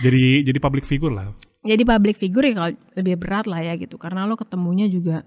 jadi 0.00 0.24
jadi 0.48 0.58
public 0.58 0.88
figure 0.88 1.12
lah. 1.12 1.36
Jadi 1.62 1.82
public 1.84 2.16
figure 2.16 2.48
ya 2.48 2.52
kalau 2.56 2.70
lebih 2.96 3.14
berat 3.20 3.44
lah 3.44 3.60
ya 3.60 3.76
gitu 3.76 4.00
karena 4.00 4.24
lo 4.24 4.34
ketemunya 4.34 4.88
juga 4.88 5.22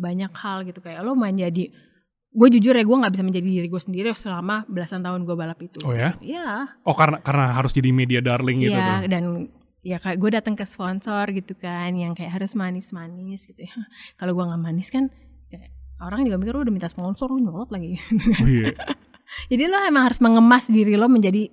banyak 0.00 0.32
hal 0.32 0.64
gitu 0.64 0.80
kayak 0.80 1.04
lo 1.04 1.12
main 1.16 1.36
jadi 1.36 1.72
gue 2.36 2.48
jujur 2.52 2.76
ya 2.76 2.84
gue 2.84 2.96
nggak 3.00 3.12
bisa 3.16 3.24
menjadi 3.24 3.48
diri 3.48 3.68
gue 3.68 3.80
sendiri 3.80 4.08
selama 4.12 4.68
belasan 4.68 5.04
tahun 5.04 5.28
gue 5.28 5.36
balap 5.36 5.60
itu. 5.60 5.84
Oh 5.84 5.92
ya? 5.92 6.16
Iya. 6.24 6.80
Oh 6.88 6.96
karena 6.96 7.20
karena 7.20 7.52
harus 7.52 7.76
jadi 7.76 7.92
media 7.92 8.20
darling 8.24 8.64
gitu. 8.64 8.76
Iya 8.76 9.04
dan 9.08 9.52
ya 9.86 10.00
kayak 10.00 10.18
gue 10.18 10.30
datang 10.34 10.56
ke 10.56 10.64
sponsor 10.66 11.30
gitu 11.36 11.54
kan 11.54 11.92
yang 11.94 12.16
kayak 12.16 12.32
harus 12.40 12.56
manis-manis 12.56 13.44
gitu 13.44 13.68
ya. 13.68 13.76
Kalau 14.18 14.32
gue 14.32 14.44
nggak 14.44 14.62
manis 14.64 14.88
kan 14.88 15.12
orang 15.96 16.28
juga 16.28 16.36
mikir 16.36 16.52
lo 16.52 16.62
udah 16.64 16.74
minta 16.74 16.88
sponsor 16.92 17.32
lo 17.32 17.40
nyolot 17.40 17.70
lagi. 17.72 17.96
Oh, 18.42 18.48
iya. 18.48 18.72
Jadi 19.46 19.62
lo 19.66 19.78
emang 19.80 20.06
harus 20.06 20.18
mengemas 20.18 20.66
diri 20.66 20.94
lo 20.94 21.06
menjadi 21.06 21.50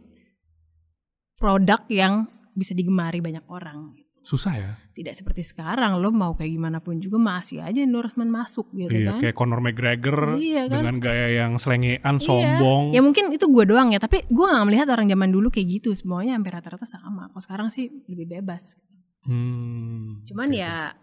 produk 1.36 1.81
yang 1.89 2.25
bisa 2.53 2.71
digemari 2.71 3.19
banyak 3.19 3.43
orang. 3.47 3.91
gitu. 3.93 4.09
Susah 4.23 4.53
ya. 4.55 4.71
Tidak 4.95 5.12
seperti 5.12 5.43
sekarang 5.43 5.99
lo 5.99 6.07
mau 6.07 6.31
kayak 6.31 6.47
gimana 6.49 6.79
pun 6.79 6.95
juga 6.95 7.19
masih 7.19 7.59
aja 7.59 7.75
endorsement 7.75 8.31
masuk 8.31 8.71
gitu 8.71 8.88
iya, 8.88 9.12
kan. 9.12 9.19
kayak 9.19 9.36
Conor 9.36 9.59
McGregor 9.59 10.39
Iya 10.39 10.71
kan? 10.71 10.79
dengan 10.79 10.95
gaya 10.97 11.27
yang 11.33 11.59
selengean, 11.59 11.99
Iya. 11.99 12.23
sombong. 12.23 12.95
Ya 12.95 13.03
mungkin 13.03 13.36
itu 13.36 13.43
gue 13.43 13.65
doang 13.67 13.91
ya, 13.91 13.99
tapi 13.99 14.23
gue 14.23 14.45
gak 14.45 14.63
melihat 14.63 14.88
orang 14.88 15.12
zaman 15.12 15.27
dulu 15.27 15.51
kayak 15.51 15.81
gitu. 15.81 15.91
Semuanya 15.91 16.39
hampir 16.39 16.55
rata-rata 16.55 16.88
sama. 16.88 17.27
Kalau 17.27 17.43
sekarang 17.43 17.67
sih 17.67 17.91
lebih 18.07 18.39
bebas. 18.39 18.79
Hmm, 19.27 20.23
Cuman 20.23 20.51
oke, 20.51 20.55
ya 20.57 20.95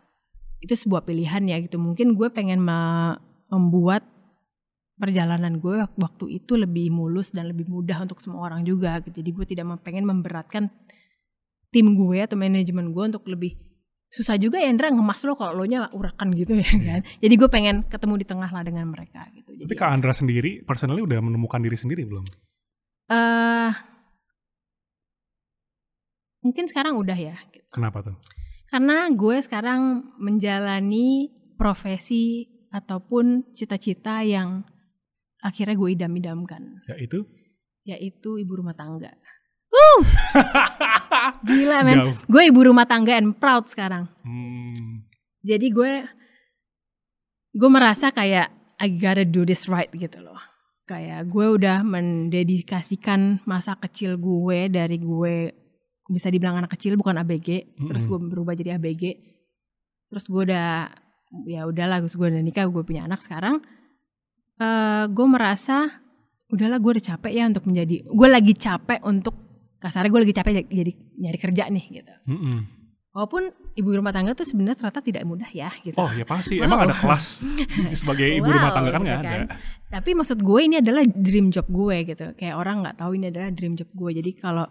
itu 0.60 0.72
sebuah 0.72 1.04
pilihan 1.04 1.44
ya 1.44 1.60
gitu. 1.60 1.76
Mungkin 1.76 2.16
gue 2.16 2.28
pengen 2.32 2.60
me- 2.60 3.20
membuat 3.50 4.00
perjalanan 5.00 5.56
gue 5.56 5.80
waktu 5.96 6.24
itu 6.36 6.60
lebih 6.60 6.92
mulus 6.92 7.32
dan 7.32 7.48
lebih 7.48 7.66
mudah 7.72 8.04
untuk 8.04 8.20
semua 8.20 8.52
orang 8.52 8.68
juga 8.68 9.00
gitu. 9.00 9.24
Jadi 9.24 9.30
gue 9.32 9.44
tidak 9.48 9.80
pengen 9.80 10.04
memberatkan 10.04 10.68
tim 11.72 11.86
gue 11.96 12.18
atau 12.20 12.36
manajemen 12.36 12.92
gue 12.92 13.04
untuk 13.16 13.24
lebih 13.24 13.56
susah 14.10 14.34
juga 14.36 14.58
ya 14.58 14.66
Indra 14.66 14.90
ngemas 14.90 15.22
lo 15.22 15.38
kalau 15.38 15.62
lo 15.62 15.64
nya 15.64 15.88
urakan 15.94 16.36
gitu 16.36 16.58
ya 16.58 16.66
kan. 16.66 17.00
Jadi 17.22 17.34
gue 17.34 17.48
pengen 17.48 17.88
ketemu 17.88 18.14
di 18.20 18.26
tengah 18.28 18.50
lah 18.52 18.60
dengan 18.60 18.90
mereka 18.92 19.24
gitu. 19.32 19.54
Tapi 19.54 19.74
Kak 19.78 19.88
Andra 19.88 20.12
sendiri, 20.12 20.66
personally 20.66 21.00
udah 21.00 21.18
menemukan 21.24 21.64
diri 21.64 21.78
sendiri 21.80 22.04
belum? 22.04 22.26
eh 23.10 23.72
mungkin 26.46 26.70
sekarang 26.70 26.94
udah 26.94 27.18
ya. 27.18 27.36
Kenapa 27.74 28.06
tuh? 28.06 28.16
Karena 28.70 29.10
gue 29.10 29.36
sekarang 29.42 30.14
menjalani 30.22 31.30
profesi 31.58 32.46
ataupun 32.70 33.50
cita-cita 33.50 34.22
yang 34.22 34.62
akhirnya 35.40 35.74
gue 35.74 35.88
idam-idamkan, 35.92 36.62
Ya 36.86 36.96
itu? 36.96 37.24
yaitu 37.84 38.36
ibu 38.36 38.52
rumah 38.54 38.76
tangga. 38.76 39.10
Uh! 39.70 40.02
Gila 41.48 41.82
men, 41.82 42.12
gue 42.26 42.42
ibu 42.44 42.60
rumah 42.62 42.84
tangga 42.84 43.16
and 43.16 43.36
proud 43.36 43.66
sekarang. 43.66 44.06
Hmm, 44.22 45.06
Jadi 45.40 45.70
gue 45.70 45.92
gue 47.50 47.70
merasa 47.70 48.10
kayak 48.10 48.50
I 48.78 48.88
gotta 48.94 49.24
do 49.24 49.42
this 49.42 49.66
right 49.66 49.90
gitu 49.90 50.20
loh. 50.20 50.38
Kayak 50.84 51.30
gue 51.30 51.46
udah 51.54 51.86
mendedikasikan 51.86 53.42
masa 53.46 53.78
kecil 53.78 54.18
gue 54.18 54.66
dari 54.66 54.98
gue 54.98 55.34
bisa 56.10 56.26
dibilang 56.26 56.58
anak 56.58 56.74
kecil 56.74 56.98
bukan 56.98 57.22
ABG, 57.22 57.78
terus 57.78 58.04
gue 58.04 58.18
berubah 58.18 58.58
jadi 58.58 58.74
ABG. 58.74 59.04
Terus 60.10 60.24
gue 60.26 60.42
udah 60.50 60.90
ya 61.46 61.62
udahlah 61.70 62.02
gue 62.02 62.10
udah 62.10 62.42
nikah, 62.42 62.66
gue 62.66 62.82
punya 62.82 63.06
anak 63.06 63.22
sekarang. 63.22 63.62
Eh 64.60 65.04
gue 65.08 65.26
merasa 65.26 65.88
udahlah 66.50 66.76
gue 66.76 66.90
udah 66.98 67.04
capek 67.06 67.32
ya 67.32 67.44
untuk 67.46 67.64
menjadi 67.64 68.04
gue 68.04 68.28
lagi 68.28 68.52
capek 68.52 69.00
untuk 69.02 69.34
kasarnya 69.78 70.10
gue 70.10 70.20
lagi 70.20 70.34
capek 70.34 70.52
jadi 70.68 70.92
nyari 71.16 71.38
kerja 71.40 71.64
nih 71.66 71.84
gitu. 71.90 72.12
mm-mm. 72.28 72.58
Walaupun 73.10 73.42
ibu 73.74 73.90
rumah 73.90 74.14
tangga 74.14 74.38
tuh 74.38 74.46
sebenarnya 74.46 74.78
ternyata 74.78 75.02
tidak 75.02 75.26
mudah 75.26 75.50
ya 75.50 75.66
gitu. 75.82 75.98
Oh 75.98 76.06
ya 76.14 76.22
pasti, 76.22 76.62
Wow. 76.62 76.70
emang 76.70 76.80
ada 76.86 76.94
kelas 76.94 77.42
sebagai 78.00 78.22
ibu 78.30 78.46
rumah 78.46 78.70
tangga 78.70 78.94
kan 78.94 79.02
gitu 79.02 79.08
nggak 79.10 79.18
kan. 79.18 79.42
ada. 79.50 79.54
Tapi 79.90 80.10
maksud 80.14 80.38
gue 80.38 80.60
ini 80.62 80.78
adalah 80.78 81.02
dream 81.02 81.50
job 81.50 81.66
gue 81.66 81.96
gitu. 82.06 82.38
Kayak 82.38 82.54
orang 82.54 82.86
nggak 82.86 83.02
tahu 83.02 83.18
ini 83.18 83.34
adalah 83.34 83.50
dream 83.50 83.74
job 83.74 83.90
gue. 83.90 84.10
Jadi 84.14 84.30
kalau 84.38 84.62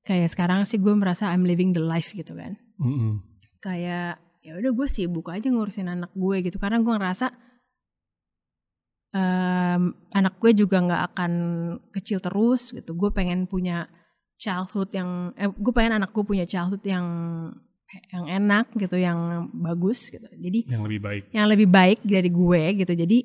kayak 0.00 0.32
sekarang 0.32 0.64
sih 0.64 0.80
gue 0.80 0.94
merasa 0.96 1.28
I'm 1.28 1.44
living 1.44 1.76
the 1.76 1.84
life 1.84 2.08
gitu 2.16 2.32
kan. 2.32 2.56
Mm-mm. 2.80 3.20
Kayak 3.60 4.16
ya 4.40 4.56
udah 4.56 4.72
gue 4.72 4.88
sibuk 4.88 5.28
aja 5.28 5.52
ngurusin 5.52 5.92
anak 5.92 6.16
gue 6.16 6.40
gitu. 6.40 6.56
Karena 6.56 6.80
gue 6.80 6.88
ngerasa 6.88 7.26
em, 9.16 9.82
anak 10.12 10.36
gue 10.36 10.52
juga 10.52 10.76
nggak 10.84 11.02
akan 11.12 11.32
kecil 11.90 12.20
terus 12.20 12.76
gitu. 12.76 12.92
Gue 12.92 13.08
pengen 13.08 13.48
punya 13.48 13.88
childhood 14.36 14.92
yang, 14.92 15.32
eh, 15.34 15.48
gue 15.48 15.72
pengen 15.72 15.96
anak 15.96 16.12
gue 16.12 16.20
punya 16.20 16.44
childhood 16.44 16.84
yang 16.84 17.06
yang 18.12 18.26
enak 18.28 18.66
gitu, 18.76 18.98
yang 18.98 19.48
bagus 19.56 20.10
gitu. 20.12 20.26
Jadi 20.28 20.68
Yang 20.68 20.82
lebih 20.84 21.00
baik. 21.00 21.22
yang 21.32 21.46
lebih 21.48 21.68
baik 21.70 21.98
dari 22.04 22.28
gue 22.28 22.62
gitu 22.82 22.92
jadi 22.92 23.18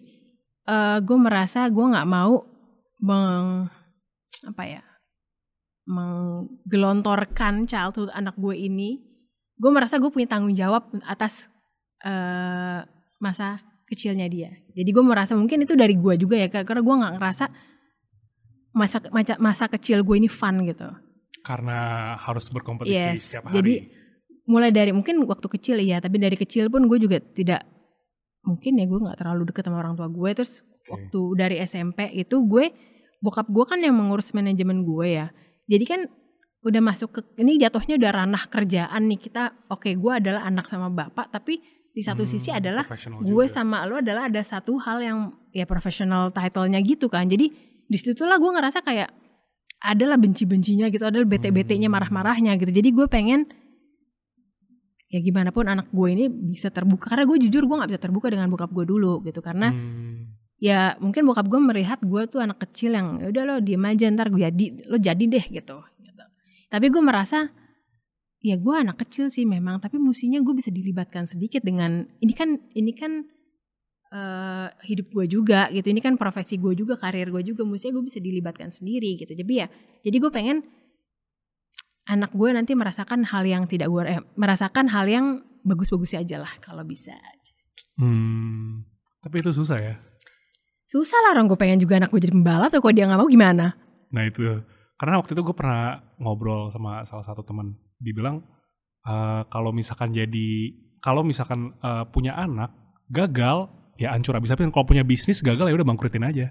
eh 0.61 0.97
gue 1.01 1.17
merasa 1.17 1.65
gue 1.67 1.81
nggak 1.81 2.05
mau 2.07 2.45
meng 3.01 3.65
apa 4.45 4.63
ya 4.63 4.81
menggelontorkan 5.89 7.65
childhood 7.65 8.13
anak 8.13 8.37
gue 8.37 8.53
ini 8.53 9.01
gue 9.57 9.71
merasa 9.73 9.97
gue 9.97 10.09
punya 10.13 10.29
tanggung 10.29 10.53
jawab 10.53 10.85
atas 11.05 11.49
eh 12.01 12.81
masa 13.17 13.61
kecilnya 13.91 14.25
dia. 14.25 14.55
Jadi 14.71 14.87
gue 14.87 15.03
merasa 15.03 15.35
mungkin 15.35 15.61
itu 15.61 15.75
dari 15.75 15.93
gue 15.93 16.15
juga 16.15 16.39
ya 16.39 16.47
karena 16.47 16.79
gue 16.79 16.95
nggak 16.95 17.13
ngerasa 17.19 17.45
masa 18.71 18.97
masa 19.11 19.35
masa 19.37 19.65
kecil 19.67 19.99
gue 20.01 20.15
ini 20.15 20.31
fun 20.31 20.63
gitu. 20.63 20.87
Karena 21.43 22.13
harus 22.15 22.47
berkompetisi 22.47 22.95
Yes, 22.95 23.19
setiap 23.27 23.51
jadi- 23.51 23.83
hari. 23.83 23.99
mulai 24.47 24.71
dari 24.71 24.91
mungkin 24.91 25.21
waktu 25.27 25.47
kecil 25.51 25.77
iya. 25.77 25.99
Tapi 25.99 26.15
dari 26.17 26.35
kecil 26.35 26.71
pun 26.71 26.87
gue 26.87 26.97
juga 26.97 27.19
tidak 27.19 27.67
mungkin 28.41 28.79
ya 28.79 28.85
gue 28.87 28.99
nggak 28.99 29.19
terlalu 29.19 29.51
deket 29.51 29.69
sama 29.69 29.77
orang 29.79 29.93
tua 29.93 30.09
gue 30.09 30.29
terus 30.33 30.63
Oke. 30.63 30.89
waktu 30.89 31.21
dari 31.37 31.55
SMP 31.61 32.09
itu 32.15 32.41
gue 32.41 32.73
bokap 33.21 33.45
gue 33.53 33.65
kan 33.69 33.77
yang 33.77 33.93
mengurus 33.93 34.31
manajemen 34.31 34.81
gue 34.81 35.07
ya. 35.19 35.27
Jadi 35.67 35.85
kan 35.85 36.01
udah 36.61 36.81
masuk 36.81 37.09
ke 37.11 37.19
ini 37.41 37.57
jatuhnya 37.57 37.97
udah 37.97 38.11
ranah 38.23 38.43
kerjaan 38.47 39.01
nih. 39.09 39.19
Kita 39.19 39.67
oke 39.67 39.89
gue 39.93 40.11
adalah 40.15 40.45
anak 40.45 40.65
sama 40.65 40.87
bapak 40.89 41.27
tapi 41.29 41.59
di 41.91 41.99
satu 41.99 42.23
Hmm, 42.23 42.31
sisi 42.31 42.49
adalah 42.49 42.87
gue 42.87 43.27
juga. 43.43 43.47
sama 43.47 43.83
lo 43.83 43.99
adalah 43.99 44.25
ada 44.25 44.39
satu 44.41 44.79
hal 44.79 44.97
yang 44.99 45.19
ya 45.51 45.63
profesional 45.63 46.29
title-nya 46.29 46.79
gitu 46.79 47.05
kan 47.05 47.25
jadi 47.25 47.51
di 47.83 47.97
situlah 47.97 48.35
gue 48.35 48.47
ngerasa 48.49 48.79
kayak 48.79 49.11
adalah 49.81 50.15
benci-bencinya 50.15 50.87
gitu 50.87 51.03
adalah 51.03 51.25
bete-betenya 51.25 51.85
Hmm. 51.85 51.95
marah-marahnya 51.97 52.55
gitu 52.55 52.71
jadi 52.71 52.89
gue 52.89 53.07
pengen 53.07 53.43
ya 55.07 55.19
gimana 55.19 55.51
pun 55.51 55.67
anak 55.67 55.91
gue 55.91 56.07
ini 56.09 56.25
bisa 56.27 56.69
terbuka 56.69 57.11
karena 57.11 57.27
gue 57.27 57.37
jujur 57.41 57.67
gue 57.67 57.75
nggak 57.75 57.91
bisa 57.91 58.01
terbuka 58.01 58.31
dengan 58.31 58.47
bokap 58.47 58.71
gue 58.71 58.85
dulu 58.85 59.19
gitu 59.21 59.43
karena 59.43 59.75
Hmm, 59.75 60.31
ya 60.55 60.95
mungkin 60.97 61.27
bokap 61.27 61.43
gue 61.45 61.59
melihat 61.59 61.99
gue 61.99 62.21
tuh 62.25 62.39
anak 62.39 62.61
kecil 62.61 62.95
yang 62.95 63.19
"Ya 63.19 63.27
udah 63.27 63.43
lo 63.43 63.55
diem 63.59 63.83
aja 63.83 64.07
ntar 64.07 64.31
gue 64.31 64.39
jadi 64.39 64.65
lo 64.87 64.95
jadi 64.95 65.19
deh 65.19 65.45
gitu, 65.51 65.83
gitu. 65.99 66.23
tapi 66.71 66.87
gue 66.87 67.03
merasa 67.03 67.51
ya 68.41 68.57
gue 68.57 68.75
anak 68.75 68.97
kecil 69.05 69.29
sih 69.29 69.45
memang 69.45 69.77
tapi 69.77 70.01
mestinya 70.01 70.41
gue 70.41 70.53
bisa 70.57 70.73
dilibatkan 70.73 71.29
sedikit 71.29 71.61
dengan 71.61 72.09
ini 72.19 72.33
kan 72.33 72.57
ini 72.73 72.91
kan 72.91 73.21
eh, 74.11 74.67
hidup 74.89 75.13
gue 75.13 75.25
juga 75.29 75.69
gitu. 75.69 75.87
Ini 75.93 76.01
kan 76.01 76.17
profesi 76.17 76.57
gue 76.57 76.73
juga 76.73 76.97
karir 76.97 77.29
gue 77.29 77.41
juga 77.45 77.61
mestinya 77.63 78.01
gue 78.01 78.05
bisa 78.09 78.19
dilibatkan 78.19 78.73
sendiri 78.73 79.15
gitu. 79.21 79.37
Jadi 79.37 79.53
ya 79.53 79.69
jadi 80.01 80.17
gue 80.17 80.31
pengen 80.33 80.65
anak 82.09 82.33
gue 82.33 82.49
nanti 82.49 82.73
merasakan 82.73 83.29
hal 83.29 83.45
yang 83.45 83.69
tidak 83.69 83.87
gue 83.87 84.03
eh, 84.09 84.21
merasakan 84.33 84.89
hal 84.89 85.05
yang 85.05 85.25
bagus-bagus 85.61 86.17
aja 86.17 86.41
lah 86.41 86.49
kalau 86.57 86.81
bisa 86.81 87.13
hmm, 88.01 88.81
tapi 89.21 89.45
itu 89.45 89.53
susah 89.53 89.77
ya. 89.77 89.95
susah 90.89 91.15
lah 91.21 91.37
orang 91.37 91.45
gue 91.45 91.55
pengen 91.55 91.77
juga 91.77 92.01
anak 92.01 92.09
gue 92.09 92.19
jadi 92.19 92.33
pembalap 92.33 92.73
tapi 92.73 92.81
kalau 92.81 92.95
dia 92.97 93.05
nggak 93.07 93.21
mau 93.21 93.29
gimana? 93.29 93.77
Nah 94.11 94.23
itu. 94.27 94.43
Karena 94.99 95.17
waktu 95.17 95.33
itu 95.33 95.41
gue 95.41 95.55
pernah 95.55 95.97
ngobrol 96.19 96.69
sama 96.69 97.01
salah 97.07 97.25
satu 97.25 97.41
teman, 97.41 97.73
dibilang 98.01 98.41
eh, 99.03 99.41
kalau 99.47 99.69
misalkan 99.69 100.09
jadi 100.09 100.49
kalau 100.99 101.21
misalkan 101.21 101.77
eh, 101.77 102.03
punya 102.09 102.33
anak 102.35 102.73
gagal 103.07 103.69
ya 103.95 104.11
hancur 104.11 104.33
abis 104.33 104.49
tapi 104.49 104.65
kalau 104.67 104.83
punya 104.83 105.05
bisnis 105.05 105.39
gagal 105.39 105.69
ya 105.69 105.75
udah 105.75 105.85
bangkrutin 105.85 106.25
aja. 106.25 106.49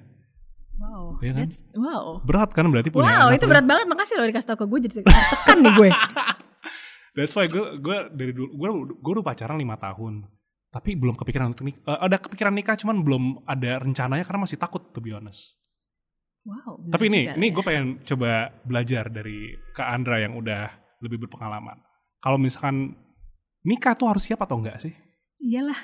Wow, 0.80 1.20
Iya 1.20 1.32
kan? 1.34 1.40
that's- 1.44 1.66
wow. 1.76 2.24
Berat 2.24 2.50
kan 2.50 2.64
berarti 2.64 2.88
punya 2.88 3.12
Wow, 3.12 3.26
anak. 3.28 3.36
itu 3.36 3.44
berat 3.44 3.66
banget. 3.66 3.84
Makasih 3.84 4.16
loh 4.16 4.24
dikasih 4.24 4.48
tau 4.48 4.56
ke 4.56 4.64
gue 4.64 4.78
jadi 4.80 4.94
tekan 5.04 5.58
nih 5.60 5.72
gue. 5.76 5.88
That's 7.18 7.34
why 7.34 7.44
gue 7.44 7.76
gue 7.76 7.96
dari 8.14 8.32
dulu 8.32 8.48
gue 8.50 8.68
gue 8.96 9.12
udah 9.18 9.26
pacaran 9.26 9.58
lima 9.58 9.74
tahun 9.76 10.24
tapi 10.70 10.94
belum 10.94 11.18
kepikiran 11.18 11.50
untuk 11.50 11.66
nikah. 11.66 11.98
ada 11.98 12.14
kepikiran 12.16 12.54
nikah 12.54 12.78
cuman 12.78 13.02
belum 13.02 13.24
ada 13.42 13.82
rencananya 13.82 14.22
karena 14.22 14.46
masih 14.46 14.56
takut 14.56 14.80
to 14.88 15.02
be 15.02 15.10
honest. 15.10 15.58
Wow. 16.46 16.80
Tapi 16.88 17.10
ini 17.10 17.28
ini 17.28 17.46
ya. 17.50 17.52
gue 17.52 17.64
pengen 17.66 17.86
coba 18.00 18.30
belajar 18.62 19.10
dari 19.10 19.52
Kak 19.74 19.84
Andra 19.84 20.16
yang 20.16 20.38
udah 20.38 20.70
lebih 21.00 21.26
berpengalaman. 21.26 21.80
Kalau 22.20 22.36
misalkan 22.36 22.94
nikah 23.64 23.96
tuh 23.96 24.12
harus 24.12 24.24
siap 24.24 24.40
atau 24.44 24.60
enggak 24.60 24.80
sih? 24.84 24.92
Iyalah. 25.40 25.80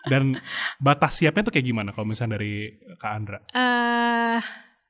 Dan 0.00 0.40
batas 0.80 1.20
siapnya 1.20 1.44
tuh 1.44 1.52
kayak 1.52 1.66
gimana 1.68 1.92
kalau 1.92 2.08
misalnya 2.08 2.40
dari 2.40 2.72
Kak 2.96 3.12
Andra? 3.12 3.38
eh 3.52 4.40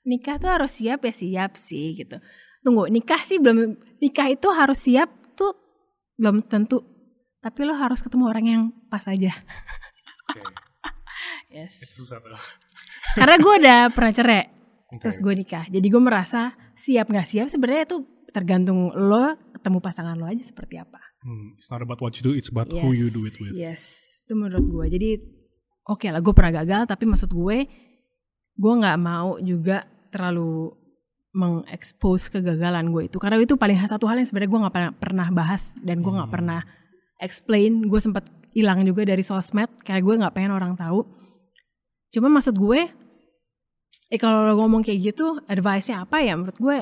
nikah 0.07 0.39
tuh 0.41 0.49
harus 0.49 0.71
siap 0.71 1.03
ya 1.03 1.13
siap 1.13 1.59
sih 1.59 1.99
gitu. 1.99 2.17
Tunggu, 2.63 2.87
nikah 2.89 3.21
sih 3.21 3.43
belum 3.43 3.75
nikah 3.99 4.31
itu 4.31 4.49
harus 4.55 4.79
siap 4.79 5.11
tuh 5.35 5.53
belum 6.15 6.47
tentu. 6.47 6.87
Tapi 7.41 7.61
lo 7.67 7.75
harus 7.75 8.05
ketemu 8.05 8.25
orang 8.29 8.45
yang 8.47 8.63
pas 8.87 9.05
aja. 9.11 9.35
Oke. 10.31 10.41
Yes. 11.51 11.83
Itu 11.83 12.07
susah 12.07 12.23
tuh. 12.23 12.31
Karena 13.19 13.35
gue 13.35 13.55
udah 13.59 13.81
pernah 13.91 14.15
cerai, 14.15 14.47
Oke. 14.87 15.03
terus 15.03 15.19
gue 15.19 15.35
nikah. 15.35 15.67
Jadi 15.67 15.83
gue 15.83 15.99
merasa 15.99 16.55
siap 16.81 17.07
nggak 17.07 17.29
siap 17.29 17.47
sebenarnya 17.47 17.85
itu 17.85 17.99
tergantung 18.33 18.89
lo 18.97 19.37
ketemu 19.53 19.79
pasangan 19.79 20.17
lo 20.17 20.25
aja 20.25 20.41
seperti 20.41 20.81
apa. 20.81 20.97
Hmm, 21.21 21.53
it's 21.61 21.69
not 21.69 21.85
about 21.85 22.01
what 22.01 22.17
you 22.17 22.25
do, 22.25 22.33
it's 22.33 22.49
about 22.49 22.73
who 22.73 22.97
you 22.97 23.13
do 23.13 23.29
it 23.29 23.37
with. 23.37 23.53
Yes, 23.53 23.85
itu 24.25 24.33
menurut 24.33 24.65
gue. 24.65 24.87
Jadi 24.89 25.11
oke 25.85 26.09
lah, 26.09 26.25
gue 26.25 26.33
pernah 26.33 26.65
gagal, 26.65 26.89
tapi 26.89 27.05
maksud 27.05 27.29
gue, 27.29 27.69
gue 28.57 28.73
nggak 28.81 28.97
mau 28.97 29.37
juga 29.37 29.85
terlalu 30.09 30.73
mengekspos 31.31 32.33
kegagalan 32.33 32.89
gue 32.89 33.07
itu. 33.07 33.17
Karena 33.21 33.37
itu 33.39 33.55
paling 33.55 33.77
satu 33.85 34.09
hal 34.09 34.19
yang 34.19 34.27
sebenarnya 34.27 34.51
gue 34.51 34.61
nggak 34.65 34.75
pernah, 34.75 34.93
pernah 34.97 35.29
bahas 35.31 35.77
dan 35.79 36.01
gue 36.01 36.11
nggak 36.11 36.27
Hmm. 36.27 36.37
pernah 36.41 36.61
explain. 37.21 37.85
Gue 37.85 38.01
sempat 38.01 38.25
hilang 38.51 38.83
juga 38.83 39.05
dari 39.05 39.21
sosmed, 39.21 39.71
kayak 39.85 40.03
gue 40.03 40.15
nggak 40.25 40.35
pengen 40.35 40.51
orang 40.51 40.75
tahu. 40.75 41.07
Cuma 42.11 42.27
maksud 42.27 42.57
gue, 42.57 42.91
eh 44.11 44.19
kalau 44.19 44.43
lo 44.43 44.59
ngomong 44.59 44.83
kayak 44.83 45.15
gitu, 45.15 45.39
advice-nya 45.47 46.03
apa 46.03 46.19
ya? 46.21 46.35
Menurut 46.35 46.59
gue, 46.59 46.79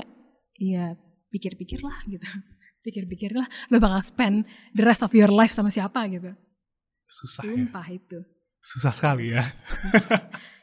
ya 0.59 0.97
pikir-pikirlah 1.29 2.09
gitu. 2.09 2.25
Pikir-pikirlah, 2.89 3.45
lo 3.69 3.77
bakal 3.77 4.01
spend 4.01 4.49
the 4.73 4.81
rest 4.81 5.05
of 5.05 5.13
your 5.13 5.29
life 5.29 5.53
sama 5.53 5.69
siapa 5.69 6.09
gitu. 6.09 6.33
Susah 7.05 7.45
ya. 7.45 7.53
Sumpah 7.53 7.87
itu. 7.93 8.19
Susah 8.65 8.93
sekali 8.93 9.37
ya. 9.37 9.45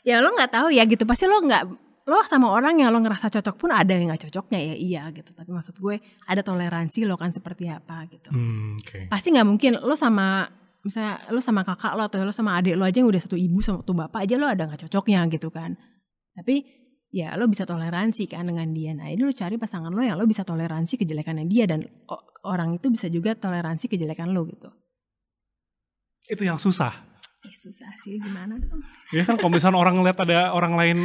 Ya 0.06 0.22
lo 0.22 0.30
nggak 0.38 0.54
tahu 0.54 0.70
ya 0.70 0.86
gitu. 0.86 1.02
Pasti 1.10 1.26
lo 1.26 1.42
nggak 1.42 1.66
lo 2.06 2.22
sama 2.30 2.54
orang 2.54 2.78
yang 2.78 2.94
lo 2.94 3.02
ngerasa 3.02 3.34
cocok 3.34 3.58
pun 3.58 3.74
ada 3.74 3.90
yang 3.90 4.14
nggak 4.14 4.30
cocoknya 4.30 4.60
ya 4.62 4.76
iya 4.78 5.04
gitu. 5.10 5.34
Tapi 5.34 5.50
maksud 5.50 5.82
gue 5.82 5.98
ada 6.30 6.46
toleransi 6.46 7.10
lo 7.10 7.18
kan 7.18 7.34
seperti 7.34 7.66
apa 7.66 8.06
gitu. 8.14 8.30
Hmm, 8.30 8.78
oke. 8.78 9.10
Pasti 9.10 9.34
nggak 9.34 9.48
mungkin 9.50 9.82
lo 9.82 9.98
sama 9.98 10.46
misalnya 10.86 11.26
lo 11.34 11.42
sama 11.42 11.66
kakak 11.66 11.98
lo 11.98 12.06
atau 12.06 12.22
lo 12.22 12.30
sama 12.30 12.62
adik 12.62 12.78
lo 12.78 12.86
aja 12.86 13.02
yang 13.02 13.10
udah 13.10 13.18
satu 13.18 13.34
ibu 13.34 13.58
sama 13.66 13.82
satu 13.82 13.98
bapak 13.98 14.30
aja 14.30 14.38
lo 14.38 14.46
ada 14.46 14.70
nggak 14.70 14.86
cocoknya 14.86 15.26
gitu 15.34 15.50
kan. 15.50 15.74
Tapi 16.36 16.56
ya 17.16 17.32
lo 17.40 17.48
bisa 17.48 17.64
toleransi 17.64 18.28
kan 18.28 18.44
dengan 18.44 18.68
dia. 18.76 18.92
Nah 18.92 19.08
ini 19.08 19.24
lo 19.24 19.32
cari 19.32 19.56
pasangan 19.56 19.90
lo 19.90 20.04
yang 20.04 20.20
lo 20.20 20.28
bisa 20.28 20.44
toleransi 20.44 21.00
kejelekannya 21.00 21.48
dia 21.48 21.64
dan 21.64 21.88
orang 22.44 22.76
itu 22.76 22.92
bisa 22.92 23.08
juga 23.08 23.34
toleransi 23.40 23.88
kejelekan 23.88 24.36
lo 24.36 24.44
gitu. 24.46 24.68
Itu 26.28 26.44
yang 26.44 26.60
susah. 26.60 26.92
Ya 27.46 27.56
susah 27.56 27.92
sih 28.02 28.20
gimana 28.20 28.60
dong. 28.60 28.82
Ya 29.16 29.24
kan 29.24 29.40
kalau 29.40 29.54
misalnya 29.54 29.80
orang 29.80 29.96
ngeliat 30.02 30.18
ada 30.18 30.52
orang 30.52 30.74
lain 30.76 31.00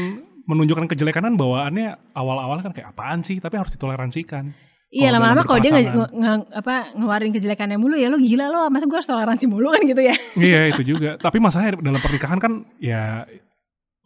menunjukkan 0.49 0.91
kejelekan 0.91 1.37
bawaannya 1.37 2.16
awal-awal 2.16 2.59
kan 2.64 2.72
kayak 2.72 2.91
apaan 2.97 3.20
sih, 3.22 3.39
tapi 3.39 3.61
harus 3.61 3.76
ditoleransikan. 3.76 4.51
Iya 4.91 5.14
lama-lama 5.14 5.47
kalau 5.47 5.62
dia 5.62 5.70
nge- 5.70 6.51
apa 6.51 6.99
ngeluarin 6.99 7.31
kejelekannya 7.31 7.78
mulu 7.78 7.95
ya 7.95 8.11
lo 8.11 8.18
gila 8.18 8.51
lo 8.51 8.66
masa 8.74 8.91
gue 8.91 8.99
harus 8.99 9.07
toleransi 9.07 9.47
mulu 9.47 9.70
kan 9.70 9.87
gitu 9.87 10.03
ya 10.03 10.16
iya 10.35 10.66
itu 10.66 10.83
juga. 10.83 11.14
Tapi 11.14 11.39
masalahnya 11.39 11.78
dalam 11.78 12.03
pernikahan 12.03 12.43
kan 12.43 12.66
ya 12.83 13.22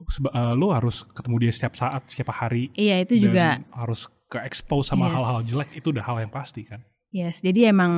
eh, 0.07 0.53
lo 0.55 0.71
harus 0.71 1.05
ketemu 1.11 1.37
dia 1.41 1.53
setiap 1.53 1.75
saat, 1.75 2.03
setiap 2.07 2.31
hari. 2.31 2.71
iya 2.75 3.01
itu 3.01 3.17
dan 3.17 3.23
juga 3.23 3.47
harus 3.73 4.01
ke 4.25 4.39
expose 4.43 4.89
sama 4.89 5.07
Yes. 5.07 5.15
hal-hal 5.15 5.39
jelek 5.45 5.71
itu 5.75 5.87
udah 5.89 6.05
hal 6.05 6.17
yang 6.19 6.33
pasti 6.33 6.65
kan. 6.65 6.81
yes 7.11 7.39
jadi 7.39 7.71
emang 7.71 7.93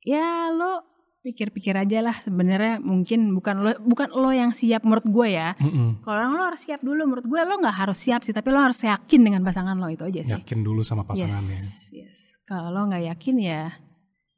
ya 0.00 0.48
lo 0.48 0.84
pikir-pikir 1.20 1.72
aja 1.74 2.00
lah 2.00 2.16
sebenarnya 2.16 2.80
mungkin 2.80 3.32
bukan 3.32 3.56
lo 3.58 3.72
bukan 3.80 4.12
lo 4.12 4.28
yang 4.28 4.52
siap 4.52 4.84
menurut 4.84 5.04
gue 5.04 5.28
ya 5.32 5.56
Mm-mm. 5.56 6.04
kalau 6.04 6.20
orang 6.20 6.32
lo 6.32 6.42
harus 6.44 6.60
siap 6.60 6.80
dulu 6.80 7.00
menurut 7.02 7.24
gue 7.24 7.40
lo 7.40 7.56
nggak 7.56 7.76
harus 7.78 7.96
siap 7.96 8.20
sih 8.20 8.32
tapi 8.32 8.52
lo 8.52 8.60
harus 8.60 8.76
yakin 8.76 9.20
dengan 9.22 9.40
pasangan 9.40 9.72
lo 9.74 9.88
itu 9.88 10.04
aja 10.04 10.20
sih 10.20 10.36
Yakin 10.36 10.60
dulu 10.60 10.84
sama 10.84 11.00
pasangannya. 11.02 11.32
yes 11.64 11.88
yes 11.90 12.18
kalau 12.44 12.68
lo 12.68 12.84
nggak 12.86 13.08
yakin 13.10 13.36
ya 13.40 13.72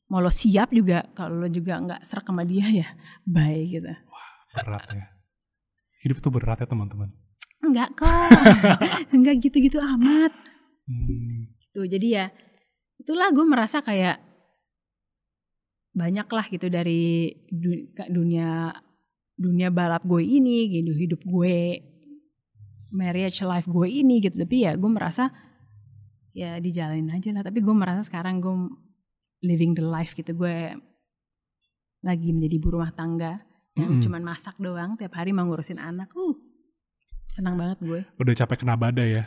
mau 0.06 0.22
lo 0.22 0.30
siap 0.30 0.70
juga 0.70 1.02
kalau 1.10 1.42
lo 1.42 1.48
juga 1.48 1.74
nggak 1.76 2.00
serak 2.02 2.22
sama 2.24 2.42
dia 2.42 2.66
ya 2.70 2.88
bye 3.26 3.62
gitu 3.66 3.90
Berat 4.54 4.86
ya. 4.88 5.06
Hidup 6.06 6.22
itu 6.22 6.30
berat 6.30 6.62
ya 6.62 6.70
teman-teman. 6.70 7.10
enggak 7.66 7.98
kok. 7.98 8.30
Enggak 9.16 9.42
gitu-gitu 9.42 9.82
amat. 9.82 10.30
Hmm. 10.86 11.50
gitu. 11.58 11.82
Jadi 11.82 12.14
ya 12.14 12.30
itulah 13.02 13.26
gue 13.34 13.42
merasa 13.42 13.82
kayak 13.82 14.22
banyak 15.90 16.30
lah 16.30 16.46
gitu 16.46 16.70
dari 16.70 17.34
dunia 18.06 18.70
dunia 19.34 19.68
balap 19.74 20.06
gue 20.06 20.22
ini 20.22 20.70
gitu 20.70 20.94
hidup 20.94 21.20
gue 21.26 21.82
marriage 22.94 23.42
life 23.42 23.66
gue 23.66 23.88
ini 23.90 24.22
gitu. 24.22 24.38
Tapi 24.38 24.62
ya 24.62 24.78
gue 24.78 24.90
merasa 24.94 25.34
ya 26.30 26.62
dijalanin 26.62 27.10
aja 27.10 27.34
lah. 27.34 27.42
Tapi 27.42 27.66
gue 27.66 27.74
merasa 27.74 28.06
sekarang 28.06 28.38
gue 28.38 28.54
living 29.42 29.74
the 29.74 29.82
life 29.82 30.14
gitu. 30.14 30.38
Gue 30.38 30.70
lagi 32.06 32.30
menjadi 32.30 32.62
ibu 32.62 32.78
rumah 32.78 32.94
tangga 32.94 33.42
yang 33.76 33.90
Mm-mm. 33.92 34.02
cuman 34.02 34.22
masak 34.24 34.56
doang 34.56 34.96
tiap 34.96 35.12
hari 35.12 35.30
mau 35.30 35.44
ngurusin 35.44 35.76
anak 35.76 36.08
uh 36.10 36.34
senang 37.28 37.54
banget 37.54 37.78
gue 37.80 38.00
Udah 38.16 38.34
capek 38.34 38.58
kena 38.58 38.74
badai 38.74 39.12
ya. 39.12 39.24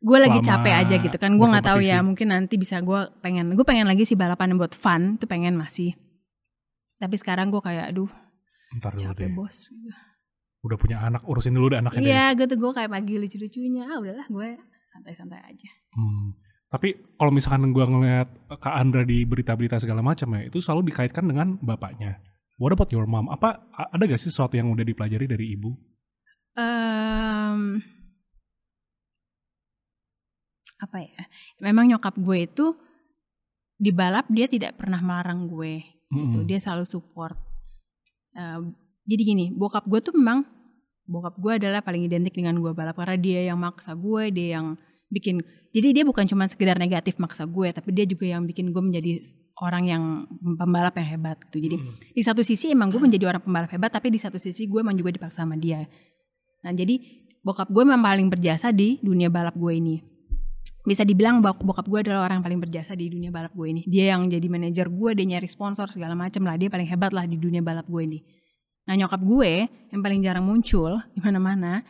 gue 0.00 0.18
lagi 0.18 0.42
capek 0.42 0.74
aja 0.76 0.94
gitu 0.98 1.14
kan 1.14 1.32
gue 1.32 1.46
nggak 1.46 1.64
tahu 1.64 1.80
ya 1.80 2.02
mungkin 2.02 2.28
nanti 2.28 2.54
bisa 2.54 2.78
gue 2.78 3.00
pengen 3.20 3.54
gue 3.54 3.62
pengen 3.62 3.86
lagi 3.86 4.02
sih 4.02 4.14
balapan 4.14 4.52
buat 4.54 4.74
fun 4.74 5.16
itu 5.16 5.24
pengen 5.24 5.54
masih 5.54 5.94
tapi 6.96 7.14
sekarang 7.14 7.48
gue 7.48 7.58
kayak 7.58 7.90
aduh 7.90 8.10
Ntar 8.74 8.92
dulu 8.92 9.02
capek 9.06 9.22
deh. 9.22 9.32
bos 9.32 9.56
Udah 10.60 10.74
punya 10.74 10.96
anak, 10.98 11.22
urusin 11.24 11.52
dulu 11.52 11.68
deh 11.68 11.78
anaknya 11.78 12.00
deh. 12.00 12.08
iya 12.08 12.26
gitu 12.32 12.54
gue 12.54 12.72
kayak 12.72 12.88
pagi 12.88 13.14
lucu-lucunya 13.16 13.84
ah 13.86 13.96
udahlah 13.96 14.26
gue 14.26 14.48
santai-santai 14.90 15.40
aja 15.40 15.70
Hmm. 15.94 16.34
Tapi 16.66 16.90
kalau 17.14 17.30
misalkan 17.30 17.70
gue 17.70 17.84
ngeliat 17.86 18.26
Kak 18.58 18.74
Andra 18.74 19.06
di 19.06 19.22
berita-berita 19.22 19.78
segala 19.78 20.02
macam 20.02 20.26
ya, 20.34 20.50
itu 20.50 20.58
selalu 20.58 20.90
dikaitkan 20.90 21.22
dengan 21.22 21.54
bapaknya. 21.62 22.18
What 22.58 22.70
about 22.70 22.90
your 22.94 23.06
mom? 23.06 23.26
Apa 23.30 23.66
ada 23.74 24.02
gak 24.06 24.20
sih 24.20 24.30
sesuatu 24.30 24.54
yang 24.54 24.70
udah 24.70 24.86
dipelajari 24.86 25.26
dari 25.26 25.58
ibu? 25.58 25.74
Em, 26.54 27.82
apa 30.78 30.98
ya 31.02 31.22
memang 31.58 31.90
nyokap 31.90 32.14
gue 32.14 32.38
itu 32.46 32.66
di 33.74 33.90
balap 33.90 34.30
dia 34.30 34.46
tidak 34.46 34.78
pernah 34.78 35.02
melarang 35.02 35.50
gue 35.50 35.82
gitu. 36.14 36.38
Mm-mm. 36.38 36.46
dia 36.46 36.62
selalu 36.62 36.86
support 36.86 37.34
Eh, 38.34 38.60
jadi 39.06 39.22
gini 39.22 39.46
bokap 39.54 39.86
gue 39.86 40.00
tuh 40.02 40.10
memang 40.18 40.42
bokap 41.06 41.38
gue 41.38 41.52
adalah 41.54 41.86
paling 41.86 42.02
identik 42.02 42.34
dengan 42.34 42.58
gue 42.58 42.74
balap 42.74 42.98
karena 42.98 43.14
dia 43.14 43.40
yang 43.46 43.62
maksa 43.62 43.94
gue 43.94 44.34
dia 44.34 44.58
yang 44.58 44.74
bikin 45.06 45.38
jadi 45.70 46.02
dia 46.02 46.02
bukan 46.02 46.26
cuma 46.26 46.50
sekedar 46.50 46.74
negatif 46.74 47.14
maksa 47.22 47.46
gue 47.46 47.70
tapi 47.70 47.94
dia 47.94 48.02
juga 48.10 48.26
yang 48.26 48.42
bikin 48.42 48.74
gue 48.74 48.82
menjadi 48.82 49.22
orang 49.56 49.84
yang 49.84 50.02
pembalap 50.58 50.94
yang 50.94 51.08
hebat 51.10 51.38
gitu. 51.46 51.58
Jadi 51.62 51.76
Mm. 51.78 51.86
di 52.10 52.22
satu 52.22 52.42
sisi 52.42 52.70
emang 52.70 52.90
gue 52.90 52.98
menjadi 52.98 53.28
orang 53.28 53.38
pembalap 53.40 53.70
hebat 53.70 53.88
tapi 53.88 54.08
di 54.08 54.18
satu 54.18 54.34
sisi 54.34 54.66
gue 54.66 54.80
emang 54.80 54.94
juga 54.94 55.10
dipaksa 55.10 55.42
sama 55.42 55.54
dia. 55.54 55.86
Nah 56.60 56.72
jadi 56.72 56.98
bokap 57.38 57.68
gue 57.68 57.82
memang 57.82 58.02
paling 58.02 58.26
berjasa 58.26 58.70
di 58.70 58.98
dunia 58.98 59.28
balap 59.28 59.54
gue 59.54 59.72
ini. 59.72 59.96
Bisa 60.82 61.00
dibilang 61.00 61.38
bok- 61.38 61.62
bokap 61.62 61.86
gue 61.86 62.00
adalah 62.02 62.26
orang 62.26 62.40
paling 62.40 62.58
berjasa 62.58 62.92
di 62.92 63.08
dunia 63.08 63.30
balap 63.30 63.52
gue 63.52 63.66
ini. 63.68 63.82
Dia 63.84 64.12
yang 64.12 64.26
jadi 64.26 64.46
manajer 64.46 64.90
gue 64.90 65.10
dia 65.14 65.26
nyari 65.28 65.46
sponsor 65.46 65.86
segala 65.86 66.12
macam 66.12 66.44
lah. 66.44 66.56
Dia 66.56 66.68
paling 66.68 66.84
hebat 66.84 67.12
lah 67.12 67.24
di 67.24 67.36
dunia 67.36 67.60
balap 67.60 67.86
gue 67.86 68.02
ini. 68.02 68.18
Nah 68.84 68.94
nyokap 68.94 69.22
gue 69.22 69.50
yang 69.64 70.00
paling 70.00 70.20
jarang 70.20 70.44
muncul 70.44 70.98
di 71.14 71.20
mana-mana 71.20 71.80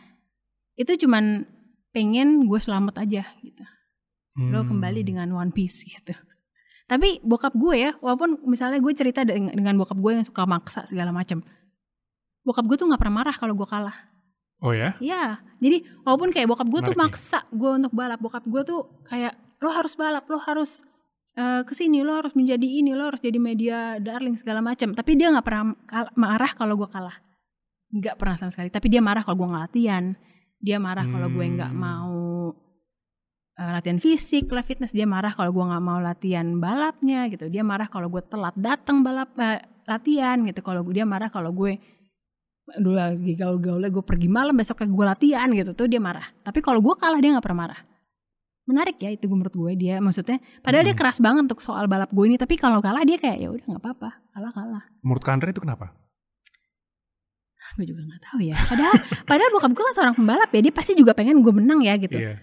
itu 0.75 0.95
cuman 1.01 1.43
pengen 1.91 2.45
gue 2.45 2.59
selamat 2.59 3.01
aja 3.01 3.25
gitu. 3.41 3.65
Lo 4.37 4.63
Hmm. 4.63 4.69
kembali 4.69 5.01
dengan 5.01 5.31
One 5.33 5.49
Piece 5.49 5.81
gitu. 5.83 6.13
Tapi 6.85 7.25
bokap 7.25 7.57
gue 7.57 7.75
ya, 7.81 7.91
walaupun 8.05 8.45
misalnya 8.45 8.77
gue 8.77 8.93
cerita 8.93 9.25
dengan, 9.25 9.57
dengan 9.57 9.75
bokap 9.81 9.97
gue 9.97 10.21
yang 10.21 10.27
suka 10.27 10.45
maksa 10.45 10.85
segala 10.85 11.17
macam, 11.17 11.41
bokap 12.45 12.65
gue 12.69 12.77
tuh 12.77 12.87
nggak 12.93 13.01
pernah 13.01 13.17
marah 13.25 13.37
kalau 13.37 13.57
gue 13.57 13.65
kalah. 13.65 13.97
Oh 14.61 14.73
ya? 14.73 14.97
Iya, 15.01 15.41
jadi 15.61 15.81
walaupun 16.05 16.29
kayak 16.33 16.49
bokap 16.49 16.69
gue 16.69 16.81
tuh 16.93 16.97
maksa 16.97 17.41
gue 17.53 17.71
untuk 17.73 17.93
balap, 17.93 18.21
bokap 18.21 18.45
gue 18.45 18.63
tuh 18.65 18.81
kayak 19.09 19.33
lo 19.61 19.73
harus 19.73 19.97
balap, 19.97 20.29
lo 20.29 20.37
harus 20.41 20.85
eh, 21.37 21.65
ke 21.65 21.73
sini, 21.73 22.05
lo 22.05 22.21
harus 22.21 22.37
menjadi 22.37 22.65
ini, 22.65 22.93
lo 22.93 23.09
harus 23.13 23.21
jadi 23.21 23.37
media 23.41 23.97
darling 23.97 24.37
segala 24.37 24.61
macam. 24.61 24.93
Tapi 24.93 25.17
dia 25.17 25.33
nggak 25.33 25.45
pernah 25.45 25.73
marah 26.17 26.53
kalau 26.53 26.77
gue 26.77 26.89
kalah, 26.89 27.17
nggak 27.93 28.17
pernah 28.21 28.37
sama 28.37 28.53
sekali. 28.53 28.69
Tapi 28.69 28.87
dia 28.93 29.01
marah 29.01 29.25
kalau 29.25 29.41
gue 29.41 29.49
nggak 29.53 29.65
latihan, 29.73 30.05
dia 30.61 30.77
marah 30.81 31.05
kalau 31.09 31.29
gue 31.33 31.45
nggak 31.45 31.73
Hmm. 31.73 31.81
mau 31.81 32.24
eh, 33.59 33.71
latihan 33.71 33.99
fisik, 34.03 34.51
lah 34.51 34.65
fitness. 34.65 34.95
Dia 34.95 35.07
marah 35.07 35.33
kalau 35.35 35.51
gue 35.51 35.65
nggak 35.65 35.85
mau 35.85 35.99
latihan 35.99 36.47
balapnya 36.59 37.27
gitu. 37.31 37.47
Dia 37.51 37.63
marah 37.63 37.87
kalau 37.87 38.11
gue 38.11 38.23
telat 38.27 38.55
datang 38.59 39.03
balap 39.03 39.35
eh, 39.39 39.63
latihan 39.87 40.41
gitu. 40.47 40.61
Kalau 40.61 40.83
dia 40.89 41.07
marah 41.07 41.31
kalau 41.31 41.51
gue 41.55 41.79
dulu 42.65 42.97
lagi 42.97 43.37
gaul-gaulnya 43.37 43.93
gue 43.93 44.01
pergi 44.01 44.25
malam 44.25 44.57
besoknya 44.57 44.89
gue 44.89 45.05
latihan 45.05 45.49
gitu 45.53 45.71
tuh 45.77 45.87
dia 45.87 46.01
marah. 46.01 46.25
Tapi 46.43 46.65
kalau 46.65 46.81
gue 46.81 46.95
kalah 46.97 47.21
dia 47.21 47.31
nggak 47.37 47.45
pernah 47.45 47.61
marah. 47.69 47.81
Menarik 48.65 48.97
ya 48.97 49.13
itu 49.13 49.29
menurut 49.29 49.53
gue 49.53 49.73
dia 49.77 50.01
maksudnya. 50.01 50.41
Padahal 50.65 50.89
dia 50.89 50.97
Mm-mm. 50.97 51.01
keras 51.05 51.21
banget 51.21 51.53
untuk 51.53 51.61
soal 51.61 51.85
balap 51.85 52.09
gue 52.09 52.25
ini. 52.25 52.41
Tapi 52.41 52.57
kalau 52.57 52.81
kalah 52.81 53.05
dia 53.05 53.21
kayak 53.21 53.39
ya 53.39 53.49
udah 53.53 53.67
nggak 53.69 53.83
apa-apa. 53.85 54.11
Kalah 54.33 54.53
kalah. 54.57 54.85
Menurut 55.05 55.23
Kak 55.23 55.35
Andra 55.37 55.53
itu 55.53 55.61
kenapa? 55.61 55.93
gue 57.75 57.91
juga 57.91 58.07
nggak 58.07 58.23
tahu 58.23 58.41
ya. 58.47 58.55
Padahal, 58.55 58.95
padahal 59.31 59.51
bokap 59.51 59.73
gue 59.75 59.85
kan 59.85 59.95
seorang 59.99 60.15
pembalap 60.15 60.51
ya. 60.55 60.61
Dia 60.63 60.73
pasti 60.75 60.93
juga 60.95 61.13
pengen 61.13 61.43
gue 61.43 61.53
menang 61.53 61.83
ya 61.83 61.95
gitu. 61.99 62.17
Iya. 62.17 62.39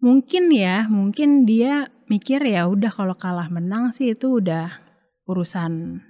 Mungkin 0.00 0.48
ya, 0.52 0.88
mungkin 0.88 1.44
dia 1.44 1.88
mikir 2.08 2.42
ya 2.42 2.66
udah 2.66 2.90
kalau 2.90 3.14
kalah 3.14 3.46
menang 3.52 3.94
sih 3.94 4.16
itu 4.16 4.42
udah 4.42 4.82
urusan 5.30 6.02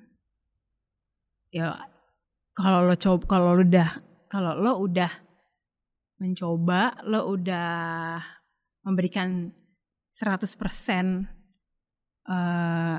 ya 1.53 1.77
kalau 2.57 2.87
lo 2.87 2.95
coba 2.97 3.27
kalau 3.27 3.53
lo 3.59 3.63
udah 3.67 3.91
kalau 4.31 4.55
lo 4.55 4.73
udah 4.81 5.11
mencoba, 6.23 7.01
lo 7.09 7.33
udah 7.35 8.21
memberikan 8.87 9.51
100% 10.13 11.27
eh 12.31 12.99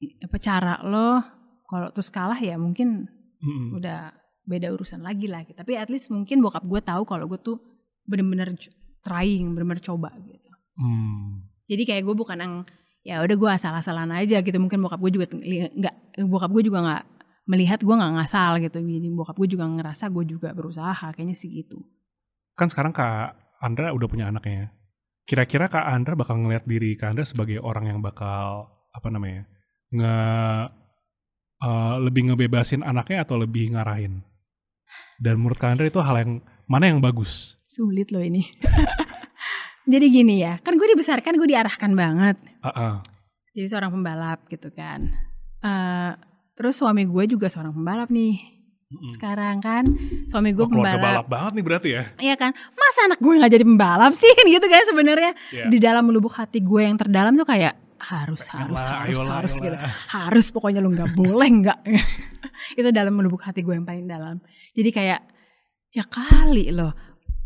apa 0.00 0.36
cara 0.40 0.80
lo 0.80 1.20
kalau 1.68 1.92
terus 1.92 2.08
kalah 2.08 2.40
ya 2.40 2.56
mungkin 2.56 3.04
Mm-mm. 3.40 3.76
udah 3.76 4.10
beda 4.48 4.72
urusan 4.74 5.04
lagi 5.04 5.28
lah 5.30 5.44
gitu. 5.46 5.54
Tapi 5.54 5.76
at 5.76 5.92
least 5.92 6.10
mungkin 6.10 6.40
bokap 6.42 6.64
gue 6.64 6.80
tahu 6.82 7.04
kalau 7.06 7.28
gue 7.30 7.38
tuh 7.38 7.60
bener-bener 8.08 8.50
trying, 9.00 9.52
bener-bener 9.56 9.82
coba 9.82 10.12
gitu. 10.20 10.50
Hmm. 10.76 11.44
Jadi 11.68 11.82
kayak 11.86 12.02
gue 12.04 12.16
bukan 12.16 12.38
yang 12.40 12.54
ya 13.00 13.24
udah 13.24 13.36
gue 13.36 13.50
asal-asalan 13.50 14.10
aja 14.16 14.40
gitu. 14.40 14.56
Mungkin 14.56 14.80
bokap 14.80 15.00
gue 15.00 15.12
juga 15.12 15.26
nggak 15.30 16.24
bokap 16.26 16.50
gue 16.52 16.62
juga 16.66 16.78
nggak 16.84 17.02
melihat 17.48 17.80
gue 17.82 17.94
nggak 17.94 18.12
ngasal 18.20 18.52
gitu. 18.64 18.78
Jadi 18.80 19.08
bokap 19.12 19.36
gue 19.36 19.48
juga 19.48 19.64
ngerasa 19.68 20.08
gue 20.12 20.24
juga 20.26 20.48
berusaha 20.52 21.12
kayaknya 21.12 21.36
sih 21.36 21.50
gitu. 21.64 21.80
Kan 22.56 22.68
sekarang 22.68 22.92
Kak 22.92 23.60
Andra 23.60 23.92
udah 23.92 24.08
punya 24.08 24.28
anaknya. 24.28 24.66
ya. 24.66 24.68
Kira-kira 25.28 25.70
Kak 25.70 25.86
Andra 25.86 26.18
bakal 26.18 26.42
ngeliat 26.42 26.66
diri 26.66 26.96
Kak 26.98 27.14
Andra 27.14 27.24
sebagai 27.28 27.62
orang 27.62 27.86
yang 27.86 27.98
bakal 28.02 28.66
apa 28.90 29.08
namanya? 29.12 29.46
nge 29.90 30.16
eh, 31.60 31.96
lebih 32.02 32.30
ngebebasin 32.30 32.86
anaknya 32.86 33.26
atau 33.26 33.36
lebih 33.38 33.74
ngarahin? 33.74 34.22
Dan 35.20 35.38
menurut 35.38 35.60
Kak 35.60 35.76
Andra 35.76 35.86
itu 35.86 36.00
hal 36.00 36.16
yang 36.24 36.32
mana 36.64 36.88
yang 36.88 36.98
bagus? 36.98 37.59
Sulit 37.80 38.12
loh 38.12 38.20
ini. 38.20 38.44
Jadi 39.92 40.06
gini 40.12 40.38
ya, 40.38 40.60
kan 40.60 40.76
gue 40.76 40.84
dibesarkan 40.86 41.32
gue 41.34 41.48
diarahkan 41.48 41.96
banget. 41.96 42.36
Ah. 42.60 43.00
Jadi 43.50 43.66
seorang 43.66 43.88
pembalap 43.90 44.44
gitu 44.46 44.68
kan. 44.70 45.08
Eh 45.58 46.12
terus 46.52 46.76
suami 46.76 47.08
gue 47.08 47.24
juga 47.26 47.48
seorang 47.48 47.72
pembalap 47.72 48.12
nih. 48.12 48.36
Mm-mm. 48.90 49.10
Sekarang 49.14 49.58
kan 49.58 49.88
suami 50.28 50.52
gue 50.52 50.60
Oh, 50.60 50.68
pembalap. 50.68 51.00
balap 51.00 51.26
banget 51.26 51.52
nih 51.56 51.64
berarti 51.64 51.88
ya? 51.90 52.02
Iya 52.20 52.34
kan, 52.36 52.50
masa 52.74 53.08
anak 53.08 53.18
gue 53.18 53.32
nggak 53.32 53.50
jadi 53.50 53.64
pembalap 53.64 54.12
sih 54.12 54.28
kan 54.36 54.44
gitu 54.44 54.66
kan 54.68 54.82
sebenarnya. 54.84 55.32
Iya. 55.50 55.64
Di 55.72 55.78
dalam 55.80 56.04
lubuk 56.12 56.36
hati 56.36 56.60
gue 56.60 56.82
yang 56.84 57.00
terdalam 57.00 57.32
tuh 57.32 57.48
kayak 57.48 57.74
harus 57.96 58.44
Pengen 58.44 58.72
harus 58.72 58.76
lah, 58.76 58.92
harus 58.92 59.16
ayolah, 59.16 59.34
harus 59.40 59.54
gitu. 59.56 59.76
Harus 60.12 60.46
pokoknya 60.52 60.80
lu 60.84 60.92
nggak 60.92 61.10
boleh 61.18 61.48
nggak. 61.64 61.78
itu 62.76 62.88
dalam 62.92 63.16
lubuk 63.16 63.40
hati 63.40 63.64
gue 63.64 63.72
yang 63.72 63.88
paling 63.88 64.04
dalam. 64.04 64.36
Jadi 64.76 64.90
kayak 64.92 65.20
ya 65.90 66.04
kali 66.06 66.70
loh 66.70 66.94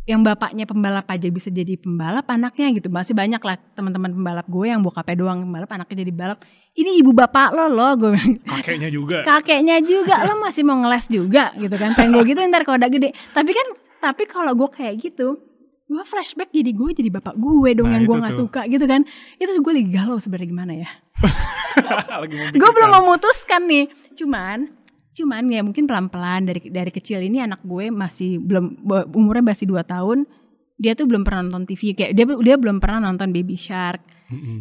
yang 0.04 0.20
bapaknya 0.20 0.68
pembalap 0.68 1.08
aja 1.08 1.28
bisa 1.32 1.48
jadi 1.48 1.80
pembalap 1.80 2.28
anaknya 2.28 2.76
gitu. 2.76 2.92
Masih 2.92 3.16
banyak 3.16 3.40
lah 3.40 3.56
teman-teman 3.72 4.12
pembalap 4.12 4.46
gue 4.48 4.66
yang 4.68 4.84
bokapnya 4.84 5.16
doang 5.16 5.48
pembalap 5.48 5.70
anaknya 5.72 6.04
jadi 6.04 6.12
balap 6.12 6.38
ini 6.76 7.00
ibu 7.00 7.16
bapak 7.16 7.56
lo 7.56 7.72
loh 7.72 7.92
gue 7.96 8.10
bilang. 8.12 8.34
Kakeknya 8.44 8.88
juga. 8.92 9.24
kakeknya 9.28 9.80
juga 9.80 10.28
lo 10.28 10.36
masih 10.44 10.62
mau 10.66 10.76
ngeles 10.76 11.06
juga 11.08 11.56
gitu 11.56 11.76
kan. 11.80 11.96
Pengen 11.96 12.20
gue 12.20 12.24
gitu 12.28 12.40
ntar 12.52 12.68
kalau 12.68 12.76
udah 12.76 12.90
gede. 12.92 13.16
Tapi 13.32 13.50
kan 13.56 13.66
tapi 14.04 14.22
kalau 14.28 14.52
gue 14.52 14.68
kayak 14.68 15.00
gitu 15.00 15.40
gue 15.84 16.00
flashback 16.08 16.48
jadi 16.48 16.72
gue 16.72 16.90
jadi 16.96 17.10
bapak 17.12 17.36
gue 17.36 17.76
dong 17.76 17.92
Nah, 17.92 18.00
yang 18.00 18.04
gue 18.08 18.16
nggak 18.16 18.36
suka 18.36 18.60
gitu 18.68 18.84
kan. 18.84 19.08
Itu 19.40 19.56
gue 19.56 19.72
lagi 19.72 19.88
galau 19.88 20.20
sebenarnya 20.20 20.48
gimana 20.48 20.72
ya? 20.76 20.90
Gue 22.54 22.70
belum 22.70 22.90
memutuskan 23.02 23.66
nih. 23.66 23.90
Cuman 24.14 24.83
cuman 25.14 25.46
ya 25.46 25.62
mungkin 25.62 25.86
pelan 25.86 26.10
pelan 26.10 26.50
dari 26.50 26.60
dari 26.68 26.90
kecil 26.90 27.22
ini 27.22 27.38
anak 27.38 27.62
gue 27.62 27.88
masih 27.94 28.42
belum 28.42 28.82
umurnya 29.14 29.54
masih 29.54 29.70
2 29.70 29.86
tahun 29.86 30.26
dia 30.74 30.98
tuh 30.98 31.06
belum 31.06 31.22
pernah 31.22 31.46
nonton 31.46 31.70
TV 31.70 31.94
kayak 31.94 32.12
dia 32.18 32.26
dia 32.26 32.56
belum 32.58 32.82
pernah 32.82 33.08
nonton 33.10 33.30
Baby 33.30 33.54
Shark 33.54 34.02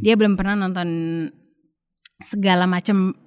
dia 0.06 0.14
belum 0.14 0.38
pernah 0.38 0.68
nonton 0.68 0.88
segala 2.22 2.70
macam 2.70 3.18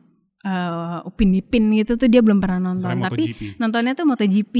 eh, 0.46 0.98
upin 1.08 1.34
ipin 1.34 1.74
gitu 1.74 1.98
tuh 1.98 2.08
dia 2.08 2.22
belum 2.22 2.38
pernah 2.38 2.72
nonton. 2.72 2.94
Misalnya 2.94 3.10
tapi 3.10 3.24
MotoGP. 3.34 3.58
nontonnya 3.60 3.92
tuh 3.92 4.06
MotoGP 4.06 4.56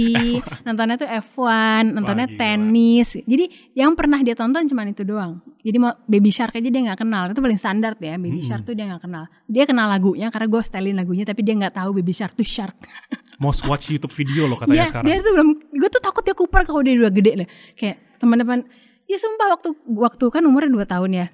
nontonnya 0.67 0.97
tuh 0.99 1.09
F1 1.09 1.85
nontonnya 1.95 2.27
Wah, 2.29 2.37
tenis. 2.37 3.09
Jadi 3.23 3.45
yang 3.79 3.95
pernah 3.95 4.19
dia 4.21 4.35
tonton 4.35 4.67
cuma 4.67 4.83
itu 4.85 5.07
doang 5.07 5.41
jadi 5.67 5.83
mau 5.83 5.99
Baby 6.07 6.31
Shark 6.31 6.55
aja 6.55 6.69
dia 6.71 6.83
nggak 6.87 7.03
kenal 7.03 7.27
itu 7.35 7.43
paling 7.43 7.59
standar 7.59 7.99
ya 7.99 8.15
Baby 8.15 8.39
Mm-mm. 8.39 8.47
Shark 8.47 8.63
tuh 8.63 8.79
dia 8.79 8.87
nggak 8.87 9.03
kenal 9.03 9.27
dia 9.51 9.67
kenal 9.67 9.91
lagunya 9.91 10.31
karena 10.31 10.47
gue 10.47 10.63
setelin 10.63 10.95
lagunya 10.95 11.27
tapi 11.27 11.43
dia 11.43 11.59
nggak 11.59 11.75
tahu 11.75 11.91
Baby 11.99 12.15
Shark 12.15 12.39
tuh 12.39 12.47
shark 12.47 12.79
Most 13.37 13.69
watch 13.69 13.93
YouTube 13.93 14.13
video 14.17 14.49
loh 14.49 14.57
katanya 14.57 14.81
Iya, 14.81 14.87
sekarang. 14.89 15.07
dia 15.13 15.17
tuh 15.21 15.33
belum. 15.37 15.49
Gue 15.77 15.89
tuh 15.93 16.01
takut 16.01 16.25
dia 16.25 16.33
kuper 16.33 16.63
kalau 16.65 16.81
dia 16.81 16.97
udah 16.97 17.13
gede 17.13 17.33
lah. 17.45 17.49
Kayak 17.77 17.97
teman-teman. 18.17 18.65
Ya 19.07 19.17
sumpah 19.21 19.53
waktu 19.55 19.69
waktu 19.87 20.25
kan 20.33 20.43
umurnya 20.49 20.73
2 20.73 20.89
tahun 20.89 21.11
ya. 21.13 21.27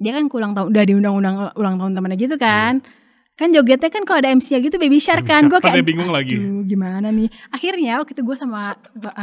Dia 0.00 0.12
kan 0.16 0.24
ulang 0.30 0.52
tahun 0.56 0.66
udah 0.72 0.84
diundang-undang 0.88 1.36
ulang 1.52 1.76
tahun 1.76 1.92
temannya 1.94 2.16
gitu 2.18 2.36
kan. 2.40 2.80
Kan 3.38 3.54
jogetnya 3.54 3.86
kan 3.86 4.02
kalau 4.02 4.18
ada 4.18 4.34
MC 4.34 4.50
-nya 4.50 4.58
gitu 4.64 4.80
baby 4.82 4.98
shark 4.98 5.28
kan. 5.28 5.46
Gue 5.46 5.62
Ntar 5.62 5.78
kayak 5.78 5.86
bingung 5.86 6.10
lagi. 6.10 6.34
Gimana 6.66 7.12
nih? 7.12 7.30
Akhirnya 7.54 8.02
waktu 8.02 8.18
itu 8.18 8.24
gue 8.24 8.34
sama 8.34 8.74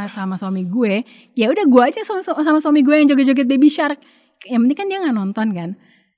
sama 0.08 0.40
suami 0.40 0.64
gue, 0.64 1.04
ya 1.36 1.52
udah 1.52 1.64
gue 1.68 1.82
aja 1.84 2.00
sama, 2.00 2.22
sama 2.22 2.62
suami 2.62 2.80
gue 2.80 2.96
yang 2.96 3.10
joget-joget 3.12 3.44
baby 3.44 3.68
shark. 3.68 4.00
Yang 4.46 4.60
penting 4.66 4.78
kan 4.78 4.86
dia 4.86 4.98
nggak 5.02 5.16
nonton 5.16 5.48
kan. 5.52 5.70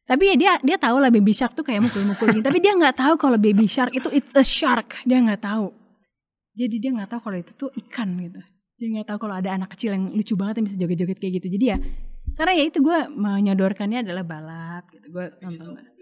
Tapi 0.08 0.22
ya 0.32 0.34
dia 0.40 0.52
dia 0.64 0.76
tahu 0.80 0.96
lah 1.04 1.12
baby 1.12 1.36
shark 1.36 1.52
tuh 1.52 1.64
kayak 1.64 1.84
mukul-mukul 1.84 2.32
gitu. 2.32 2.44
Tapi 2.44 2.58
dia 2.64 2.72
nggak 2.72 2.96
tahu 2.96 3.14
kalau 3.20 3.36
baby 3.36 3.68
shark 3.68 3.92
itu 3.92 4.08
it's 4.08 4.32
a 4.32 4.44
shark. 4.44 4.96
Dia 5.04 5.20
nggak 5.20 5.44
tahu. 5.44 5.68
Jadi 6.56 6.76
dia 6.80 6.90
nggak 6.96 7.10
tahu 7.12 7.20
kalau 7.28 7.36
itu 7.36 7.52
tuh 7.52 7.70
ikan 7.86 8.16
gitu. 8.16 8.40
Dia 8.80 8.86
nggak 8.94 9.06
tahu 9.12 9.18
kalau 9.28 9.34
ada 9.36 9.52
anak 9.52 9.74
kecil 9.76 9.92
yang 9.92 10.08
lucu 10.16 10.32
banget 10.38 10.62
yang 10.62 10.66
bisa 10.70 10.76
joget-joget 10.80 11.18
kayak 11.20 11.32
gitu. 11.42 11.48
Jadi 11.52 11.64
ya 11.68 11.78
karena 12.36 12.52
ya 12.56 12.64
itu 12.70 12.78
gue 12.80 12.98
menyodorkannya 13.12 14.00
adalah 14.06 14.24
balap 14.24 14.84
gitu. 14.94 15.06
Gue 15.12 15.26
nonton 15.44 15.76
balap. 15.76 15.97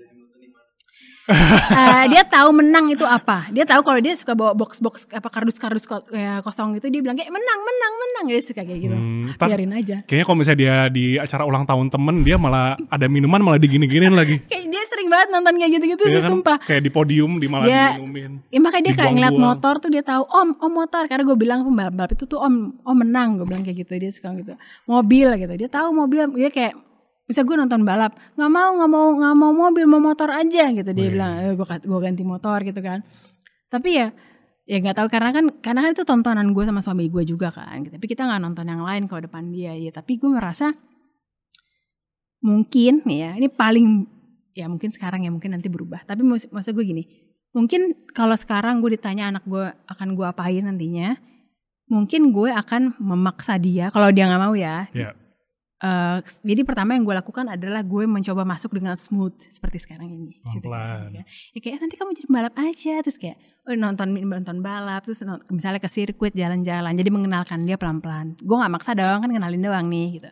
Eh, 1.28 2.04
dia 2.08 2.22
tahu 2.22 2.54
menang 2.54 2.86
itu 2.88 3.02
apa. 3.02 3.50
Dia 3.50 3.62
tahu 3.62 3.82
kalau 3.82 3.98
dia 3.98 4.14
suka 4.14 4.32
bawa 4.32 4.52
box-box 4.52 5.10
apa 5.10 5.26
kardus-kardus 5.26 5.82
kayak 5.84 6.40
kosong 6.40 6.74
gitu 6.74 6.86
dia 6.86 7.00
bilang 7.00 7.14
kayak 7.14 7.28
menang, 7.28 7.60
menang, 7.60 7.92
menang. 7.96 8.24
Dia 8.28 8.40
suka 8.40 8.62
kayak 8.62 8.80
gitu. 8.80 8.96
Hmm, 8.96 9.34
Biarin 9.36 9.72
aja. 9.72 9.96
kayaknya 10.02 10.24
kalau 10.24 10.38
misalnya 10.38 10.58
dia 10.58 10.74
di 10.88 11.04
acara 11.16 11.42
ulang 11.42 11.64
tahun 11.64 11.86
temen 11.88 12.22
dia 12.22 12.36
malah 12.36 12.78
ada 12.86 13.06
minuman 13.06 13.40
malah 13.40 13.58
digini-giniin 13.58 14.14
lagi. 14.14 14.38
Kayak 14.46 14.66
dia 14.68 14.82
sering 14.86 15.08
banget 15.08 15.28
nonton 15.30 15.54
kayak 15.56 15.72
gitu-gitu 15.72 16.02
Iya 16.04 16.10
sih 16.10 16.20
kan? 16.20 16.30
sumpah. 16.30 16.56
Kayak 16.62 16.82
di 16.82 16.90
podium 16.90 17.32
di 17.36 17.46
malah 17.46 17.66
Dia- 17.66 17.94
diminumin. 17.96 18.32
Ya 18.48 18.58
makanya 18.58 18.84
dia 18.84 18.94
kayak 18.96 19.12
ngeliat 19.12 19.36
motor 19.36 19.74
tuh 19.76 19.90
dia 19.90 20.02
tahu 20.02 20.22
om 20.24 20.48
om 20.56 20.72
motor 20.72 21.02
karena 21.04 21.22
gue 21.22 21.36
bilang 21.36 21.60
pembalap 21.62 22.08
itu 22.08 22.24
tuh 22.24 22.38
om 22.38 22.54
om 22.80 22.96
menang 22.96 23.36
gue 23.36 23.46
bilang 23.46 23.60
kayak 23.60 23.82
gitu 23.82 23.92
dia 23.94 24.08
suka 24.08 24.30
gitu 24.34 24.54
mobil 24.84 25.26
gitu 25.34 25.54
dia 25.56 25.68
tahu 25.68 25.90
mobil 25.90 26.22
dia 26.32 26.48
kayak 26.48 26.74
bisa 27.26 27.42
gue 27.42 27.56
nonton 27.58 27.82
balap. 27.82 28.14
Nggak 28.38 28.50
mau 28.50 28.70
nggak 28.78 28.90
mau 28.90 29.06
nggak 29.18 29.34
mau 29.34 29.52
mobil 29.52 29.84
mau 29.90 30.00
motor 30.00 30.30
aja 30.30 30.70
gitu. 30.70 30.90
Dia 30.94 31.06
Wih. 31.06 31.12
bilang 31.12 31.32
eh, 31.42 31.52
gue 31.58 31.66
gue 31.66 32.00
ganti 32.00 32.22
motor 32.22 32.58
gitu 32.62 32.80
kan. 32.80 33.02
Tapi 33.66 33.88
ya 33.98 34.08
ya 34.66 34.76
nggak 34.82 34.96
tahu 34.98 35.08
karena 35.10 35.30
kan 35.30 35.44
karena 35.62 35.80
kan 35.86 35.90
itu 35.94 36.02
tontonan 36.02 36.50
gue 36.50 36.64
sama 36.66 36.82
suami 36.82 37.06
gue 37.06 37.22
juga 37.22 37.54
kan 37.54 37.86
tapi 37.86 38.02
kita 38.10 38.26
nggak 38.26 38.42
nonton 38.42 38.66
yang 38.66 38.82
lain 38.82 39.06
kalau 39.10 39.26
depan 39.26 39.50
dia 39.50 39.74
ya. 39.74 39.90
Tapi 39.90 40.18
gue 40.18 40.30
merasa 40.30 40.70
mungkin 42.42 43.02
ya 43.10 43.34
ini 43.34 43.50
paling 43.50 44.06
ya 44.56 44.70
mungkin 44.70 44.88
sekarang 44.94 45.26
ya 45.26 45.30
mungkin 45.34 45.52
nanti 45.52 45.66
berubah. 45.66 46.06
Tapi 46.06 46.22
maksud, 46.22 46.54
maksud 46.54 46.72
gue 46.72 46.86
gini 46.86 47.04
mungkin 47.56 47.96
kalau 48.12 48.36
sekarang 48.36 48.84
gue 48.84 49.00
ditanya 49.00 49.32
anak 49.32 49.48
gue 49.48 49.72
akan 49.88 50.12
gue 50.12 50.26
apain 50.28 50.60
nantinya 50.60 51.16
mungkin 51.88 52.28
gue 52.28 52.52
akan 52.52 53.00
memaksa 53.00 53.56
dia 53.56 53.88
kalau 53.88 54.12
dia 54.12 54.28
nggak 54.28 54.42
mau 54.44 54.52
ya 54.52 54.92
Iya. 54.92 55.16
Eh, 55.76 56.18
jadi 56.40 56.64
pertama 56.64 56.96
yang 56.96 57.04
gue 57.04 57.12
lakukan 57.12 57.52
adalah 57.52 57.84
gue 57.84 58.08
mencoba 58.08 58.48
masuk 58.48 58.72
dengan 58.80 58.96
smooth 58.96 59.36
seperti 59.44 59.76
sekarang 59.84 60.08
ini 60.08 60.40
gitu 60.56 60.72
kan. 60.72 61.12
Ya. 61.12 61.20
ya 61.52 61.58
kayak 61.60 61.84
nanti 61.84 62.00
kamu 62.00 62.16
jadi 62.16 62.28
balap 62.32 62.54
aja. 62.56 62.94
Terus 63.04 63.20
kayak 63.20 63.36
oh, 63.68 63.76
nonton 63.76 64.16
nonton 64.16 64.64
balap. 64.64 65.04
Terus 65.04 65.20
misalnya 65.52 65.76
ke 65.76 65.92
sirkuit 65.92 66.32
jalan-jalan. 66.32 66.96
Jadi 66.96 67.10
mengenalkan 67.12 67.68
dia 67.68 67.76
pelan-pelan. 67.76 68.40
Gue 68.40 68.56
nggak 68.56 68.72
maksa 68.72 68.96
doang 68.96 69.20
kan 69.20 69.28
kenalin 69.28 69.60
doang 69.60 69.92
nih 69.92 70.16
gitu. 70.16 70.30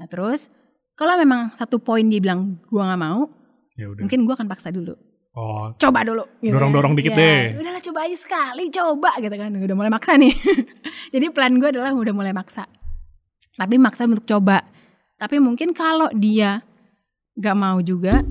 Nah 0.00 0.08
terus 0.08 0.48
kalau 0.96 1.12
memang 1.20 1.52
satu 1.60 1.76
poin 1.76 2.08
dia 2.08 2.16
bilang 2.16 2.56
gue 2.64 2.80
nggak 2.80 3.00
mau 3.00 3.28
Ya 3.76 3.84
udah. 3.84 4.00
mungkin 4.00 4.24
gue 4.24 4.32
akan 4.32 4.48
paksa 4.48 4.72
dulu. 4.72 4.96
Oh, 5.30 5.70
coba 5.76 6.02
dulu 6.02 6.24
gitu 6.40 6.56
Dorong-dorong 6.56 6.96
kan. 6.96 6.98
dikit 6.98 7.14
Ya, 7.14 7.20
deh. 7.20 7.62
udahlah 7.62 7.84
coba 7.84 7.98
aja 8.08 8.16
sekali 8.16 8.64
coba 8.72 9.10
gitu 9.20 9.36
kan. 9.36 9.52
Udah 9.52 9.76
mulai 9.76 9.92
maksa 9.92 10.16
nih. 10.16 10.32
Jadi 11.14 11.26
plan 11.36 11.52
gue 11.52 11.68
adalah 11.68 11.92
udah 11.92 12.14
mulai 12.16 12.32
maksa 12.32 12.64
tapi 13.60 13.76
maksa 13.76 14.08
untuk 14.08 14.24
coba 14.24 14.64
tapi 15.20 15.36
mungkin 15.36 15.76
kalau 15.76 16.08
dia 16.16 16.64
gak 17.36 17.56
mau 17.60 17.76
juga 17.84 18.24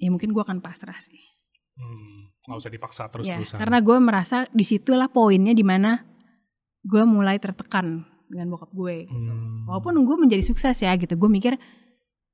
ya 0.00 0.08
mungkin 0.08 0.32
gue 0.32 0.40
akan 0.40 0.64
pasrah 0.64 0.96
sih 0.96 1.20
hmm, 1.76 2.48
nggak 2.48 2.56
usah 2.56 2.72
dipaksa 2.72 3.02
ya 3.04 3.10
terus-terusan. 3.12 3.58
karena 3.60 3.78
gue 3.84 3.96
merasa 4.00 4.36
di 4.48 4.64
situlah 4.64 5.12
poinnya 5.12 5.52
di 5.52 5.60
mana 5.60 6.00
gue 6.80 7.04
mulai 7.04 7.36
tertekan 7.36 8.08
dengan 8.32 8.48
bokap 8.48 8.72
gue 8.72 9.04
gitu. 9.04 9.12
Hmm. 9.12 9.68
walaupun 9.68 10.00
gue 10.08 10.16
menjadi 10.16 10.40
sukses 10.40 10.80
ya 10.80 10.96
gitu 10.96 11.20
gue 11.20 11.28
mikir 11.28 11.60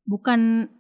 bukan 0.06 0.70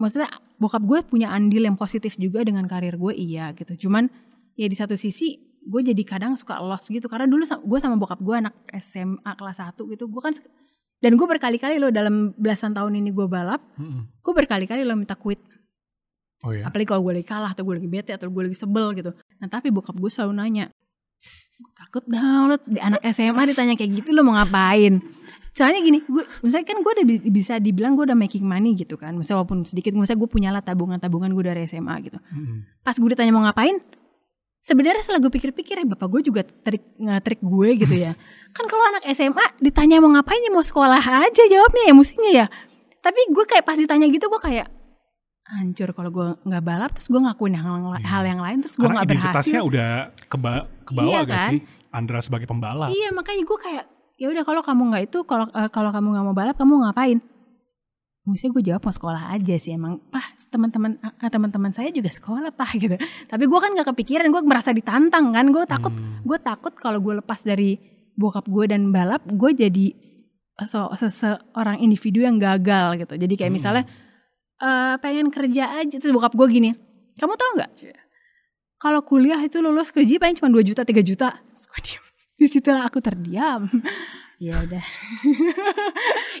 maksudnya 0.00 0.32
bokap 0.56 0.80
gue 0.80 0.98
punya 1.04 1.28
andil 1.28 1.60
yang 1.60 1.76
positif 1.76 2.16
juga 2.16 2.40
dengan 2.40 2.64
karir 2.64 2.96
gue 2.96 3.12
iya 3.12 3.52
gitu 3.52 3.86
cuman 3.86 4.08
ya 4.56 4.66
di 4.66 4.76
satu 4.76 4.96
sisi 4.96 5.60
gue 5.66 5.80
jadi 5.82 6.02
kadang 6.06 6.38
suka 6.38 6.56
lost 6.62 6.88
gitu 6.88 7.10
karena 7.10 7.28
dulu 7.28 7.42
gue 7.44 7.78
sama 7.78 8.00
bokap 8.00 8.22
gue 8.22 8.34
anak 8.38 8.54
SMA 8.80 9.32
kelas 9.36 9.58
1 9.60 9.76
gitu 9.76 10.04
gue 10.08 10.22
kan 10.22 10.32
dan 10.96 11.12
gue 11.12 11.26
berkali-kali 11.26 11.76
loh 11.76 11.88
dalam 11.88 12.32
belasan 12.32 12.72
tahun 12.72 12.96
ini 12.96 13.10
gue 13.10 13.26
balap 13.26 13.60
Mm-mm. 13.76 14.08
gue 14.16 14.32
berkali-kali 14.34 14.82
lo 14.82 14.94
minta 14.94 15.14
quit 15.14 15.38
Oh 16.44 16.52
ya. 16.52 16.68
apalagi 16.68 16.86
kalau 16.86 17.00
gue 17.02 17.16
lagi 17.16 17.26
kalah 17.26 17.50
atau 17.50 17.64
gue 17.64 17.74
lagi 17.74 17.88
bete 17.88 18.12
atau 18.12 18.28
gue 18.28 18.42
lagi 18.42 18.54
sebel 18.54 18.92
gitu 18.92 19.10
nah 19.36 19.48
tapi 19.48 19.68
bokap 19.68 19.94
gue 19.94 20.06
selalu 20.06 20.32
nanya 20.36 20.64
takut 21.72 22.04
download 22.04 22.60
di 22.62 22.76
anak 22.78 23.00
SMA 23.08 23.42
ditanya 23.46 23.74
kayak 23.74 23.90
gitu 23.96 24.12
lo 24.12 24.20
mau 24.20 24.36
ngapain 24.36 25.00
soalnya 25.50 25.80
gini 25.80 26.04
gue 26.04 26.20
misalnya 26.42 26.66
kan 26.66 26.78
gue 26.78 26.92
udah 26.92 27.06
bi- 27.06 27.24
bisa 27.32 27.56
dibilang 27.56 27.96
gue 27.96 28.04
udah 28.04 28.14
making 28.14 28.44
money 28.44 28.76
gitu 28.76 28.94
kan 28.94 29.16
misalnya 29.16 29.40
walaupun 29.40 29.64
sedikit 29.64 29.96
misalnya 29.96 30.20
gue 30.20 30.30
punya 30.30 30.50
lah 30.52 30.60
tabungan-tabungan 30.60 31.32
gue 31.32 31.44
dari 31.46 31.64
SMA 31.64 31.96
gitu 32.04 32.20
Mm-mm. 32.20 32.84
pas 32.84 32.92
gue 32.92 33.08
ditanya 33.08 33.32
mau 33.32 33.40
ngapain 33.42 33.80
sebenarnya 34.66 34.98
setelah 34.98 35.22
gue 35.22 35.30
pikir-pikir 35.30 35.78
ya 35.78 35.86
bapak 35.86 36.10
gue 36.10 36.20
juga 36.24 36.42
trik 36.42 36.82
nge-trik 36.98 37.38
gue 37.38 37.68
gitu 37.78 37.94
ya 37.94 38.18
kan 38.56 38.66
kalau 38.66 38.82
anak 38.88 39.06
SMA 39.14 39.62
ditanya 39.62 40.02
mau 40.02 40.10
ngapain 40.10 40.42
ya 40.42 40.50
mau 40.50 40.64
sekolah 40.64 40.98
aja 40.98 41.42
jawabnya 41.46 41.84
ya 41.86 41.94
mestinya 41.94 42.30
ya 42.34 42.46
tapi 42.98 43.20
gue 43.30 43.44
kayak 43.46 43.62
pas 43.62 43.78
ditanya 43.78 44.10
gitu 44.10 44.26
gue 44.26 44.42
kayak 44.42 44.66
hancur 45.46 45.94
kalau 45.94 46.10
gue 46.10 46.28
nggak 46.42 46.64
balap 46.66 46.90
terus 46.90 47.06
gue 47.06 47.22
ngakuin 47.22 47.54
hal, 47.54 47.78
Iya. 47.78 48.02
hal 48.02 48.22
yang 48.26 48.40
lain 48.42 48.58
terus 48.58 48.74
gue 48.74 48.82
nggak 48.82 49.06
identitasnya 49.06 49.62
berhasil 49.62 49.62
udah 49.62 49.90
keba 50.26 50.52
kebawa 50.82 51.06
Iya 51.06 51.20
gak 51.22 51.30
kan? 51.30 51.50
sih? 51.54 51.60
Andra 51.94 52.18
sebagai 52.18 52.46
pembalap. 52.50 52.90
iya 52.90 53.08
makanya 53.14 53.46
gue 53.46 53.58
kayak 53.62 53.84
ya 54.18 54.26
udah 54.26 54.42
kalau 54.42 54.60
kamu 54.60 54.82
nggak 54.90 55.02
itu 55.06 55.18
kalau 55.22 55.46
eh, 55.48 55.70
kalau 55.70 55.94
kamu 55.94 56.08
nggak 56.10 56.24
mau 56.26 56.34
balap 56.34 56.56
kamu 56.58 56.72
ngapain 56.82 57.18
Mestinya 58.26 58.58
gue 58.58 58.64
jawab 58.66 58.82
mau 58.82 58.90
sekolah 58.90 59.22
aja 59.32 59.54
sih 59.54 59.72
emang. 59.72 60.02
Pah 60.10 60.34
teman-teman 60.50 60.98
ah, 60.98 61.30
teman-teman 61.30 61.70
saya 61.70 61.94
juga 61.94 62.10
sekolah 62.10 62.50
pah 62.50 62.74
gitu. 62.74 62.98
Tapi 62.98 63.44
gue 63.46 63.58
kan 63.62 63.70
gak 63.70 63.86
kepikiran 63.94 64.26
gue 64.28 64.42
merasa 64.42 64.74
ditantang 64.74 65.30
kan. 65.30 65.46
Gue 65.54 65.62
takut 65.64 65.94
Hmm. 65.94 66.26
gue 66.26 66.38
takut 66.42 66.74
kalau 66.74 66.98
gue 66.98 67.22
lepas 67.22 67.38
dari 67.40 67.78
bokap 68.18 68.50
gue 68.50 68.66
dan 68.66 68.90
balap 68.90 69.22
gue 69.30 69.50
jadi 69.54 69.86
so, 70.58 70.90
seseorang 70.90 71.78
individu 71.78 72.26
yang 72.26 72.42
gagal 72.42 72.98
gitu. 72.98 73.14
Jadi 73.14 73.34
kayak 73.38 73.54
Hmm. 73.54 73.58
misalnya 73.62 73.84
eh, 74.58 74.94
pengen 74.98 75.30
kerja 75.30 75.78
aja 75.78 75.94
terus 75.94 76.10
bokap 76.10 76.34
gue 76.34 76.46
gini 76.50 76.70
kamu 77.14 77.32
tau 77.38 77.50
nggak? 77.56 77.70
Kalau 78.76 79.00
kuliah 79.00 79.40
itu 79.40 79.62
lulus 79.62 79.88
kerja 79.88 80.18
paling 80.18 80.36
cuma 80.36 80.50
2 80.50 80.60
juta 80.60 80.82
3 80.82 81.00
juta. 81.00 81.30
Terus 81.54 81.64
gue 81.70 81.80
diam 81.80 82.04
di 82.36 82.46
situ 82.50 82.68
aku 82.68 83.00
terdiam 83.00 83.64
ya 84.36 84.54
udah. 84.60 84.84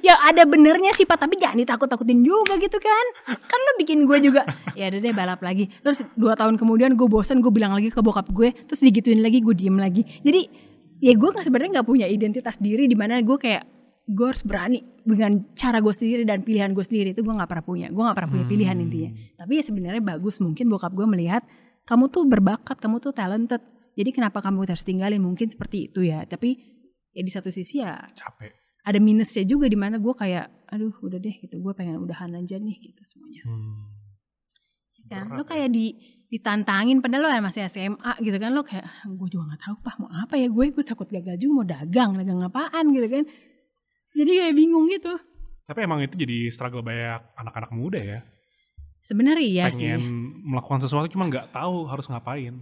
Ya 0.04 0.12
ada 0.22 0.44
benernya 0.44 0.92
sih 0.92 1.08
pak. 1.08 1.18
Tapi 1.18 1.40
jangan 1.40 1.56
ditakut-takutin 1.56 2.20
juga 2.20 2.60
gitu 2.60 2.76
kan. 2.78 3.06
Kan 3.26 3.58
lo 3.58 3.72
bikin 3.80 4.04
gue 4.04 4.18
juga 4.20 4.44
ya 4.76 4.92
udah 4.92 5.00
deh 5.02 5.14
balap 5.16 5.40
lagi. 5.40 5.72
Terus 5.82 6.04
dua 6.14 6.36
tahun 6.36 6.60
kemudian 6.60 6.94
gue 6.94 7.08
bosan 7.08 7.40
gue 7.40 7.50
bilang 7.50 7.72
lagi 7.72 7.88
ke 7.88 7.98
bokap 8.04 8.28
gue 8.30 8.52
terus 8.68 8.84
digituin 8.84 9.24
lagi 9.24 9.40
gue 9.40 9.56
diem 9.56 9.74
lagi. 9.74 10.04
Jadi 10.22 10.46
ya 11.00 11.16
gue 11.16 11.28
nggak 11.32 11.42
sebenarnya 11.42 11.80
nggak 11.80 11.88
punya 11.88 12.06
identitas 12.06 12.60
diri 12.60 12.86
di 12.86 12.94
mana 12.94 13.18
gue 13.24 13.34
kayak 13.40 13.64
gue 14.06 14.26
harus 14.30 14.44
berani 14.46 14.78
dengan 15.02 15.42
cara 15.58 15.82
gue 15.82 15.90
sendiri 15.90 16.22
dan 16.22 16.44
pilihan 16.44 16.70
gue 16.76 16.84
sendiri. 16.84 17.16
Itu 17.16 17.24
gue 17.24 17.34
nggak 17.34 17.48
pernah 17.48 17.64
punya. 17.64 17.88
Gue 17.88 18.02
nggak 18.04 18.16
pernah 18.20 18.30
punya 18.36 18.46
pilihan 18.46 18.76
intinya. 18.78 19.10
Tapi 19.40 19.52
ya 19.58 19.64
sebenarnya 19.64 20.02
bagus 20.04 20.38
mungkin 20.44 20.68
bokap 20.68 20.92
gue 20.92 21.06
melihat 21.08 21.42
kamu 21.88 22.12
tuh 22.12 22.28
berbakat 22.28 22.76
kamu 22.78 23.00
tuh 23.00 23.16
talented. 23.16 23.64
Jadi 23.96 24.10
kenapa 24.12 24.44
kamu 24.44 24.68
harus 24.68 24.84
tinggalin? 24.84 25.24
Mungkin 25.24 25.48
seperti 25.48 25.88
itu 25.88 26.04
ya. 26.04 26.20
Tapi 26.28 26.75
ya 27.16 27.22
di 27.22 27.32
satu 27.32 27.48
sisi 27.48 27.80
ya 27.80 27.96
Capek. 28.12 28.52
ada 28.82 28.98
minusnya 28.98 29.42
juga 29.42 29.64
di 29.64 29.74
mana 29.74 29.96
gue 29.96 30.12
kayak 30.12 30.68
aduh 30.68 30.92
udah 31.00 31.16
deh 31.16 31.32
gitu 31.34 31.56
gue 31.56 31.72
pengen 31.72 31.96
udahan 31.96 32.28
aja 32.32 32.56
nih 32.56 32.76
gitu 32.82 33.00
semuanya 33.02 33.42
Hmm. 33.42 33.88
kan 35.06 35.24
Berat 35.24 35.32
lo 35.32 35.42
ya. 35.42 35.48
kayak 35.48 35.68
di 35.70 35.86
ditantangin 36.26 36.98
padahal 36.98 37.22
lo 37.24 37.40
masih 37.40 37.64
SMA 37.64 37.96
gitu 38.20 38.36
kan 38.36 38.50
lo 38.50 38.60
kayak 38.60 38.82
gue 39.06 39.28
juga 39.28 39.44
nggak 39.48 39.62
tahu 39.62 39.76
pak 39.80 39.94
mau 39.96 40.10
apa 40.10 40.34
ya 40.34 40.46
gue 40.46 40.64
gue 40.68 40.84
takut 40.84 41.06
gagal 41.06 41.36
juga 41.36 41.52
mau 41.54 41.64
dagang 41.64 42.10
dagang 42.14 42.42
apaan 42.42 42.84
gitu 42.90 43.06
kan 43.08 43.24
jadi 44.12 44.30
kayak 44.42 44.54
bingung 44.54 44.86
gitu 44.86 45.14
Tapi 45.64 45.78
emang 45.80 45.98
itu 46.00 46.14
jadi 46.14 46.46
struggle 46.48 46.78
banyak 46.80 47.22
anak-anak 47.34 47.70
muda 47.72 47.98
ya. 47.98 48.20
sebenarnya 49.00 49.42
iya 49.42 49.64
pengen 49.66 49.98
sih 49.98 50.10
melakukan 50.44 50.78
sesuatu 50.80 51.06
cuma 51.06 51.26
nggak 51.26 51.50
tahu 51.50 51.86
harus 51.86 52.06
ngapain. 52.06 52.58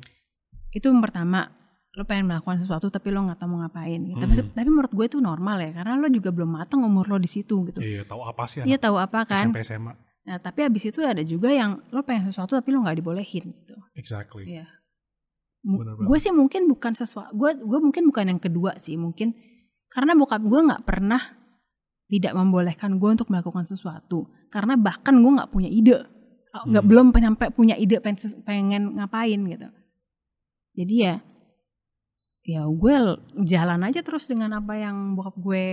itu 0.71 0.85
yang 0.85 1.01
pertama 1.01 1.49
lo 1.95 2.03
pengen 2.03 2.27
melakukan 2.27 2.59
sesuatu 2.59 2.87
tapi 2.89 3.09
lo 3.09 3.23
nggak 3.23 3.39
tahu 3.39 3.49
mau 3.49 3.63
ngapain 3.63 4.03
gitu. 4.03 4.19
tapi 4.19 4.35
Hmm. 4.35 4.51
tapi 4.51 4.69
menurut 4.69 4.91
gue 4.91 5.07
itu 5.07 5.19
normal 5.19 5.57
ya 5.59 5.71
karena 5.73 5.95
lo 5.95 6.09
juga 6.09 6.31
belum 6.31 6.51
matang 6.53 6.83
umur 6.83 7.07
lo 7.07 7.17
di 7.17 7.27
situ 7.27 7.63
gitu 7.65 7.79
Iya, 7.79 8.03
tahu 8.03 8.21
apa 8.21 8.43
sih 8.45 8.61
Iya 8.61 8.79
tahu 8.79 8.97
apa 8.97 9.23
kan 9.23 9.47
SMP 9.49 9.63
SMA. 9.63 9.93
nah 10.25 10.37
tapi 10.39 10.61
abis 10.63 10.89
itu 10.89 11.01
ada 11.01 11.23
juga 11.23 11.49
yang 11.49 11.79
lo 11.89 12.03
pengen 12.03 12.27
sesuatu 12.27 12.55
tapi 12.55 12.71
lo 12.71 12.83
nggak 12.83 12.99
dibolehin 12.99 13.45
gitu 13.47 13.77
Exactly. 13.95 14.51
Iya. 14.51 14.67
Gue 15.99 16.19
sih 16.19 16.29
mungkin 16.29 16.69
bukan 16.69 16.93
sesuatu, 16.93 17.33
gue 17.33 17.57
gue 17.57 17.79
mungkin 17.81 18.05
bukan 18.05 18.25
yang 18.27 18.41
kedua 18.43 18.77
sih, 18.77 19.01
mungkin 19.01 19.33
karena 19.89 20.13
bokap 20.13 20.45
gue 20.45 20.61
nggak 20.61 20.85
pernah 20.85 21.23
tidak 22.05 22.37
membolehkan 22.37 23.01
gue 23.01 23.11
untuk 23.11 23.33
melakukan 23.33 23.65
sesuatu, 23.65 24.29
karena 24.53 24.77
bahkan 24.77 25.17
gue 25.17 25.31
nggak 25.33 25.49
punya 25.49 25.73
ide, 25.73 26.05
nggak 26.69 26.85
Hmm. 26.85 26.91
belum 26.91 27.07
sampai 27.15 27.49
punya 27.49 27.81
ide 27.81 27.97
pengen, 27.99 28.21
pengen 28.45 28.83
ngapain 29.01 29.41
gitu. 29.41 29.69
Jadi 30.75 30.95
ya, 31.01 31.15
ya 32.45 32.69
gue 32.69 32.95
jalan 33.49 33.81
aja 33.89 34.05
terus 34.05 34.29
dengan 34.29 34.61
apa 34.61 34.77
yang 34.77 35.17
bokap 35.17 35.37
gue 35.41 35.65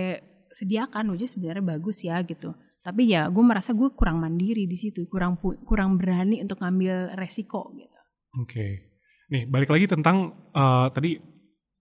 sediakan, 0.52 1.12
which 1.12 1.28
sebenarnya 1.28 1.64
bagus 1.76 2.04
ya 2.04 2.20
gitu. 2.24 2.56
Tapi 2.82 3.12
ya 3.12 3.30
gue 3.30 3.44
merasa 3.44 3.76
gue 3.76 3.92
kurang 3.94 4.18
mandiri 4.18 4.66
di 4.66 4.74
situ, 4.74 5.06
kurang 5.06 5.38
kurang 5.40 6.00
berani 6.00 6.42
untuk 6.42 6.58
ngambil 6.58 7.14
resiko 7.14 7.70
gitu. 7.76 7.98
Oke. 8.42 8.90
Nih, 9.32 9.48
balik 9.48 9.70
lagi 9.70 9.86
tentang 9.88 10.48
eh, 10.52 10.88
tadi 10.92 11.16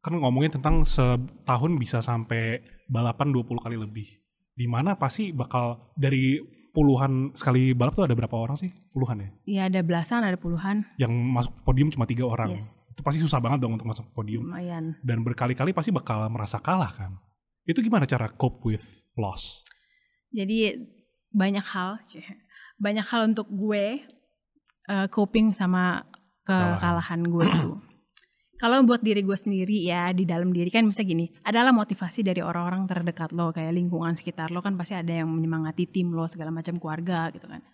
kan 0.01 0.17
ngomongin 0.17 0.61
tentang 0.61 0.83
setahun 0.83 1.71
bisa 1.77 2.01
sampai 2.01 2.61
balapan 2.89 3.31
20 3.31 3.63
kali 3.63 3.77
lebih. 3.79 4.07
Di 4.51 4.67
mana 4.67 4.99
pasti 4.99 5.31
bakal 5.31 5.93
dari 5.95 6.37
puluhan 6.71 7.35
sekali 7.35 7.75
balap 7.75 7.93
tuh 7.95 8.07
ada 8.07 8.15
berapa 8.15 8.31
orang 8.31 8.55
sih? 8.55 8.71
Puluhan 8.95 9.19
ya? 9.19 9.29
Ya 9.43 9.61
ada 9.67 9.79
belasan, 9.83 10.23
ada 10.23 10.39
puluhan. 10.39 10.87
Yang 10.95 11.11
masuk 11.11 11.53
podium 11.67 11.91
cuma 11.91 12.07
tiga 12.07 12.23
orang. 12.25 12.55
Yes, 12.55 12.87
Itu 12.95 13.03
pasti 13.03 13.19
susah 13.19 13.43
banget 13.43 13.59
dong 13.63 13.75
untuk 13.75 13.87
masuk 13.87 14.07
podium. 14.15 14.47
lumayan. 14.47 14.95
Dan 15.03 15.23
berkali-kali 15.23 15.75
pasti 15.75 15.91
bakal 15.91 16.23
merasa 16.31 16.57
kalah 16.63 16.91
kan. 16.91 17.19
Itu 17.67 17.83
gimana 17.83 18.07
cara 18.07 18.31
cope 18.31 18.63
with 18.63 18.85
loss? 19.19 19.61
Jadi 20.31 20.79
banyak 21.31 21.63
hal, 21.63 21.99
banyak 22.79 23.05
hal 23.05 23.21
untuk 23.29 23.51
gue 23.51 23.99
eh, 24.87 25.07
coping 25.11 25.51
sama 25.51 26.07
kekalahan 26.47 27.21
gue 27.21 27.45
itu. 27.45 27.71
Kalau 28.61 28.85
buat 28.85 29.01
diri 29.01 29.25
gue 29.25 29.33
sendiri 29.33 29.81
ya 29.81 30.13
di 30.13 30.21
dalam 30.21 30.53
diri 30.53 30.69
kan 30.69 30.85
bisa 30.85 31.01
gini, 31.01 31.25
adalah 31.41 31.73
motivasi 31.73 32.21
dari 32.21 32.45
orang-orang 32.45 32.85
terdekat 32.85 33.33
lo 33.33 33.49
kayak 33.49 33.73
lingkungan 33.73 34.13
sekitar 34.13 34.53
lo 34.53 34.61
kan 34.61 34.77
pasti 34.77 34.93
ada 34.93 35.09
yang 35.09 35.33
menyemangati 35.33 35.89
tim 35.89 36.13
lo 36.13 36.29
segala 36.29 36.53
macam 36.53 36.77
keluarga 36.77 37.33
gitu 37.33 37.49
kan. 37.49 37.65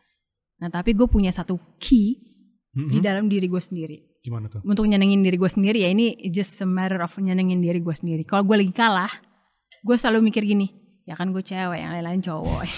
Nah 0.63 0.69
tapi 0.71 0.95
gue 0.95 1.03
punya 1.11 1.27
satu 1.29 1.59
key 1.75 2.23
Mhm. 2.71 2.91
di 2.93 2.99
dalam 3.01 3.25
diri 3.27 3.49
gue 3.49 3.59
sendiri. 3.59 3.97
Gimana 4.21 4.47
tuh? 4.47 4.59
untuk 4.63 4.85
nyenengin 4.85 5.23
diri 5.23 5.35
gue 5.35 5.49
sendiri 5.49 5.83
ya 5.83 5.89
ini 5.89 6.13
just 6.29 6.55
a 6.61 6.67
matter 6.67 6.99
of 7.01 7.11
nyenengin 7.17 7.57
diri 7.59 7.83
gue 7.83 7.95
sendiri. 7.95 8.21
Kalau 8.23 8.45
gue 8.45 8.55
lagi 8.59 8.71
kalah, 8.71 9.09
gue 9.81 9.95
selalu 9.97 10.29
mikir 10.29 10.45
gini, 10.45 10.67
ya 11.07 11.15
kan 11.15 11.31
gue 11.31 11.39
cewek, 11.39 11.79
yang 11.79 11.91
lain-lain 11.93 12.19
cowok. 12.19 12.61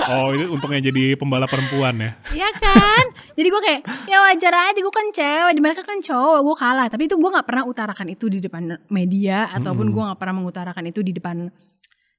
Oh, 0.00 0.32
itu 0.32 0.48
untungnya 0.48 0.80
jadi 0.82 1.14
pembalap 1.14 1.46
perempuan 1.46 1.94
ya. 1.94 2.10
Iya 2.32 2.48
kan? 2.56 3.04
Jadi 3.36 3.46
gue 3.46 3.62
kayak, 3.62 3.80
ya 4.06 4.18
wajar 4.22 4.52
aja 4.66 4.78
gue 4.78 4.90
kan 4.90 5.06
cewek, 5.12 5.52
di 5.52 5.60
mereka 5.60 5.82
kan 5.84 6.00
cowok, 6.00 6.40
gue 6.40 6.56
kalah. 6.56 6.86
Tapi 6.88 7.02
itu 7.04 7.14
gue 7.14 7.30
gak 7.30 7.44
pernah 7.44 7.62
utarakan 7.62 8.08
itu 8.08 8.26
di 8.26 8.40
depan 8.40 8.64
media, 8.88 9.52
ataupun 9.52 9.86
Mm-mm. 9.86 9.94
gue 9.94 10.08
gak 10.10 10.18
pernah 10.18 10.34
mengutarakan 10.34 10.84
itu 10.88 11.00
di 11.00 11.12
depan, 11.12 11.46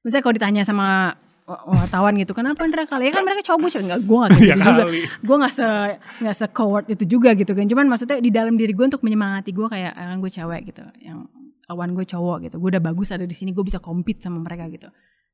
misalnya 0.00 0.22
kalau 0.22 0.34
ditanya 0.34 0.62
sama 0.62 1.18
wartawan 1.66 2.14
gitu, 2.16 2.32
kenapa 2.32 2.62
mereka 2.62 2.86
kalah? 2.88 3.04
Ya 3.04 3.12
kan 3.12 3.24
mereka 3.26 3.42
cowok, 3.44 3.58
gue 3.60 3.70
cewek. 3.72 3.84
Enggak, 3.84 4.00
gue 4.00 4.16
gak 4.16 4.30
kayak 4.30 4.40
Ya 4.40 4.54
gitu 4.54 4.62
juga. 4.62 4.82
kali. 4.86 5.00
gue 5.02 5.36
nggak 5.36 5.52
se 5.52 5.66
nggak 6.22 6.36
se 6.38 6.46
coward 6.48 6.86
itu 6.86 7.04
juga 7.04 7.30
gitu 7.34 7.52
kan 7.52 7.66
cuman 7.66 7.86
maksudnya 7.88 8.16
di 8.18 8.30
dalam 8.30 8.54
diri 8.54 8.72
gue 8.72 8.86
untuk 8.86 9.02
menyemangati 9.02 9.50
gue 9.50 9.66
kayak 9.66 9.92
"Ah, 9.92 10.06
kan 10.08 10.18
gue 10.18 10.30
cewek 10.30 10.60
gitu 10.70 10.80
yang 11.02 11.26
lawan 11.70 11.94
gue 11.94 12.06
cowok 12.06 12.48
gitu. 12.48 12.56
Gue 12.58 12.74
udah 12.74 12.82
bagus 12.82 13.12
ada 13.14 13.26
di 13.26 13.34
sini 13.36 13.54
gue 13.54 13.62
bisa 13.62 13.78
compete 13.78 14.22
sama 14.22 14.42
mereka 14.42 14.66
gitu. 14.70 14.88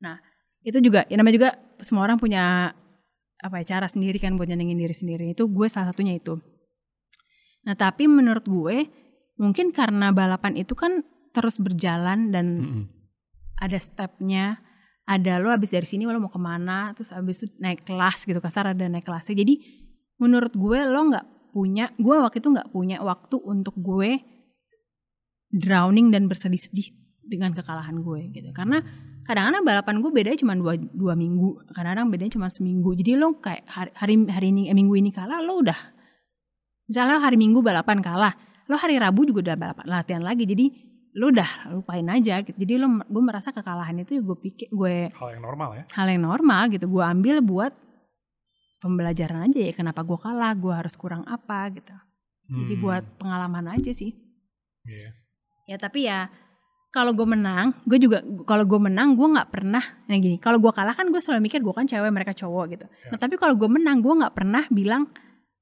Nah 0.05 0.19
itu 0.65 0.79
juga 0.83 1.07
ya 1.07 1.17
namanya 1.17 1.37
juga 1.37 1.51
semua 1.81 2.05
orang 2.05 2.19
punya 2.19 2.75
apa 3.39 3.55
ya 3.63 3.79
cara 3.79 3.87
sendiri 3.87 4.19
kan 4.19 4.35
buat 4.35 4.51
nyenengin 4.51 4.79
diri 4.79 4.95
sendiri. 4.95 5.25
Itu 5.33 5.49
gue 5.49 5.67
salah 5.71 5.95
satunya 5.95 6.19
itu. 6.19 6.37
Nah 7.65 7.75
tapi 7.79 8.11
menurut 8.11 8.45
gue 8.45 8.89
mungkin 9.39 9.71
karena 9.71 10.11
balapan 10.11 10.59
itu 10.59 10.75
kan 10.75 11.07
terus 11.31 11.61
berjalan 11.61 12.35
dan 12.35 12.47
Mm-mm. 12.59 12.85
ada 13.63 13.79
stepnya 13.79 14.59
ada 15.09 15.39
lo 15.39 15.49
abis 15.55 15.73
dari 15.73 15.87
sini 15.87 16.05
lo 16.05 16.19
mau 16.19 16.29
ke 16.29 16.41
mana 16.43 16.93
terus 16.93 17.15
abis 17.15 17.47
itu 17.47 17.55
naik 17.63 17.87
kelas 17.87 18.27
gitu 18.27 18.43
kasar 18.43 18.75
ada 18.75 18.85
naik 18.91 19.07
kelasnya. 19.07 19.39
Jadi 19.39 19.63
menurut 20.19 20.53
gue 20.53 20.79
lo 20.85 21.01
nggak 21.09 21.55
punya 21.55 21.95
gue 21.97 22.17
waktu 22.19 22.45
itu 22.45 22.49
nggak 22.53 22.69
punya 22.75 23.01
waktu 23.01 23.37
untuk 23.41 23.73
gue 23.79 24.21
drowning 25.49 26.13
dan 26.13 26.29
bersedih-sedih 26.29 26.93
dengan 27.25 27.53
kekalahan 27.53 28.01
gue 28.01 28.33
gitu. 28.33 28.49
Karena 28.53 28.81
kadang-kadang 29.25 29.65
balapan 29.65 29.95
gue 30.01 30.11
beda 30.13 30.31
cuma 30.37 30.57
dua, 30.57 30.77
dua 30.77 31.13
minggu. 31.13 31.69
Kadang-kadang 31.73 32.09
bedanya 32.09 32.33
cuma 32.37 32.49
seminggu. 32.49 32.97
Jadi 32.97 33.17
lo 33.17 33.37
kayak 33.37 33.65
hari 33.69 33.91
hari, 33.97 34.15
hari 34.29 34.47
ini 34.53 34.63
eh, 34.69 34.77
minggu 34.77 34.95
ini 34.97 35.11
kalah 35.13 35.41
lo 35.41 35.61
udah 35.61 35.77
misalnya 36.89 37.21
hari 37.21 37.37
minggu 37.37 37.61
balapan 37.61 38.01
kalah 38.01 38.33
lo 38.65 38.77
hari 38.81 38.97
Rabu 38.97 39.29
juga 39.29 39.53
udah 39.53 39.57
balapan 39.57 39.85
latihan 39.89 40.25
lagi. 40.25 40.45
Jadi 40.49 40.67
lo 41.17 41.33
udah 41.33 41.73
lupain 41.73 42.05
aja 42.07 42.45
gitu. 42.45 42.55
jadi 42.55 42.79
lo 42.85 43.01
gue 43.05 43.23
merasa 43.25 43.49
kekalahan 43.51 43.97
itu 44.01 44.21
gue 44.21 44.37
pikir 44.39 44.69
gue 44.71 45.11
Hal 45.11 45.29
yang 45.35 45.43
normal 45.43 45.71
ya. 45.75 45.85
hal 45.93 46.07
yang 46.09 46.23
normal 46.25 46.63
gitu. 46.69 46.85
Gue 46.89 47.05
ambil 47.05 47.41
buat 47.41 47.73
pembelajaran 48.79 49.51
aja 49.51 49.59
ya 49.69 49.73
kenapa 49.75 50.07
gue 50.07 50.15
kalah 50.17 50.55
gue 50.55 50.71
harus 50.71 50.95
kurang 50.95 51.25
apa 51.27 51.69
gitu. 51.75 51.97
Jadi 52.49 52.75
Hmm, 52.77 52.81
buat 52.81 53.05
pengalaman 53.21 53.77
aja 53.77 53.93
sih. 53.93 54.17
Iya. 54.89 55.13
Ya 55.69 55.77
tapi 55.77 56.09
ya 56.09 56.33
kalau 56.89 57.13
gue 57.13 57.29
menang 57.29 57.77
gue 57.85 58.01
juga 58.01 58.25
kalau 58.49 58.65
gue 58.65 58.81
menang 58.81 59.13
gue 59.13 59.29
nggak 59.29 59.53
pernah 59.53 59.85
nah 60.09 60.17
gini 60.17 60.41
kalau 60.41 60.57
gue 60.57 60.73
kalah 60.73 60.97
kan 60.97 61.05
gue 61.07 61.21
selalu 61.21 61.45
mikir 61.45 61.61
gue 61.61 61.71
kan 61.71 61.85
cewek 61.85 62.09
mereka 62.09 62.33
cowok 62.33 62.65
gitu 62.73 62.87
Ya. 63.05 63.13
nah 63.13 63.19
tapi 63.21 63.37
kalau 63.37 63.53
gue 63.55 63.69
menang 63.69 64.01
gue 64.01 64.15
nggak 64.17 64.33
pernah 64.33 64.65
bilang 64.73 65.13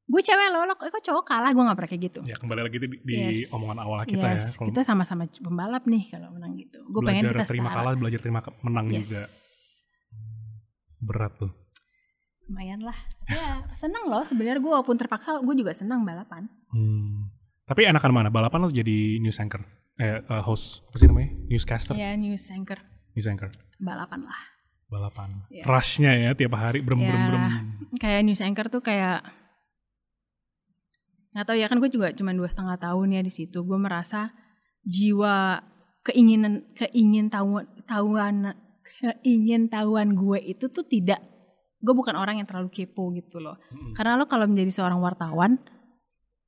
gue 0.07 0.23
cewek 0.23 0.55
lo 0.55 0.63
lo 0.63 0.79
kok 0.79 0.87
kok 0.87 1.03
cowok 1.03 1.25
kalah 1.27 1.51
gue 1.51 1.59
nggak 1.59 1.75
pernah 1.75 1.91
kayak 1.91 2.03
gitu 2.07 2.21
Ya 2.23 2.39
kembali 2.39 2.61
lagi 2.63 2.77
di, 2.79 2.87
di 3.03 3.15
Yes. 3.43 3.51
omongan 3.51 3.79
awal 3.83 4.07
kita 4.07 4.23
Yes, 4.33 4.47
ya. 4.47 4.51
Kalau 4.55 4.67
kita 4.71 4.81
sama-sama 4.87 5.23
pembalap 5.27 5.83
nih 5.85 6.07
kalau 6.07 6.31
menang 6.31 6.55
gitu 6.55 6.79
gue 6.81 7.03
pengen 7.03 7.23
belajar 7.27 7.35
kita 7.37 7.51
terima 7.51 7.69
setara 7.69 7.83
kalah, 7.83 7.93
belajar 7.99 8.21
terima 8.23 8.41
menang 8.63 8.87
yes. 8.87 9.03
juga 9.03 9.23
berat 11.03 11.33
tuh. 11.37 11.51
lumayan 12.47 12.79
lah 12.79 12.95
ya 13.27 13.67
seneng 13.75 14.07
loh 14.07 14.23
sebenarnya 14.23 14.63
gue 14.63 14.71
walaupun 14.71 14.95
terpaksa 14.95 15.43
gue 15.43 15.55
juga 15.59 15.75
senang 15.75 16.07
balapan 16.07 16.47
Hmm. 16.71 17.31
Tapi 17.67 17.83
enakan 17.83 18.13
mana? 18.13 18.29
Balapan 18.31 18.63
lo 18.63 18.71
jadi 18.71 19.19
news 19.19 19.43
anchor? 19.43 19.59
Eh, 19.97 20.21
eh, 20.21 20.43
host 20.43 20.85
apa 20.85 20.97
sih 20.97 21.07
namanya? 21.07 21.33
Newscaster? 21.47 21.95
ya 21.95 22.13
news 22.15 22.45
anchor 22.49 22.77
News 23.17 23.25
anchor. 23.25 23.49
balapan 23.79 24.25
lah 24.25 24.41
Balapan. 24.87 25.43
Iya. 25.49 25.67
Rushnya 25.67 26.13
ya 26.15 26.31
tiap 26.33 26.55
hari 26.55 26.79
brem 26.79 27.01
brem 27.01 27.11
Ya. 27.13 27.27
brem. 27.27 27.45
kayak 27.97 28.21
news 28.23 28.39
anchor 28.39 28.69
tuh 28.69 28.79
kayak 28.81 29.25
nggak 31.33 31.43
tahu 31.45 31.57
ya 31.57 31.67
kan 31.67 31.77
gue 31.77 31.91
juga 31.91 32.13
cuma 32.13 32.31
dua 32.31 32.47
setengah 32.47 32.79
tahun 32.79 33.09
ya 33.11 33.21
di 33.21 33.29
situ 33.29 33.61
gue 33.61 33.77
merasa 33.77 34.33
jiwa 34.83 35.61
keinginan 36.03 36.65
keingin 36.73 37.29
tahuan 37.29 37.67
tahuan 37.85 38.55
keingin 38.87 39.67
tahuan 39.67 40.15
gue 40.15 40.39
itu 40.41 40.71
tuh 40.71 40.87
tidak 40.87 41.21
gue 41.77 41.93
bukan 41.93 42.15
orang 42.15 42.39
yang 42.39 42.47
terlalu 42.47 42.71
kepo 42.71 43.13
gitu 43.13 43.37
loh 43.37 43.59
Mm-mm. 43.69 43.93
karena 43.93 44.17
lo 44.17 44.25
kalau 44.25 44.47
menjadi 44.47 44.73
seorang 44.73 44.97
wartawan 44.97 45.61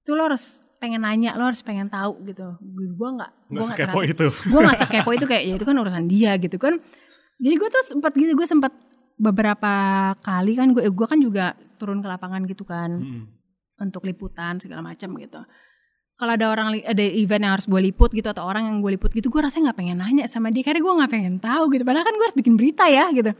tuh 0.02 0.14
lo 0.14 0.24
harus 0.24 0.64
pengen 0.78 1.02
nanya 1.02 1.34
lo 1.34 1.46
harus 1.46 1.60
pengen 1.60 1.86
tahu 1.86 2.22
gitu. 2.24 2.54
Gue 2.94 3.08
nggak 3.12 3.30
gue 3.46 3.60
Nggak 3.60 3.78
terlalu- 3.78 4.06
itu. 4.08 4.26
gue 4.50 4.60
nggak 4.62 4.78
sekepo 4.78 5.10
itu 5.12 5.26
kayak 5.26 5.42
ya 5.44 5.54
itu 5.58 5.66
kan 5.66 5.76
urusan 5.76 6.04
dia 6.06 6.32
gitu 6.38 6.56
kan. 6.56 6.78
Jadi 7.38 7.54
gue 7.54 7.68
tuh 7.68 7.82
sempat 7.84 8.12
gitu 8.14 8.32
gue 8.34 8.46
sempat 8.46 8.72
beberapa 9.18 9.72
kali 10.20 10.54
kan 10.54 10.70
gue 10.70 10.86
gue 10.86 11.06
kan 11.06 11.18
juga 11.18 11.52
turun 11.76 11.98
ke 11.98 12.08
lapangan 12.08 12.42
gitu 12.46 12.62
kan. 12.62 12.90
Mm-mm. 12.94 13.24
untuk 13.78 14.02
liputan 14.02 14.58
segala 14.58 14.82
macam 14.82 15.14
gitu. 15.14 15.38
Kalau 16.18 16.32
ada 16.34 16.50
orang 16.50 16.82
ada 16.82 16.98
event 16.98 17.46
yang 17.46 17.54
harus 17.54 17.70
gue 17.70 17.78
liput 17.78 18.10
gitu 18.10 18.26
atau 18.26 18.42
orang 18.42 18.66
yang 18.66 18.82
gue 18.82 18.90
liput 18.90 19.14
gitu 19.14 19.30
gue 19.30 19.38
rasanya 19.38 19.70
nggak 19.70 19.78
pengen 19.78 19.98
nanya 20.02 20.24
sama 20.26 20.50
dia. 20.50 20.66
Karena 20.66 20.82
gue 20.82 20.94
nggak 20.98 21.10
pengen 21.10 21.34
tahu 21.38 21.70
gitu. 21.70 21.86
Padahal 21.86 22.02
kan 22.02 22.14
gue 22.18 22.26
harus 22.26 22.34
bikin 22.34 22.58
berita 22.58 22.90
ya 22.90 23.06
gitu. 23.14 23.30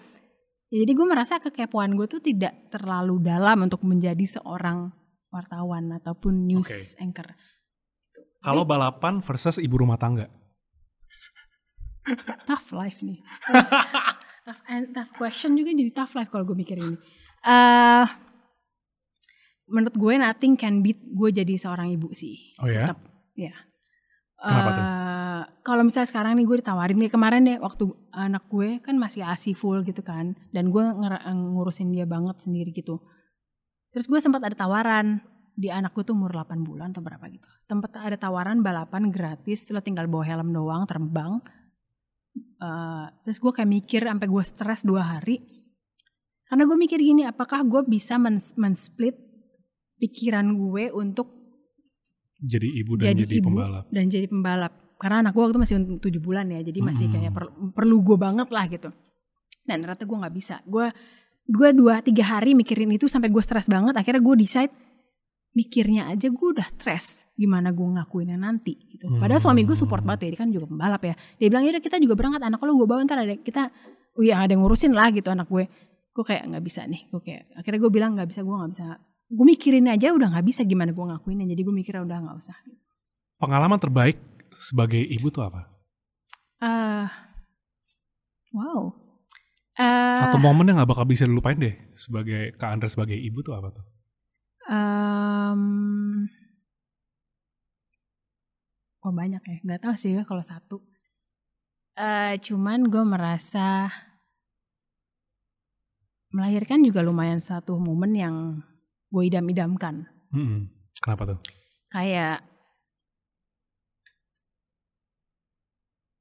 Ya, 0.69 0.77
jadi 0.85 0.93
gue 0.95 1.07
merasa 1.07 1.43
kekepoan 1.43 1.99
gue 1.99 2.07
tuh 2.07 2.23
tidak 2.23 2.55
terlalu 2.71 3.19
dalam 3.19 3.67
untuk 3.67 3.83
menjadi 3.83 4.21
seorang 4.23 4.95
wartawan 5.29 5.93
ataupun 5.95 6.47
news 6.47 6.69
Oke. 6.97 7.05
anchor 7.05 7.29
Kalau 8.39 8.63
balapan 8.63 9.19
versus 9.19 9.59
ibu 9.59 9.83
rumah 9.83 9.99
tangga. 9.99 10.31
tough 12.47 12.73
life 12.73 13.03
nih. 13.03 13.21
tough, 14.47 14.63
and 14.71 14.95
tough 14.95 15.13
question 15.13 15.53
juga 15.53 15.75
jadi 15.75 15.91
tough 15.93 16.15
life 16.15 16.31
kalau 16.31 16.47
gue 16.47 16.57
mikir 16.57 16.79
ini. 16.79 16.97
eh 17.45 18.07
menurut 19.69 19.93
gue 19.93 20.15
nothing 20.17 20.57
can 20.57 20.81
beat 20.81 20.97
gue 21.05 21.29
jadi 21.29 21.55
seorang 21.55 21.93
ibu 21.93 22.09
sih. 22.17 22.57
Oh 22.63 22.71
ya? 22.71 22.89
Tetap, 22.89 22.99
ya. 23.37 23.53
Kenapa 24.39 24.71
tuh? 24.73 24.85
Eh, 24.87 25.43
Kalau 25.61 25.83
misalnya 25.85 26.09
sekarang 26.09 26.33
nih 26.35 26.47
gue 26.49 26.57
ditawarin 26.65 26.97
nih 26.97 27.11
kemarin 27.13 27.43
deh 27.45 27.59
waktu 27.61 27.85
anak 28.09 28.49
gue 28.49 28.81
kan 28.81 28.97
masih 28.97 29.21
asi 29.21 29.53
full 29.53 29.85
gitu 29.85 30.01
kan, 30.01 30.33
dan 30.51 30.73
gue 30.73 30.85
ngurusin 31.29 31.93
dia 31.93 32.09
banget 32.09 32.41
sendiri 32.41 32.73
gitu. 32.73 33.03
Terus 33.89 34.05
gue 34.05 34.21
sempat 34.21 34.45
ada 34.45 34.55
tawaran 34.55 35.21
di 35.59 35.73
anak 35.73 35.91
gue 35.93 36.07
tuh 36.07 36.15
umur 36.15 36.31
8 36.31 36.63
bulan 36.63 36.95
atau 36.95 37.03
berapa 37.03 37.25
gitu. 37.29 37.49
Tempat 37.67 37.91
ada 37.99 38.17
tawaran 38.17 38.63
balapan 38.63 39.11
gratis, 39.11 39.67
lo 39.71 39.81
tinggal 39.81 40.07
bawa 40.07 40.23
helm 40.23 40.53
doang 40.53 40.87
terbang. 40.87 41.43
Eh, 42.59 43.07
terus 43.25 43.39
gue 43.39 43.53
kayak 43.53 43.71
mikir 43.71 44.03
sampai 44.07 44.29
gue 44.29 44.45
stres 44.45 44.87
dua 44.87 45.03
hari. 45.19 45.43
Karena 46.47 46.65
gue 46.65 46.79
mikir 46.79 46.97
gini, 46.97 47.27
apakah 47.27 47.67
gue 47.67 47.83
bisa 47.85 48.17
men- 48.17 48.55
men-split 48.57 49.19
pikiran 49.99 50.47
gue 50.55 50.95
untuk 50.95 51.27
Jadi 52.39 52.69
ibu 52.79 52.95
dan 52.95 53.19
jadi, 53.19 53.23
jadi, 53.27 53.35
ibu 53.43 53.51
pembalap. 53.51 53.85
dan 53.91 54.05
jadi 54.07 54.27
pembalap 54.31 54.73
karena 54.95 55.27
anak 55.27 55.35
gue 55.35 55.43
waktu 55.43 55.59
masih 55.59 55.75
tujuh 55.99 56.23
bulan 56.23 56.47
ya 56.47 56.63
jadi 56.63 56.79
masih 56.79 57.11
Mm-mm. 57.11 57.19
kayak 57.19 57.33
per- 57.35 57.55
perlu 57.75 57.99
gue 57.99 58.15
banget 58.15 58.47
lah 58.55 58.71
gitu 58.71 58.95
dan 59.67 59.83
ternyata 59.83 60.07
gue 60.07 60.19
nggak 60.23 60.35
bisa 60.39 60.63
gue 60.63 60.87
gue 61.49 61.69
dua 61.73 62.05
tiga 62.05 62.37
hari 62.37 62.53
mikirin 62.53 62.93
itu 62.93 63.09
sampai 63.09 63.33
gue 63.33 63.41
stres 63.41 63.73
banget. 63.73 63.97
Akhirnya 63.97 64.21
gue 64.21 64.37
decide 64.37 64.73
mikirnya 65.57 66.13
aja 66.13 66.29
gue 66.29 66.49
udah 66.55 66.69
stres 66.69 67.25
gimana 67.35 67.73
gue 67.73 67.83
ngakuinnya 67.83 68.37
nanti 68.37 68.77
gitu. 68.95 69.09
Padahal 69.17 69.41
suami 69.41 69.65
gue 69.65 69.75
support 69.75 70.05
banget 70.05 70.29
ya 70.29 70.37
dia 70.37 70.41
kan 70.45 70.49
juga 70.53 70.67
pembalap 70.69 71.03
ya. 71.03 71.15
Dia 71.41 71.49
bilang 71.49 71.65
ya 71.65 71.81
kita 71.81 71.97
juga 71.97 72.15
berangkat 72.15 72.45
anak 72.45 72.61
lo 72.61 72.77
gue 72.77 72.87
bawa 72.87 73.01
ntar 73.09 73.25
ada 73.25 73.35
kita 73.41 73.73
oh 74.15 74.23
ya 74.23 74.45
ada 74.45 74.53
yang 74.53 74.63
ngurusin 74.63 74.93
lah 74.93 75.09
gitu 75.11 75.33
anak 75.33 75.49
gue. 75.49 75.65
Gue 76.13 76.25
kayak 76.29 76.53
nggak 76.53 76.63
bisa 76.63 76.85
nih 76.85 77.09
gue 77.09 77.21
kayak 77.25 77.43
akhirnya 77.57 77.81
gue 77.81 77.91
bilang 77.91 78.11
nggak 78.13 78.29
bisa 78.29 78.41
gue 78.45 78.55
nggak 78.55 78.71
bisa. 78.77 78.85
Gue 79.29 79.45
mikirin 79.49 79.89
aja 79.89 80.13
udah 80.13 80.29
nggak 80.37 80.47
bisa 80.47 80.61
gimana 80.69 80.93
gue 80.93 81.05
ngakuinnya 81.05 81.49
jadi 81.49 81.61
gue 81.65 81.75
mikirnya 81.75 82.03
udah 82.05 82.19
nggak 82.29 82.39
usah 82.39 82.57
Pengalaman 83.39 83.79
terbaik 83.79 84.19
sebagai 84.59 84.99
ibu 84.99 85.31
tuh 85.31 85.47
apa? 85.47 85.71
Eh, 86.59 87.07
wow. 88.51 89.08
Eh, 89.79 90.19
Satu 90.19 90.43
momen 90.43 90.67
yang 90.67 90.83
gak 90.83 90.91
bakal 90.91 91.07
bisa 91.07 91.23
dilupain 91.23 91.55
deh 91.55 91.79
sebagai 91.95 92.51
Kak 92.59 92.71
Andra 92.75 92.89
sebagai 92.91 93.15
ibu 93.15 93.47
tuh 93.47 93.55
apa 93.55 93.71
tuh? 93.71 93.85
em, 94.69 95.63
oh 99.01 99.13
banyak 99.15 99.41
ya, 99.41 99.57
nggak 99.65 99.81
tahu 99.81 99.95
sih 99.97 100.13
ya 100.13 100.27
kalau 100.29 100.45
satu. 100.45 100.77
Eh, 101.97 102.37
cuman 102.45 102.91
gue 102.93 103.01
merasa 103.01 103.89
melahirkan 106.29 106.85
juga 106.85 107.01
lumayan 107.01 107.41
satu 107.41 107.81
momen 107.81 108.13
yang 108.13 108.35
gue 109.09 109.23
idam-idamkan. 109.25 110.05
Mm-mm. 110.37 110.69
Kenapa 111.01 111.23
tuh? 111.33 111.39
Kayak 111.89 112.45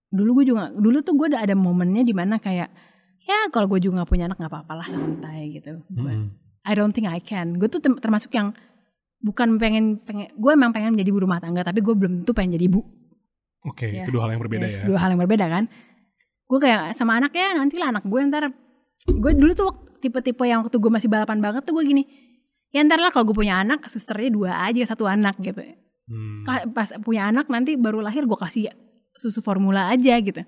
dulu 0.08 0.40
gue 0.40 0.56
juga 0.56 0.72
dulu 0.72 1.04
tuh 1.04 1.14
gue 1.20 1.28
udah 1.36 1.44
ada 1.44 1.52
momennya 1.52 2.08
di 2.08 2.16
mana 2.16 2.40
kayak 2.40 2.72
ya 3.28 3.52
kalau 3.52 3.68
gue 3.68 3.80
juga 3.80 4.00
nggak 4.00 4.10
punya 4.10 4.26
anak 4.26 4.38
nggak 4.38 4.50
apa-apa 4.50 4.74
lah 4.76 4.88
santai 4.88 5.52
gitu. 5.54 5.84
Gue 5.86 6.08
Mm-mm. 6.10 6.32
I 6.64 6.74
don't 6.74 6.92
think 6.92 7.06
I 7.06 7.20
can. 7.20 7.56
Gue 7.56 7.68
tuh 7.68 7.80
termasuk 7.80 8.32
yang 8.32 8.56
bukan 9.20 9.58
pengen 9.58 10.00
pengen 10.00 10.32
gue 10.32 10.52
emang 10.52 10.72
pengen 10.72 10.94
menjadi 10.94 11.10
ibu 11.10 11.20
rumah 11.20 11.38
tangga 11.38 11.62
tapi 11.62 11.80
gue 11.80 11.92
belum 11.92 12.24
tuh 12.24 12.32
pengen 12.32 12.56
jadi 12.56 12.66
ibu. 12.66 12.82
Oke, 13.64 13.90
Ya. 13.90 14.02
itu 14.02 14.10
dua 14.10 14.24
hal 14.24 14.32
yang 14.32 14.42
berbeda 14.42 14.64
Yes, 14.64 14.80
ya. 14.80 14.88
Dua 14.88 14.98
hal 14.98 15.12
yang 15.12 15.20
berbeda 15.20 15.46
kan. 15.46 15.68
Gue 16.46 16.60
kayak 16.62 16.96
sama 16.96 17.16
anak 17.16 17.32
ya 17.32 17.52
nanti 17.54 17.76
lah 17.76 17.92
anak 17.92 18.04
gue 18.04 18.20
ntar 18.26 18.48
gue 19.06 19.32
dulu 19.34 19.52
tuh 19.52 19.66
waktu- 19.68 19.86
tipe-tipe 19.98 20.44
yang 20.44 20.62
waktu 20.62 20.78
gue 20.78 20.88
masih 20.88 21.08
balapan 21.08 21.42
banget 21.42 21.64
tuh 21.64 21.74
gue 21.74 21.84
gini 21.84 22.04
ya 22.70 22.80
ntar 22.82 22.98
lah 22.98 23.10
kalau 23.10 23.26
gue 23.26 23.36
punya 23.36 23.58
anak 23.58 23.84
susternya 23.86 24.30
dua 24.30 24.52
aja 24.64 24.86
satu 24.86 25.04
anak 25.04 25.36
gitu 25.40 25.60
Hmm. 26.08 26.48
Pas 26.72 26.88
punya 27.04 27.28
anak 27.28 27.52
nanti 27.52 27.76
baru 27.76 28.00
lahir 28.00 28.24
gue 28.24 28.38
kasih 28.38 28.72
susu 29.12 29.44
formula 29.44 29.90
aja 29.90 30.16
gitu 30.22 30.40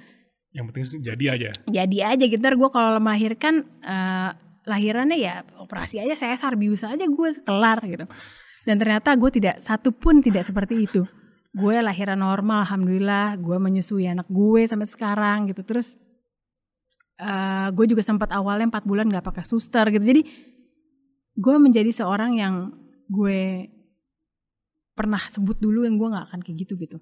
Yang 0.50 0.66
penting 0.74 0.84
jadi 1.06 1.26
aja. 1.38 1.50
jadi 1.70 1.97
aja 2.16 2.24
gitu. 2.26 2.41
Ntar 2.41 2.58
gue 2.58 2.70
kalau 2.74 2.97
melahirkan 2.97 3.66
eh, 3.86 4.30
lahirannya 4.66 5.18
ya 5.18 5.45
operasi 5.62 6.02
aja 6.02 6.18
saya 6.18 6.36
sarbius 6.38 6.86
aja 6.86 7.06
gue 7.06 7.30
kelar 7.45 7.80
gitu. 7.86 8.06
Dan 8.66 8.76
ternyata 8.78 9.14
gue 9.14 9.30
tidak 9.30 9.62
satu 9.62 9.93
pun 9.93 10.22
tidak 10.22 10.45
seperti 10.45 10.89
itu. 10.89 11.06
Gue 11.54 11.78
lahiran 11.82 12.22
normal 12.22 12.66
alhamdulillah. 12.66 13.38
Gue 13.38 13.58
menyusui 13.62 14.10
anak 14.10 14.26
gue 14.30 14.66
sampai 14.66 14.89
sekarang 14.89 15.54
gitu. 15.54 15.62
Terus 15.62 15.93
eh, 17.22 17.68
gue 17.70 17.86
juga 17.86 18.02
sempat 18.02 18.34
awalnya 18.34 18.74
empat 18.74 18.86
bulan 18.89 19.06
nggak 19.10 19.26
pakai 19.26 19.45
suster 19.45 19.86
gitu. 19.93 20.02
Jadi 20.02 20.22
gue 21.39 21.56
menjadi 21.56 21.93
seorang 21.93 22.36
yang 22.36 22.74
gue 23.06 23.70
pernah 25.00 25.24
sebut 25.32 25.56
dulu 25.56 25.88
yang 25.88 25.95
gue 25.95 26.12
nggak 26.12 26.26
akan 26.28 26.39
kayak 26.43 26.68
gitu 26.68 26.76
gitu. 26.76 27.00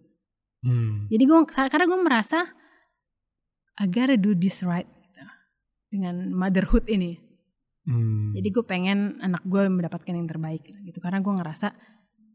Hmm. 0.58 1.06
jadi 1.14 1.24
gue 1.30 1.38
karena 1.54 1.86
gue 1.86 2.00
merasa 2.02 2.40
I 3.78 3.86
gotta 3.86 4.16
do 4.16 4.34
this 4.34 4.62
right 4.62 4.90
gitu, 4.90 5.22
dengan 5.92 6.34
motherhood 6.34 6.86
ini. 6.88 7.22
Hmm. 7.84 8.34
Jadi 8.34 8.48
gue 8.50 8.66
pengen 8.66 9.22
anak 9.22 9.46
gue 9.46 9.64
mendapatkan 9.64 10.12
yang 10.12 10.28
terbaik 10.28 10.66
gitu 10.84 11.00
karena 11.00 11.22
gue 11.22 11.34
ngerasa 11.34 11.72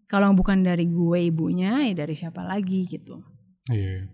kalau 0.07 0.33
bukan 0.33 0.61
dari 0.61 0.87
gue 0.87 1.19
ibunya 1.25 1.83
ya 1.83 1.95
dari 1.95 2.13
siapa 2.13 2.41
lagi 2.41 2.85
gitu, 2.85 3.21
Iya. 3.67 4.09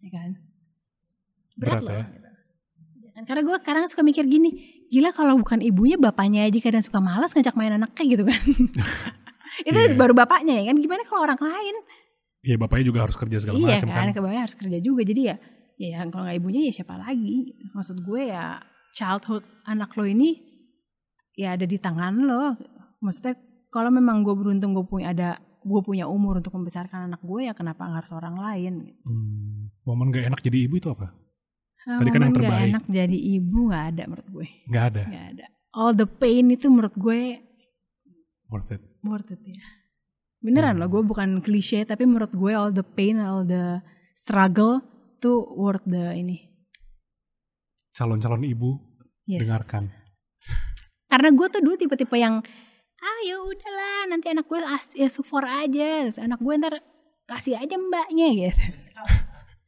ya 0.00 0.10
kan? 0.10 0.30
Berat 1.54 1.82
loh. 1.82 1.92
ya. 1.92 2.04
gitu. 2.08 2.28
Karena 3.20 3.42
gue 3.44 3.56
kadang 3.60 3.84
suka 3.84 4.00
mikir 4.00 4.24
gini, 4.24 4.50
gila 4.88 5.10
kalau 5.10 5.36
bukan 5.36 5.60
ibunya 5.60 5.94
bapaknya 5.94 6.46
aja 6.46 6.56
kadang 6.58 6.80
suka 6.80 6.98
malas 6.98 7.30
ngajak 7.30 7.52
main 7.52 7.74
anaknya 7.74 8.04
gitu 8.08 8.24
kan. 8.24 8.40
Itu 9.68 9.76
Iya. 9.76 9.92
baru 9.92 10.14
bapaknya 10.14 10.62
ya 10.62 10.72
kan, 10.72 10.76
gimana 10.78 11.02
kalau 11.04 11.26
orang 11.26 11.38
lain? 11.38 11.74
Iya 12.40 12.56
bapaknya 12.56 12.84
juga 12.88 12.98
harus 13.04 13.16
kerja 13.18 13.36
segala 13.36 13.60
iya 13.60 13.76
macam 13.76 13.90
kan, 13.92 14.04
kan. 14.08 14.14
ke 14.16 14.20
bawahnya 14.24 14.42
harus 14.48 14.56
kerja 14.56 14.78
juga. 14.80 15.02
Jadi 15.04 15.20
ya, 15.26 15.36
ya 15.80 16.04
kalau 16.06 16.28
nggak 16.28 16.36
ibunya 16.36 16.68
ya 16.68 16.72
siapa 16.76 16.94
lagi? 16.94 17.56
Maksud 17.72 18.04
gue 18.04 18.28
ya 18.28 18.60
childhood 18.92 19.40
anak 19.64 19.96
lo 19.96 20.04
ini 20.04 20.36
ya 21.32 21.56
ada 21.56 21.64
di 21.64 21.76
tangan 21.76 22.20
lo. 22.20 22.52
Maksudnya 23.00 23.34
kalau 23.68 23.88
memang 23.88 24.20
gue 24.20 24.34
beruntung 24.34 24.76
gue 24.76 24.84
punya 24.84 25.10
ada 25.10 25.30
gue 25.60 25.80
punya 25.80 26.04
umur 26.04 26.38
untuk 26.38 26.52
membesarkan 26.52 27.08
anak 27.08 27.20
gue 27.20 27.48
ya 27.48 27.52
kenapa 27.52 27.82
nggak 27.82 28.04
harus 28.04 28.12
orang 28.12 28.36
lain? 28.36 28.74
Hmm, 29.00 29.72
momen 29.82 30.08
gak 30.08 30.26
enak 30.26 30.40
jadi 30.40 30.68
ibu 30.68 30.76
itu 30.76 30.88
apa? 30.88 31.16
Ah, 31.80 31.96
Tadi 31.96 32.10
kan 32.10 32.20
yang 32.22 32.34
terbaik. 32.34 32.68
enak 32.70 32.84
jadi 32.86 33.18
ibu 33.40 33.58
nggak 33.68 33.84
ada 33.90 34.02
menurut 34.04 34.28
gue. 34.30 34.46
Gak 34.68 34.84
ada. 34.90 35.02
Nggak 35.02 35.26
ada. 35.32 35.46
All 35.70 35.92
the 35.92 36.04
pain 36.04 36.44
itu 36.48 36.68
menurut 36.68 36.92
gue 36.92 37.40
Worth 38.48 38.68
it. 38.70 38.82
worth 39.00 39.30
it 39.30 39.40
ya. 39.40 39.62
Beneran 40.40 40.74
Hmm. 40.74 40.80
loh, 40.82 40.88
gue 40.90 41.02
bukan 41.06 41.38
klise 41.38 41.84
tapi 41.84 42.04
menurut 42.04 42.32
gue 42.32 42.50
all 42.50 42.68
the 42.68 42.82
pain, 42.82 43.16
all 43.16 43.44
the 43.44 43.78
struggle 44.14 44.80
tuh 45.20 45.44
worth 45.52 45.84
the 45.84 46.16
ini. 46.16 46.48
Calon-calon 47.92 48.42
ibu 48.42 48.80
Yes. 49.28 49.46
dengarkan. 49.46 49.86
Karena 51.06 51.28
gue 51.30 51.46
tuh 51.46 51.60
dulu 51.60 51.76
tipe-tipe 51.76 52.16
yang 52.16 52.42
ah 53.00 53.18
ya 53.22 53.38
udahlah 53.38 54.10
nanti 54.10 54.26
anak 54.26 54.44
gue 54.44 54.58
as- 54.58 54.90
ya 54.92 55.06
support 55.06 55.46
aja, 55.46 56.08
Terus 56.08 56.18
anak 56.18 56.38
gue 56.38 56.54
ntar 56.56 56.74
kasih 57.24 57.54
aja 57.54 57.76
mbaknya 57.76 58.28
gitu. 58.34 58.58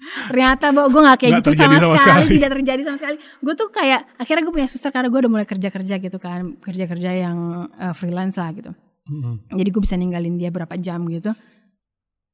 Ternyata 0.03 0.75
bahwa 0.75 0.89
gue 0.91 1.01
gak 1.01 1.19
kayak 1.23 1.31
Nggak 1.31 1.45
gitu 1.47 1.51
sama, 1.55 1.79
sama 1.79 1.95
sekali, 1.95 2.03
sekali. 2.27 2.35
tidak 2.35 2.51
terjadi 2.59 2.81
sama 2.83 2.99
sekali. 2.99 3.17
Gue 3.39 3.55
tuh 3.55 3.69
kayak 3.71 4.01
akhirnya 4.19 4.43
gue 4.43 4.55
punya 4.55 4.67
suster 4.67 4.91
karena 4.91 5.09
gue 5.09 5.21
udah 5.23 5.31
mulai 5.31 5.47
kerja-kerja 5.47 5.95
gitu 5.97 6.19
kan, 6.19 6.41
kerja-kerja 6.59 7.11
yang 7.15 7.39
eh, 7.71 7.95
freelance 7.95 8.35
lah 8.35 8.51
gitu. 8.51 8.75
Mm-mm. 9.07 9.47
Jadi 9.51 9.69
gue 9.71 9.83
bisa 9.83 9.95
ninggalin 9.95 10.35
dia 10.37 10.51
berapa 10.51 10.75
jam 10.75 11.07
gitu. 11.07 11.31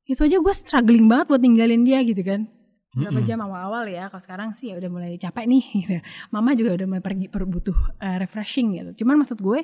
Itu 0.04 0.24
aja 0.24 0.40
gue 0.40 0.54
struggling 0.54 1.04
banget 1.06 1.28
buat 1.28 1.40
ninggalin 1.40 1.84
dia 1.84 2.00
gitu 2.00 2.24
kan. 2.24 2.48
Berapa 2.98 3.20
jam 3.22 3.38
awal-awal 3.40 3.84
ya. 3.86 4.04
Kalau 4.06 4.20
sekarang 4.20 4.48
sih 4.50 4.70
ya 4.70 4.76
udah 4.76 4.90
mulai 4.90 5.14
capek 5.14 5.44
nih 5.44 5.64
gitu. 5.80 5.96
Mama 6.28 6.52
juga 6.52 6.74
udah 6.74 6.86
mulai 6.86 7.00
pergi 7.00 7.26
per- 7.26 7.46
butuh 7.46 7.78
eh, 7.96 8.18
refreshing 8.18 8.74
gitu. 8.74 9.02
Cuman 9.02 9.22
maksud 9.22 9.38
gue 9.38 9.60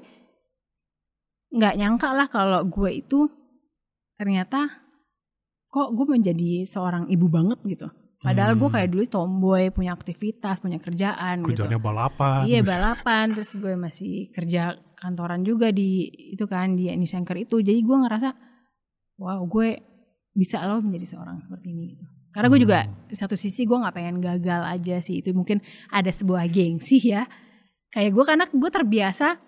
nggak 1.51 1.75
nyangka 1.75 2.09
lah 2.11 2.27
kalau 2.27 2.61
gue 2.65 2.91
itu 2.93 3.31
ternyata 4.15 4.71
kok 5.69 5.91
gue 5.91 6.07
menjadi 6.09 6.63
seorang 6.65 7.07
ibu 7.07 7.27
banget 7.27 7.59
gitu. 7.65 7.87
Padahal 8.19 8.57
gue 8.57 8.65
Hmm. 8.65 8.77
kayak 8.81 8.89
dulu 8.89 9.05
tomboy, 9.05 9.69
punya 9.69 9.93
aktivitas, 9.93 10.57
punya 10.57 10.81
kerjaan 10.81 11.45
gitu. 11.45 11.61
Kerjanya 11.61 11.77
balapan. 11.77 12.49
Iya 12.49 12.65
balapan 12.65 13.37
terus 13.37 13.53
gue 13.53 13.75
masih 13.77 14.33
kerja 14.33 14.73
kantoran 14.97 15.45
juga 15.45 15.69
di 15.69 16.09
itu 16.33 16.49
kan 16.49 16.73
di 16.73 16.89
anchor 16.89 17.37
itu 17.37 17.61
jadi 17.61 17.77
gue 17.77 17.97
ngerasa 18.01 18.31
wow 19.21 19.45
gue 19.45 19.77
bisa 20.33 20.65
loh 20.65 20.81
menjadi 20.81 21.15
seorang 21.15 21.39
seperti 21.39 21.71
ini 21.71 21.85
gitu. 21.93 22.07
Karena 22.35 22.51
gue 22.51 22.61
juga 22.61 22.79
Hmm. 22.83 23.15
satu 23.15 23.39
sisi 23.39 23.63
gue 23.63 23.79
nggak 23.79 23.95
pengen 23.95 24.19
gagal 24.19 24.63
aja 24.67 24.99
sih 24.99 25.23
itu 25.23 25.31
mungkin 25.31 25.63
ada 25.89 26.11
sebuah 26.11 26.51
gengsi 26.51 26.99
ya 26.99 27.31
kayak 27.89 28.11
gue 28.11 28.25
karena 28.27 28.45
gue 28.51 28.71
terbiasa 28.75 29.39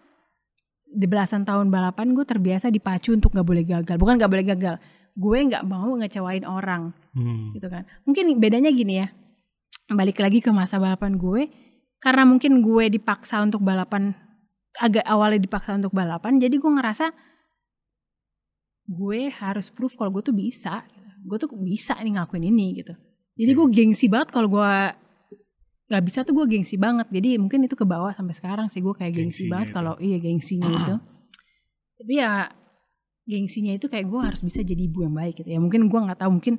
di 0.86 1.04
belasan 1.04 1.42
tahun 1.42 1.66
balapan 1.66 2.14
gue 2.14 2.22
terbiasa 2.22 2.70
dipacu 2.70 3.10
untuk 3.10 3.34
nggak 3.34 3.42
boleh 3.42 3.66
gagal 3.66 3.98
bukan 3.98 4.14
nggak 4.14 4.30
boleh 4.30 4.46
gagal 4.46 4.74
gue 5.12 5.38
nggak 5.50 5.64
mau 5.66 5.90
ngecewain 5.98 6.46
orang 6.46 6.94
Hmm. 7.10 7.50
gitu 7.52 7.66
kan. 7.66 7.88
Mungkin 8.04 8.36
bedanya 8.36 8.70
gini 8.70 9.00
ya. 9.00 9.08
Balik 9.88 10.20
lagi 10.20 10.38
ke 10.38 10.52
masa 10.52 10.76
balapan 10.76 11.18
gue 11.18 11.48
karena 11.98 12.22
mungkin 12.22 12.62
gue 12.62 12.86
dipaksa 12.86 13.40
untuk 13.40 13.64
balapan 13.64 14.14
agak 14.76 15.02
awalnya 15.02 15.40
dipaksa 15.40 15.74
untuk 15.74 15.90
balapan 15.90 16.36
jadi 16.36 16.52
gue 16.54 16.68
ngerasa 16.70 17.08
gue 18.86 19.32
harus 19.32 19.72
proof 19.74 19.98
kalau 19.98 20.14
gue 20.14 20.22
tuh 20.22 20.36
bisa. 20.36 20.86
Gue 21.26 21.38
tuh 21.42 21.50
bisa 21.58 21.98
nih 21.98 22.14
ngelakuin 22.14 22.46
ini 22.46 22.66
gitu. 22.78 22.94
Jadi 23.36 23.50
gue 23.52 23.66
gengsi 23.68 24.06
banget 24.06 24.32
kalau 24.32 24.48
gue 24.48 24.70
nggak 25.86 26.02
bisa 26.06 26.22
tuh 26.22 26.32
gue 26.38 26.46
gengsi 26.46 26.78
banget. 26.78 27.10
Jadi 27.10 27.36
mungkin 27.36 27.66
itu 27.66 27.74
ke 27.74 27.84
bawah 27.84 28.14
sampai 28.14 28.32
sekarang 28.32 28.70
sih 28.70 28.80
gue 28.80 28.94
kayak 28.94 29.12
gengsi 29.12 29.44
Gengsinya 29.46 29.52
banget 29.52 29.68
kalau 29.74 29.94
iya 29.98 30.16
gengsinya 30.22 30.70
itu. 30.70 30.94
Tapi 31.98 32.12
ya 32.16 32.32
gengsinya 33.26 33.72
itu 33.74 33.86
kayak 33.90 34.06
gue 34.06 34.20
harus 34.22 34.40
bisa 34.40 34.62
jadi 34.62 34.82
ibu 34.86 35.04
yang 35.04 35.14
baik 35.14 35.42
gitu. 35.42 35.48
Ya 35.50 35.58
mungkin 35.58 35.90
gue 35.90 36.00
nggak 36.00 36.22
tahu 36.22 36.30
mungkin 36.38 36.56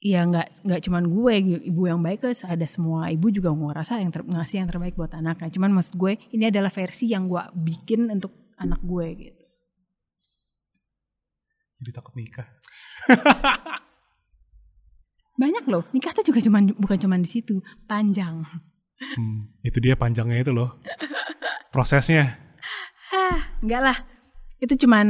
ya 0.00 0.24
nggak 0.24 0.64
nggak 0.64 0.80
cuman 0.88 1.04
gue 1.12 1.34
ibu 1.68 1.82
yang 1.84 2.00
baik 2.00 2.24
ada 2.24 2.64
semua 2.64 3.12
ibu 3.12 3.28
juga 3.28 3.52
mau 3.52 3.68
ngerasa 3.68 4.00
yang 4.00 4.08
ter, 4.08 4.24
ngasih 4.24 4.56
yang 4.64 4.68
terbaik 4.68 4.98
buat 4.98 5.14
anaknya. 5.14 5.48
Cuman 5.54 5.70
maksud 5.72 5.94
gue 5.96 6.18
ini 6.34 6.50
adalah 6.50 6.68
versi 6.68 7.08
yang 7.08 7.30
gue 7.30 7.40
bikin 7.56 8.10
untuk 8.12 8.52
anak 8.60 8.84
gue 8.84 9.06
gitu 9.16 9.39
Jadi 11.80 11.90
takut 11.90 12.12
nikah. 12.14 12.46
banyak 15.34 15.64
loh 15.66 15.88
nikah 15.90 16.12
tuh 16.12 16.20
juga 16.22 16.36
cuman 16.38 16.76
bukan 16.76 16.98
cuman 16.98 17.20
di 17.20 17.30
situ 17.30 17.58
panjang 17.84 18.44
Hmm, 19.00 19.48
itu 19.64 19.80
dia 19.80 19.96
panjangnya 19.96 20.44
itu 20.44 20.52
loh. 20.52 20.76
Prosesnya. 21.72 22.36
enggak 23.64 23.80
lah 23.80 23.96
itu 24.60 24.76
cuman 24.84 25.08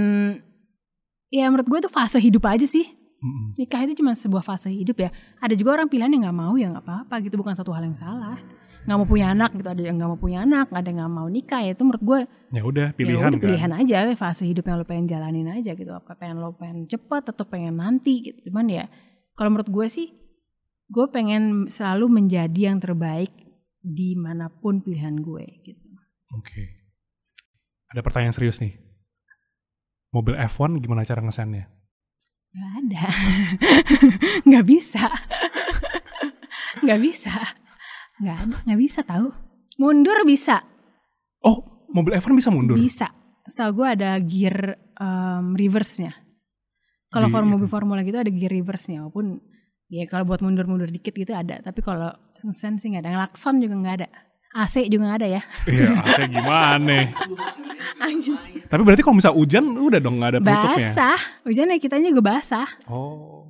ya 1.27 1.51
menurut 1.51 1.67
gue 1.67 1.79
itu 1.83 1.91
fase 1.91 2.23
hidup 2.23 2.47
aja 2.47 2.63
sih 2.65 2.87
Mm-mm. 3.19 3.59
nikah 3.59 3.83
itu 3.83 3.99
cuma 3.99 4.15
sebuah 4.15 4.41
fase 4.41 4.71
hidup 4.71 4.95
ya 4.97 5.11
ada 5.37 5.59
juga 5.59 5.75
orang 5.75 5.91
pilihan 5.91 6.07
yang 6.07 6.23
nggak 6.23 6.39
mau 6.39 6.55
ya 6.55 6.71
nggak 6.71 6.87
apa-apa 6.87 7.19
gitu 7.21 7.35
bukan 7.35 7.53
satu 7.53 7.75
hal 7.75 7.83
yang 7.83 7.99
salah 7.99 8.39
nggak 8.81 8.97
mau 8.97 9.05
punya 9.05 9.27
anak 9.31 9.51
gitu 9.55 9.69
ada 9.69 9.83
yang 9.83 9.97
nggak 9.97 10.11
mau 10.11 10.19
punya 10.19 10.39
anak 10.43 10.67
ada 10.71 10.87
yang 10.89 10.99
nggak 10.99 11.13
mau 11.13 11.29
nikah 11.29 11.61
ya 11.61 11.73
itu 11.73 11.83
menurut 11.85 12.03
gue 12.03 12.21
Ya 12.51 12.63
udah 12.65 12.87
ya 12.91 12.97
pilihan 12.97 13.31
udah 13.31 13.39
kan. 13.39 13.47
pilihan 13.47 13.73
aja 13.77 13.97
fase 14.15 14.45
hidup 14.45 14.65
yang 14.65 14.77
lo 14.77 14.85
pengen 14.85 15.07
jalanin 15.07 15.49
aja 15.49 15.73
gitu 15.73 15.91
apa 15.91 16.13
pengen 16.15 16.41
lo 16.41 16.53
pengen 16.53 16.85
cepet 16.85 17.23
atau 17.29 17.45
pengen 17.45 17.77
nanti 17.77 18.25
gitu 18.25 18.51
cuman 18.51 18.67
ya 18.67 18.85
kalau 19.35 19.53
menurut 19.53 19.69
gue 19.69 19.87
sih 19.87 20.09
gue 20.87 21.07
pengen 21.09 21.69
selalu 21.69 22.09
menjadi 22.11 22.73
yang 22.73 22.79
terbaik 22.79 23.31
di 23.79 24.13
mana 24.15 24.49
pun 24.49 24.81
pilihan 24.81 25.17
gue 25.17 25.45
gitu 25.63 25.87
Oke. 26.31 26.63
Ada 27.91 28.07
pertanyaan 28.07 28.31
serius 28.31 28.63
nih. 28.63 28.79
Mobil 30.15 30.39
F1 30.39 30.79
gimana 30.79 31.03
cara 31.03 31.19
ngesennya? 31.19 31.67
nggak 32.51 32.73
ada 32.83 33.05
nggak 34.47 34.65
bisa 34.67 35.07
nggak 36.83 37.01
bisa 37.01 37.35
nggak 38.21 38.37
ada 38.37 38.57
nggak 38.69 38.81
bisa 38.81 39.01
tahu. 39.03 39.33
Mundur 39.81 40.19
bisa. 40.29 40.61
Oh, 41.41 41.89
mobil 41.89 42.13
F1 42.15 42.37
bisa 42.37 42.53
mundur? 42.53 42.77
bisa. 42.77 43.09
Setahu 43.49 43.83
gue 43.83 43.89
ada 43.97 44.21
gear 44.21 44.77
em, 45.01 45.57
reverse-nya. 45.57 46.13
Kalau 47.09 47.27
Di- 47.27 47.33
for 47.33 47.43
mobil 47.43 47.67
formula 47.67 48.05
gitu 48.05 48.21
ada 48.21 48.29
gear 48.31 48.53
reverse-nya 48.53 49.03
walaupun 49.03 49.41
ya 49.91 50.07
kalau 50.07 50.23
buat 50.23 50.39
mundur-mundur 50.39 50.87
dikit 50.87 51.11
gitu 51.11 51.35
ada 51.35 51.59
tapi 51.59 51.83
kalau 51.83 52.13
sen 52.53 52.77
sih 52.77 52.93
nggak 52.93 53.09
ada. 53.09 53.25
Klakson 53.25 53.59
juga 53.59 53.75
nggak 53.81 53.97
ada. 54.05 54.09
AC 54.51 54.83
juga 54.91 55.03
nggak 55.07 55.19
ada 55.23 55.29
ya. 55.31 55.43
Iya, 55.65 55.89
AC 56.03 56.19
gimana? 56.27 56.97
Tapi 58.71 58.83
berarti 58.83 59.03
kalau 59.03 59.17
misal 59.17 59.33
hujan 59.35 59.79
udah 59.79 60.03
dong 60.03 60.19
nggak 60.19 60.31
ada 60.37 60.41
penutupnya. 60.43 60.91
basah. 60.91 61.19
Hujannya 61.47 61.77
kitanya 61.79 62.11
juga 62.11 62.23
basah. 62.35 62.69
Oh. 62.91 63.47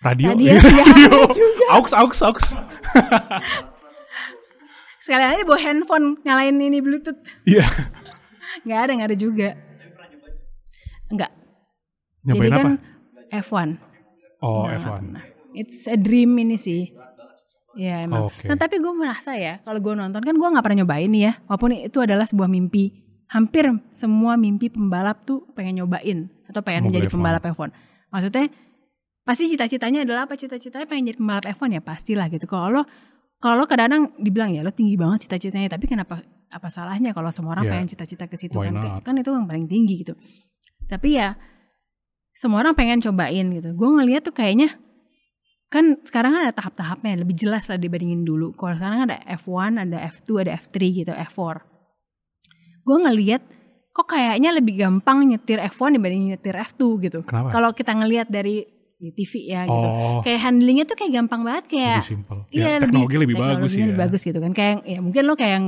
Radio. 0.00 0.32
Radio. 0.32 0.52
Nggak 0.56 0.88
ada 0.88 1.18
juga. 1.36 1.66
Aux, 1.76 1.92
aux, 1.92 2.20
aux. 2.32 2.46
sekalian 5.06 5.30
aja 5.32 5.46
bawa 5.46 5.60
handphone 5.62 6.06
nyalain 6.20 6.58
ini 6.58 6.82
bluetooth 6.82 7.22
Iya. 7.46 7.62
nggak 8.66 8.78
ada 8.80 8.90
nggak 8.92 9.08
ada 9.08 9.18
juga 9.18 9.48
nggak 11.08 11.30
Nyobain 12.26 12.42
jadi 12.42 12.50
apa? 12.52 12.60
kan 12.60 12.74
F1 13.38 13.68
oh, 14.42 14.66
Nggak, 14.66 14.74
F1. 14.74 14.82
nggak 14.82 14.98
pernah. 14.98 15.24
It's 15.56 15.86
a 15.86 15.96
dream 15.96 16.36
ini 16.36 16.58
sih. 16.58 16.92
Ya 17.72 18.04
emang. 18.04 18.28
Oke. 18.28 18.44
Nah 18.44 18.56
tapi 18.56 18.76
gue 18.76 18.92
merasa 18.92 19.32
ya, 19.32 19.56
kalau 19.62 19.80
gue 19.80 19.88
nonton 19.90 20.20
kan 20.20 20.32
gue 20.32 20.48
nggak 20.48 20.60
pernah 20.60 20.84
nyobain 20.84 21.08
nih 21.08 21.22
ya. 21.22 21.32
Walaupun 21.48 21.70
itu 21.76 21.98
adalah 22.00 22.24
sebuah 22.24 22.44
mimpi. 22.44 22.92
Hampir 23.28 23.64
semua 23.92 24.36
mimpi 24.36 24.68
pembalap 24.68 25.24
tuh 25.24 25.48
pengen 25.52 25.80
nyobain 25.80 26.28
atau 26.44 26.60
pengen 26.60 26.88
Mobil 26.88 26.94
jadi 26.98 27.06
F1. 27.08 27.14
pembalap 27.16 27.42
F1. 27.46 27.68
Maksudnya 28.12 28.44
pasti 29.22 29.44
cita-citanya 29.48 30.04
adalah 30.04 30.28
apa? 30.28 30.36
Cita-citanya 30.36 30.84
pengen 30.84 31.08
jadi 31.08 31.18
pembalap 31.18 31.44
F1 31.48 31.68
ya 31.72 31.80
pastilah 31.80 32.26
gitu. 32.28 32.44
Kalau 32.44 32.68
lo 32.68 32.82
kalau 33.36 33.62
lo 33.62 33.64
kadang-kadang 33.68 34.16
dibilang 34.16 34.50
ya 34.54 34.64
lo 34.64 34.72
tinggi 34.72 34.96
banget 34.96 35.28
cita-citanya, 35.28 35.68
tapi 35.68 35.84
kenapa 35.86 36.24
apa 36.46 36.68
salahnya 36.72 37.12
kalau 37.12 37.28
semua 37.28 37.58
orang 37.58 37.68
Yeah. 37.68 37.74
pengen 37.76 37.88
cita-cita 37.92 38.24
ke 38.30 38.36
situ 38.38 38.56
Why 38.56 38.70
kan? 38.70 38.74
not? 38.80 39.02
Kan 39.04 39.18
itu 39.20 39.28
yang 39.34 39.44
paling 39.44 39.66
tinggi 39.68 40.06
gitu. 40.06 40.14
Tapi 40.88 41.18
ya 41.18 41.34
semua 42.32 42.62
orang 42.64 42.72
pengen 42.78 43.02
cobain 43.02 43.46
gitu. 43.52 43.68
Gue 43.76 43.88
ngeliat 43.92 44.22
tuh 44.24 44.32
kayaknya 44.32 44.78
kan 45.66 45.98
sekarang 46.06 46.30
kan 46.32 46.40
ada 46.46 46.54
tahap-tahapnya 46.54 47.26
lebih 47.26 47.34
jelas 47.34 47.66
lah 47.66 47.76
dibandingin 47.76 48.22
dulu. 48.22 48.54
Kalau 48.54 48.78
sekarang 48.78 49.10
ada 49.10 49.18
F1, 49.26 49.82
ada 49.82 49.98
F2, 50.14 50.46
ada 50.46 50.52
F3 50.62 50.76
gitu, 51.02 51.12
F4. 51.12 51.58
Gue 52.86 52.96
ngeliat 53.02 53.42
kok 53.90 54.06
kayaknya 54.06 54.54
lebih 54.54 54.78
gampang 54.78 55.26
nyetir 55.26 55.58
F1 55.58 55.98
dibanding 55.98 56.36
nyetir 56.36 56.54
F2 56.54 56.82
gitu. 57.10 57.18
Kalau 57.26 57.74
kita 57.74 57.92
ngeliat 57.98 58.30
dari 58.30 58.62
di 58.96 59.12
TV 59.12 59.32
ya 59.52 59.68
gitu. 59.68 59.76
oh, 59.76 60.24
Kayak 60.24 60.40
handlingnya 60.48 60.84
tuh 60.88 60.96
kayak 60.96 61.12
gampang 61.20 61.44
banget 61.44 61.64
kayak 61.68 62.00
lebih 62.00 62.10
simpel. 62.16 62.38
Iya 62.48 62.64
ya, 62.64 62.76
teknologi 62.80 63.16
lebih, 63.20 63.34
bagus 63.36 63.48
teknologinya 63.52 63.84
ya. 63.84 63.88
lebih 63.92 64.02
bagus 64.08 64.20
gitu 64.24 64.38
kan. 64.40 64.52
Kayak 64.56 64.74
ya 64.88 64.98
mungkin 65.04 65.22
lo 65.28 65.34
kayak 65.36 65.52
yang 65.52 65.66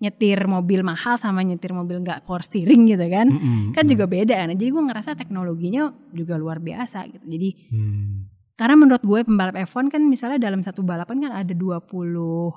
nyetir 0.00 0.40
mobil 0.48 0.80
mahal 0.80 1.20
sama 1.20 1.44
nyetir 1.44 1.76
mobil 1.76 2.00
nggak 2.00 2.24
power 2.24 2.40
steering 2.40 2.88
gitu 2.88 3.04
kan. 3.12 3.28
Mm-mm, 3.28 3.76
Kan 3.76 3.84
mm. 3.84 3.90
juga 3.92 4.04
beda 4.08 4.32
kan. 4.32 4.48
Jadi 4.56 4.70
gue 4.72 4.82
ngerasa 4.88 5.10
teknologinya 5.12 5.92
juga 6.16 6.40
luar 6.40 6.56
biasa 6.56 7.04
gitu. 7.12 7.24
Jadi 7.28 7.48
Hmm. 7.68 8.32
karena 8.56 8.76
menurut 8.76 9.00
gue 9.04 9.20
pembalap 9.24 9.56
F1 9.56 9.88
kan 9.88 10.00
misalnya 10.04 10.36
dalam 10.40 10.60
satu 10.60 10.80
balapan 10.80 11.16
kan 11.28 11.32
ada 11.32 11.52
20 11.52 11.84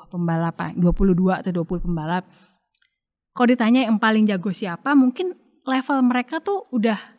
pembalap, 0.08 0.56
22 0.76 1.36
atau 1.44 1.52
20 1.52 1.84
pembalap. 1.84 2.24
Kalau 3.34 3.48
ditanya 3.48 3.88
yang 3.88 4.00
paling 4.00 4.24
jago 4.24 4.52
siapa, 4.52 4.96
mungkin 4.96 5.32
level 5.64 6.00
mereka 6.04 6.44
tuh 6.44 6.68
udah 6.72 7.13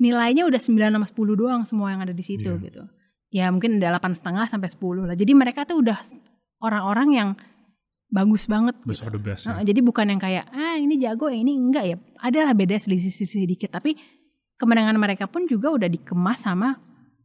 nilainya 0.00 0.48
udah 0.48 0.56
9 0.56 0.96
sama 0.96 1.06
10 1.06 1.14
doang 1.36 1.62
semua 1.62 1.92
yang 1.92 2.00
ada 2.00 2.10
di 2.10 2.24
situ 2.24 2.48
Iya. 2.50 2.64
gitu. 2.64 2.82
Ya 3.30 3.46
mungkin 3.48 3.78
ada 3.78 3.94
8 3.94 4.16
setengah 4.16 4.48
sampai 4.48 4.66
10 4.66 5.04
lah. 5.04 5.14
Jadi 5.14 5.32
mereka 5.36 5.62
tuh 5.62 5.84
udah 5.84 6.00
orang-orang 6.58 7.08
yang 7.12 7.28
bagus 8.10 8.48
banget. 8.48 8.74
Best 8.82 9.06
of 9.06 9.14
the 9.14 9.20
best. 9.20 9.46
Nah, 9.46 9.62
ya. 9.62 9.70
jadi 9.70 9.80
bukan 9.80 10.08
yang 10.08 10.18
kayak 10.18 10.50
ah 10.50 10.74
ini 10.74 10.98
jago 10.98 11.30
yang 11.30 11.46
ini 11.46 11.54
enggak 11.54 11.84
ya. 11.86 11.96
Adalah 12.18 12.56
beda 12.56 12.74
selisih-selisih 12.74 13.46
sedikit 13.46 13.70
tapi 13.70 13.94
kemenangan 14.56 14.96
mereka 14.98 15.30
pun 15.30 15.46
juga 15.46 15.70
udah 15.70 15.86
dikemas 15.86 16.42
sama 16.42 16.76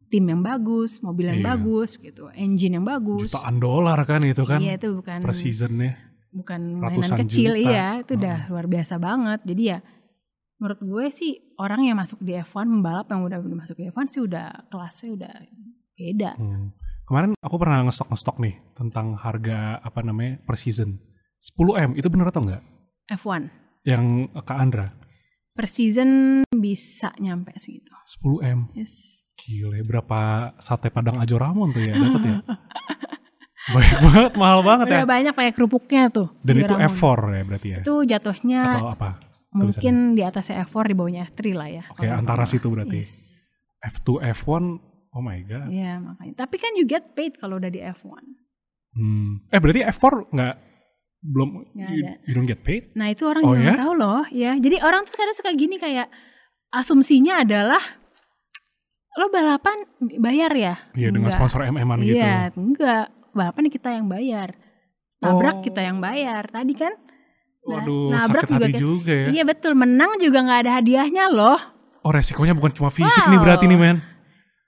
tim 0.06 0.22
yang 0.22 0.40
bagus, 0.40 1.02
mobil 1.02 1.26
yang 1.28 1.42
Iya. 1.42 1.48
bagus 1.52 1.98
gitu, 1.98 2.30
engine 2.32 2.78
yang 2.78 2.86
bagus. 2.86 3.34
Jutaan 3.34 3.58
dolar 3.58 3.98
kan 4.06 4.22
itu 4.22 4.46
kan 4.46 4.62
Iya 4.62 4.78
itu 4.78 4.94
bukan 4.94 5.20
per 5.20 5.34
seasonnya. 5.34 5.98
bukan 6.30 6.60
mainan 6.78 7.16
kecil 7.18 7.56
juta. 7.56 7.64
iya, 7.66 7.88
itu 8.04 8.14
udah 8.14 8.38
luar 8.52 8.68
biasa 8.68 9.00
banget. 9.00 9.40
Jadi 9.42 9.64
ya 9.66 9.80
menurut 10.56 10.80
gue 10.80 11.06
sih 11.12 11.56
orang 11.60 11.88
yang 11.88 12.00
masuk 12.00 12.24
di 12.24 12.36
F1 12.40 12.68
pembalap 12.68 13.08
yang 13.12 13.28
udah 13.28 13.40
masuk 13.44 13.76
di 13.80 13.92
F1 13.92 14.08
sih 14.12 14.22
udah 14.24 14.72
kelasnya 14.72 15.10
udah 15.16 15.34
beda. 15.96 16.32
Hmm. 16.40 16.72
Kemarin 17.06 17.32
aku 17.38 17.56
pernah 17.62 17.86
ngestok-ngestok 17.86 18.42
nih 18.42 18.56
tentang 18.74 19.14
harga 19.20 19.78
apa 19.84 20.00
namanya 20.02 20.42
per 20.42 20.58
season. 20.58 20.98
10M 21.44 21.94
itu 22.00 22.08
bener 22.10 22.34
atau 22.34 22.42
enggak? 22.42 22.64
F1 23.06 23.54
Yang 23.86 24.34
Kak 24.42 24.58
Andra 24.58 25.06
per 25.56 25.72
season 25.72 26.44
bisa 26.52 27.16
nyampe 27.18 27.56
segitu. 27.56 27.96
10M. 28.20 28.76
Yes. 28.76 29.24
Gile, 29.40 29.80
berapa 29.88 30.52
sate 30.60 30.92
padang 30.92 31.16
Ajo 31.20 31.40
Ramon 31.40 31.72
tuh 31.72 31.84
ya 31.84 31.96
dapat 31.96 32.22
ya? 32.24 32.38
Banyak 33.76 33.98
banget, 33.98 34.32
mahal 34.38 34.62
banget 34.62 34.86
ya. 34.86 34.94
Udah 35.02 35.10
banyak 35.10 35.34
pakai 35.34 35.50
kerupuknya 35.50 36.14
tuh. 36.14 36.30
Dan 36.46 36.62
itu 36.62 36.70
Ramon. 36.70 36.86
F4 36.86 37.18
ya 37.34 37.44
berarti 37.50 37.68
ya? 37.74 37.80
Itu 37.82 37.96
jatuhnya 38.06 38.62
Atau 38.78 38.90
apa? 38.94 39.10
Mungkin 39.56 39.96
di 40.14 40.22
atasnya 40.22 40.62
F4 40.64 40.84
di 40.86 40.96
bawahnya 40.96 41.22
F3 41.26 41.40
lah 41.52 41.70
ya. 41.72 41.84
Oke, 41.88 42.04
Kalau 42.04 42.16
antara 42.16 42.44
F1. 42.44 42.52
situ 42.52 42.68
berarti. 42.68 43.00
Yes. 43.00 43.14
F2, 43.82 44.08
F1, 44.36 44.64
oh 45.10 45.22
my 45.22 45.40
god. 45.42 45.68
Iya 45.68 45.98
makanya. 45.98 46.34
Tapi 46.36 46.56
kan 46.58 46.72
you 46.74 46.84
get 46.84 47.14
paid 47.14 47.36
kalau 47.36 47.56
udah 47.56 47.70
di 47.70 47.80
F1. 47.80 48.24
Hmm. 48.92 49.44
Eh 49.48 49.60
berarti 49.60 49.82
F4 49.86 50.04
nggak 50.30 50.56
belum 51.22 51.50
Nggak 51.70 51.90
you, 51.90 52.02
you 52.24 52.34
don't 52.34 52.46
get 52.46 52.62
paid? 52.62 52.94
Nah 52.94 53.10
itu 53.10 53.24
orang 53.24 53.42
Oh, 53.42 53.52
juga 53.52 53.60
ya? 53.60 53.66
nggak 53.68 53.82
tahu 53.82 53.94
loh. 53.96 54.22
Ya, 54.30 54.52
jadi 54.56 54.78
orang 54.80 55.04
tuh 55.04 55.14
kadang 55.14 55.34
suka 55.34 55.52
gini 55.52 55.76
kayak 55.76 56.08
asumsinya 56.70 57.42
adalah 57.42 57.82
lo 59.16 59.30
balapan 59.30 59.88
bayar 60.20 60.52
ya? 60.52 60.76
Iya 60.92 61.08
dengan 61.10 61.32
sponsor 61.32 61.64
MM-an 61.64 62.04
gitu. 62.04 62.20
Iya, 62.20 62.52
enggak. 62.52 63.06
Balapan 63.32 63.64
kita 63.70 63.90
yang 63.92 64.08
bayar. 64.08 64.56
Nabrak 65.18 65.60
Oh. 65.60 65.64
kita 65.64 65.82
yang 65.82 66.00
bayar. 66.00 66.48
Tadi 66.48 66.74
kan 66.74 66.92
Waduh, 67.66 68.14
nabrak 68.14 68.44
sakit 68.44 68.50
juga 68.52 68.62
hati 68.62 68.72
kayak- 68.72 68.82
juga 68.82 69.14
ya. 69.14 69.28
Iya 69.32 69.44
betul, 69.44 69.72
menang 69.74 70.12
juga 70.18 70.38
nggak 70.40 70.60
ada 70.62 70.72
hadiahnya 70.78 71.26
loh. 71.30 71.60
Oh 72.02 72.12
resikonya 72.12 72.54
bukan 72.54 72.72
cuma 72.72 72.90
fisik 72.90 73.26
Wow. 73.26 73.32
nih 73.32 73.40
berarti 73.40 73.66
nih 73.66 73.76
men. 73.76 73.98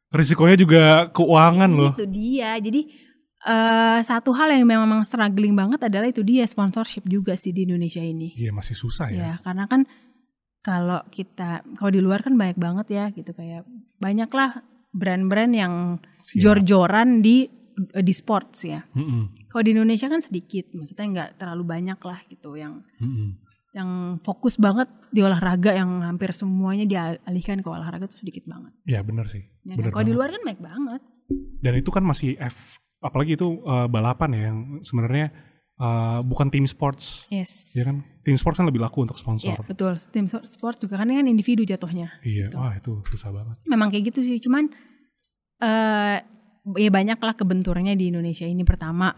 Risikonya 0.09 0.55
juga 0.55 0.81
keuangan 1.09 1.69
loh. 1.69 1.91
Itu 1.93 2.07
dia. 2.07 2.57
Jadi 2.57 2.81
eh 3.39 3.99
satu 4.01 4.33
hal 4.33 4.49
yang 4.51 4.65
memang 4.65 5.01
struggling 5.01 5.53
banget 5.53 5.77
adalah 5.83 6.05
itu 6.05 6.19
dia 6.21 6.43
sponsorship 6.43 7.05
juga 7.05 7.33
sih 7.33 7.51
di 7.51 7.63
Indonesia 7.63 8.01
ini. 8.01 8.33
Iya 8.33 8.49
masih 8.49 8.73
susah 8.73 9.07
ya. 9.07 9.17
Ya, 9.19 9.33
karena 9.39 9.65
kan 9.65 9.85
kalau 10.59 10.99
kita 11.07 11.61
kalau 11.75 11.91
di 11.91 12.01
luar 12.01 12.19
kan 12.19 12.33
banyak 12.33 12.57
banget 12.57 12.87
ya 12.89 13.05
gitu 13.09 13.31
kayak 13.31 13.63
banyaklah 13.97 14.65
brand-brand 14.89 15.53
yang 15.53 15.73
jor-joran 16.33 17.21
di 17.21 17.47
di 17.77 18.09
sports 18.09 18.65
ya. 18.65 18.81
Mm-mm, 18.91 19.47
Kalau 19.47 19.61
di 19.61 19.71
Indonesia 19.71 20.07
kan 20.07 20.17
sedikit, 20.17 20.73
maksudnya 20.73 21.05
nggak 21.07 21.29
terlalu 21.37 21.63
banyak 21.63 21.99
lah 22.01 22.19
gitu 22.25 22.57
yang 22.57 22.81
mm-mm. 22.97 23.37
yang 23.71 23.89
fokus 24.21 24.57
banget 24.57 24.89
di 25.09 25.21
olahraga 25.21 25.69
yang 25.71 26.01
hampir 26.01 26.33
semuanya 26.33 26.89
dialihkan 26.89 27.61
ke 27.61 27.69
olahraga 27.69 28.09
tuh 28.09 28.17
sedikit 28.17 28.49
banget. 28.49 28.73
Ya 28.83 29.05
bener 29.05 29.29
sih. 29.29 29.45
Ya 29.63 29.77
kan? 29.77 29.93
Kalau 29.93 30.05
di 30.05 30.13
luar 30.13 30.33
kan 30.33 30.41
banyak 30.41 30.61
banget. 30.61 31.01
Dan 31.61 31.73
itu 31.75 31.89
kan 31.93 32.01
masih 32.01 32.33
F, 32.39 32.79
apalagi 32.97 33.37
itu 33.37 33.61
eh, 33.61 33.85
balapan 33.85 34.29
ya 34.33 34.41
yang 34.49 34.57
sebenarnya 34.81 35.29
eh, 35.77 36.19
bukan 36.25 36.49
tim 36.49 36.65
sports, 36.65 37.29
Yes. 37.29 37.77
ya 37.77 37.85
kan? 37.85 38.01
Tim 38.25 38.33
sports 38.33 38.57
kan 38.57 38.65
lebih 38.65 38.81
laku 38.81 39.05
untuk 39.05 39.13
Iya, 39.13 39.21
sponsor. 39.21 39.55
betul. 39.61 39.93
Tim 40.09 40.25
sport 40.25 40.81
juga 40.81 40.97
kan 40.97 41.05
kan 41.07 41.27
individu 41.29 41.61
jatuhnya. 41.61 42.17
Iya, 42.25 42.49
Gitu. 42.49 42.57
wah 42.57 42.73
itu 42.73 43.05
susah 43.05 43.29
banget. 43.29 43.55
memang 43.69 43.93
kayak 43.93 44.09
gitu 44.09 44.25
sih 44.25 44.41
cuman 44.41 44.73
eh 45.59 46.17
ya 46.75 46.89
banyak 46.89 47.15
lah 47.15 47.33
kebenturnya 47.33 47.95
di 47.95 48.11
Indonesia. 48.11 48.43
Ini 48.43 48.63
pertama 48.63 49.15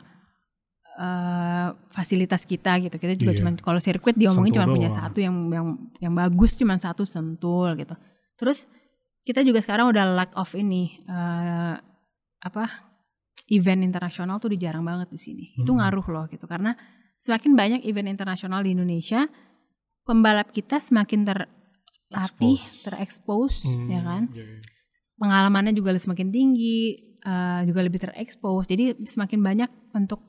eh 0.99 1.67
fasilitas 1.89 2.43
kita 2.43 2.75
gitu. 2.79 2.95
Kita 2.95 3.15
juga 3.15 3.31
Iya. 3.31 3.39
cuman 3.39 3.53
kalau 3.57 3.79
sirkuit 3.79 4.13
diomongin 4.13 4.51
cuma 4.53 4.67
punya 4.67 4.91
satu 4.91 5.17
yang 5.17 5.33
yang 5.49 5.67
yang 5.97 6.13
bagus 6.13 6.53
cuma 6.53 6.75
satu 6.75 7.07
sentul 7.07 7.71
gitu. 7.73 7.95
Terus 8.35 8.67
kita 9.23 9.41
juga 9.41 9.63
sekarang 9.63 9.89
udah 9.89 10.05
lack 10.11 10.31
of 10.35 10.51
ini 10.53 10.99
eh 11.01 11.75
apa 12.39 12.63
event 13.49 13.81
internasional 13.81 14.37
tuh 14.37 14.51
udah 14.51 14.59
jarang 14.59 14.83
banget 14.83 15.07
di 15.09 15.17
sini. 15.17 15.45
Itu 15.55 15.71
Mhm. 15.71 15.77
ngaruh 15.79 16.05
loh 16.05 16.25
gitu. 16.27 16.45
Karena 16.45 16.75
semakin 17.15 17.51
banyak 17.55 17.81
event 17.83 18.09
internasional 18.09 18.61
di 18.61 18.75
Indonesia 18.75 19.23
pembalap 20.03 20.51
kita 20.51 20.77
semakin 20.77 21.23
terlatih 21.23 22.59
terekspos 22.81 23.63
ya 23.87 23.99
Hmm, 23.99 24.05
kan? 24.05 24.23
iya, 24.33 24.45
iya. 24.45 24.59
pengalamannya 25.15 25.75
juga 25.75 25.91
semakin 25.93 26.31
tinggi, 26.31 26.95
eh, 27.21 27.61
juga 27.63 27.79
lebih 27.81 27.99
terekspos. 27.99 28.65
Jadi 28.65 28.95
semakin 29.01 29.39
banyak 29.39 29.69
untuk 29.91 30.19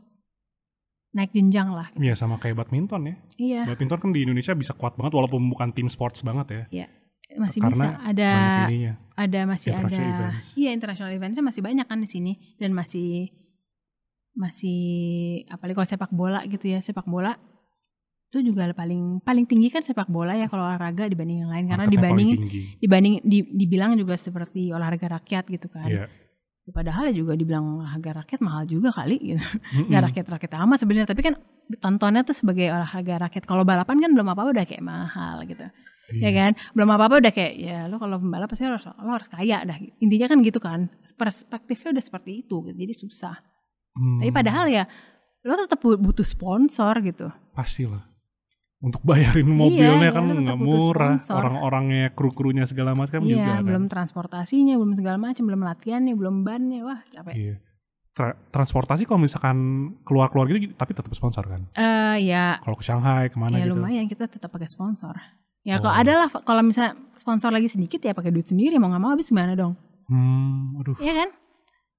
naik 1.10 1.34
jenjang 1.34 1.74
lah. 1.74 1.90
Iya 1.94 2.14
sama 2.14 2.38
kayak 2.38 2.54
badminton 2.56 3.02
ya. 3.02 3.14
Iya, 3.34 3.60
Badminton 3.66 3.98
kan 3.98 4.10
di 4.10 4.22
Indonesia 4.22 4.54
bisa 4.54 4.72
kuat 4.72 4.94
banget 4.94 5.10
walaupun 5.12 5.42
bukan 5.48 5.70
tim 5.70 5.90
sports 5.90 6.22
banget 6.22 6.46
ya. 6.70 6.86
masih 7.30 7.62
Karena 7.62 7.94
bisa. 7.94 8.02
Ada 8.04 8.30
ada 9.14 9.40
masih 9.46 9.70
ada. 9.70 9.86
events. 9.86 10.46
Iya, 10.54 10.70
international 10.70 11.10
eventsnya 11.12 11.44
masih 11.44 11.62
banyak 11.62 11.86
kan 11.86 11.98
di 11.98 12.06
sini 12.06 12.32
dan 12.58 12.70
masih 12.70 13.30
masih 14.30 14.80
apalagi 15.46 15.74
kalau 15.74 15.88
sepak 15.88 16.10
bola 16.10 16.46
gitu 16.46 16.66
ya 16.66 16.78
sepak 16.78 17.04
bola 17.04 17.34
itu 18.30 18.46
juga 18.46 18.70
paling 18.70 19.18
paling 19.20 19.42
tinggi 19.42 19.68
kan 19.68 19.82
sepak 19.82 20.06
bola 20.06 20.38
ya 20.38 20.46
kalau 20.46 20.62
olahraga 20.62 21.10
dibanding 21.10 21.42
yang 21.42 21.50
lain 21.50 21.66
karena 21.66 21.82
dibanding 21.84 22.28
dibanding 22.78 23.14
di- 23.20 23.50
dibilang 23.52 23.98
juga 23.98 24.14
seperti 24.14 24.70
olahraga 24.70 25.18
rakyat 25.18 25.50
gitu 25.50 25.66
kan 25.66 25.90
Iya. 25.90 26.06
Padahal 26.70 27.10
ya 27.10 27.14
juga 27.14 27.32
dibilang 27.34 27.78
olahraga 27.78 28.24
rakyat 28.24 28.40
mahal 28.40 28.64
juga 28.64 28.90
kali 28.90 29.16
gitu 29.34 29.42
Mm-mm. 29.42 29.90
nggak 29.90 30.02
rakyat-rakyat 30.10 30.52
amat 30.64 30.78
sebenarnya 30.80 31.08
tapi 31.08 31.22
kan 31.22 31.34
tontonnya 31.78 32.22
tuh 32.22 32.34
sebagai 32.34 32.66
olahraga 32.66 33.30
rakyat 33.30 33.44
kalau 33.46 33.62
balapan 33.62 33.98
kan 33.98 34.10
belum 34.10 34.26
apa-apa 34.26 34.50
udah 34.52 34.64
kayak 34.66 34.82
mahal 34.82 35.42
gitu 35.44 35.66
Iya. 36.10 36.26
ya 36.26 36.30
kan 36.34 36.52
belum 36.74 36.90
apa-apa 36.90 37.22
udah 37.22 37.30
kayak 37.30 37.54
ya 37.54 37.78
lo 37.86 38.02
kalau 38.02 38.18
pembalap 38.18 38.50
pasti 38.50 38.66
lo 38.66 38.74
harus 38.74 38.82
lo 38.90 39.10
harus 39.14 39.30
kaya 39.30 39.62
dah 39.62 39.78
intinya 40.02 40.26
kan 40.26 40.42
gitu 40.42 40.58
kan 40.58 40.90
perspektifnya 41.14 41.94
udah 41.94 42.02
seperti 42.02 42.42
itu 42.42 42.56
gitu. 42.66 42.74
jadi 42.74 42.94
susah 42.98 43.36
Hmm, 43.94 44.18
tapi 44.18 44.30
padahal 44.30 44.66
ya 44.66 44.90
lo 45.46 45.54
tetap 45.54 45.78
butuh 45.78 46.26
sponsor 46.26 46.98
gitu 47.06 47.30
pastilah. 47.54 48.09
Untuk 48.80 49.00
bayarin 49.02 49.44
mobilnya 49.60 50.00
iya, 50.00 50.10
kan 50.10 50.24
nggak 50.24 50.56
murah. 50.56 51.20
Orang-orangnya, 51.20 52.10
kru-krunya 52.10 52.64
segala 52.64 52.92
macam 52.92 53.20
iya 53.22 53.30
juga 53.34 53.52
kan. 53.54 53.64
belum 53.64 53.84
transportasinya 53.86 54.74
belum 54.74 54.94
segala 54.94 55.16
macam 55.16 55.44
belum 55.44 55.60
latihannya 55.60 56.14
belum 56.14 56.36
bannya 56.42 56.80
wah 56.82 57.00
capek 57.06 57.34
Iya. 57.36 57.54
Tra- 58.10 58.34
transportasi 58.50 59.04
kalau 59.04 59.20
misalkan 59.20 59.56
keluar-keluar 60.02 60.48
gitu 60.48 60.74
tapi 60.74 60.92
tetap 60.92 61.12
sponsor 61.12 61.46
kan. 61.46 61.60
eh 61.72 62.26
ya 62.26 62.58
Kalau 62.58 62.74
ke 62.74 62.82
Shanghai 62.82 63.28
ke 63.28 63.36
mana 63.36 63.54
ya 63.54 63.64
gitu. 63.64 63.76
lumayan 63.76 64.04
kita 64.04 64.26
tetap 64.26 64.48
pakai 64.48 64.66
sponsor 64.66 65.14
ya 65.60 65.76
Oh. 65.76 65.84
kalau 65.84 65.94
ada 65.94 66.12
lah 66.16 66.28
kalau 66.40 66.60
misalnya 66.60 66.96
sponsor 67.14 67.48
lagi 67.48 67.68
sedikit 67.68 68.00
ya 68.00 68.10
pakai 68.10 68.28
duit 68.28 68.44
sendiri 68.44 68.76
mau 68.76 68.88
nggak 68.88 68.98
mau 68.98 69.12
habis 69.12 69.28
gimana 69.28 69.52
dong 69.52 69.76
Hmm, 70.08 70.74
aduh. 70.76 70.96
Iya 70.96 71.14
kan? 71.14 71.28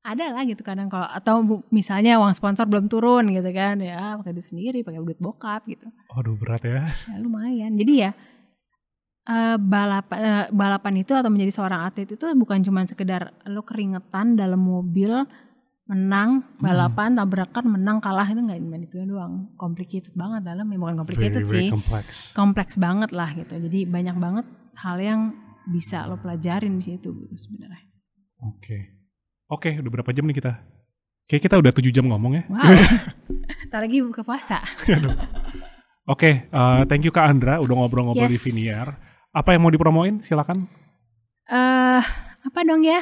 Ada 0.02 0.34
lah 0.34 0.41
gitu 0.49 0.66
kadang 0.66 0.89
kalau 0.89 1.06
atau 1.06 1.45
bu- 1.45 1.66
misalnya 1.70 2.18
uang 2.18 2.34
sponsor 2.34 2.66
belum 2.66 2.89
turun 2.89 3.30
gitu 3.30 3.45
kan 3.54 3.78
ya 3.78 4.18
pakai 4.18 4.34
duit 4.34 4.45
sendiri 4.49 4.82
pakai 4.82 4.97
duit 4.97 5.22
bokap 5.22 5.62
gitu. 5.70 5.86
Aduh 6.18 6.34
berat 6.34 6.66
ya. 6.66 6.89
ya 6.89 7.16
lumayan. 7.22 7.78
Jadi 7.78 7.93
ya 8.02 8.12
eh, 9.30 9.58
balapan 9.62 10.20
eh, 10.20 10.45
balapan 10.49 10.93
itu 11.06 11.14
atau 11.14 11.30
menjadi 11.30 11.54
seorang 11.54 11.86
atlet 11.86 12.10
itu 12.10 12.26
bukan 12.34 12.66
cuma 12.66 12.82
sekedar 12.89 13.30
lo 13.45 13.62
keringetan 13.62 14.34
dalam 14.34 14.58
mobil 14.58 15.14
menang 15.86 16.45
balapan 16.58 17.20
tabrakan 17.20 17.66
menang 17.68 17.99
kalah 17.99 18.26
itu 18.26 18.41
nggak 18.41 18.58
cuma 18.58 18.78
itu 18.82 18.97
doang. 19.06 19.54
Complicated 19.54 20.18
banget 20.18 20.41
dalam 20.49 20.66
ya 20.66 20.78
bukan 20.82 20.95
complicated 20.97 21.45
very, 21.45 21.49
very 21.49 21.62
sih 21.62 21.68
complex. 21.70 22.06
kompleks 22.34 22.74
banget 22.82 23.14
lah 23.14 23.30
gitu. 23.38 23.54
Jadi 23.54 23.86
banyak 23.86 24.18
banget 24.18 24.45
hal 24.82 24.97
yang 24.97 25.22
bisa 25.70 26.10
lo 26.10 26.18
pelajarin 26.18 26.82
di 26.82 26.89
situ 26.89 27.14
gitu 27.22 27.38
sebenarnya. 27.38 27.86
Oke. 28.41 29.01
Oke, 29.52 29.76
udah 29.76 29.91
berapa 29.91 30.12
jam 30.12 30.24
nih 30.26 30.39
kita? 30.39 30.54
Kayak 31.28 31.41
kita 31.43 31.56
udah 31.60 31.72
7 31.72 31.91
jam 31.91 32.06
ngomong 32.08 32.34
ya. 32.34 32.43
wow 32.47 32.72
Ntar 33.68 33.80
lagi 33.84 33.99
buka 33.99 34.24
puasa 34.24 34.60
Oke, 36.04 36.47
eh, 36.47 36.82
thank 36.88 37.04
you 37.04 37.14
Kak 37.14 37.30
Andra 37.30 37.60
udah 37.60 37.76
ngobrol-ngobrol 37.78 38.28
di 38.28 38.36
Yes. 38.36 38.43
Viniar. 38.43 38.88
Apa 39.32 39.54
yang 39.54 39.64
mau 39.64 39.72
dipromoin? 39.72 40.20
Silakan. 40.20 40.66
Eh, 41.45 42.02
apa 42.41 42.60
dong 42.66 42.84
ya? 42.84 42.99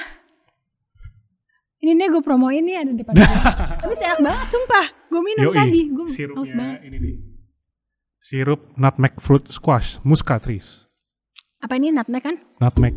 Ini 1.80 1.96
nih 1.96 2.12
gue 2.12 2.22
promoin 2.22 2.60
nih 2.60 2.76
ada 2.76 2.92
depan 2.92 3.16
gue. 3.16 3.24
Tapi 3.82 3.94
enak 3.96 4.20
banget, 4.20 4.48
sumpah. 4.52 4.86
Gue 5.08 5.22
minum 5.24 5.44
Yoi, 5.48 5.56
tadi, 5.56 5.82
gue 5.88 6.06
haus 6.36 6.52
banget. 6.52 6.78
ini 6.86 6.98
nih. 7.00 7.16
Sirup 8.20 8.76
nutmeg 8.76 9.16
fruit 9.18 9.48
squash 9.48 10.04
muscatris. 10.04 10.86
Apa 11.64 11.80
ini 11.80 11.96
nutmeg 11.96 12.20
kan? 12.20 12.36
Nutmeg. 12.60 12.94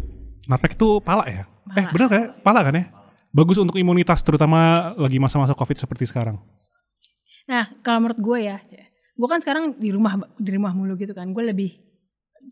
Nutmeg 0.50 0.72
itu 0.74 0.98
pala 0.98 1.24
ya? 1.30 1.46
Eh, 1.72 1.78
Pala. 1.78 1.90
bener 1.94 2.08
kan? 2.10 2.22
Pala 2.42 2.60
kan 2.66 2.74
ya? 2.74 2.84
Bagus 3.32 3.56
untuk 3.56 3.80
imunitas 3.80 4.20
terutama 4.20 4.92
lagi 5.00 5.16
masa-masa 5.16 5.56
Covid 5.56 5.80
seperti 5.80 6.04
sekarang. 6.04 6.36
Nah, 7.48 7.72
kalau 7.80 8.04
menurut 8.04 8.20
gue 8.20 8.38
ya, 8.44 8.60
gue 9.16 9.28
kan 9.28 9.40
sekarang 9.40 9.80
di 9.80 9.88
rumah 9.88 10.20
di 10.36 10.50
rumah 10.52 10.76
mulu 10.76 10.94
gitu 11.00 11.16
kan. 11.16 11.32
Gue 11.32 11.48
lebih 11.48 11.72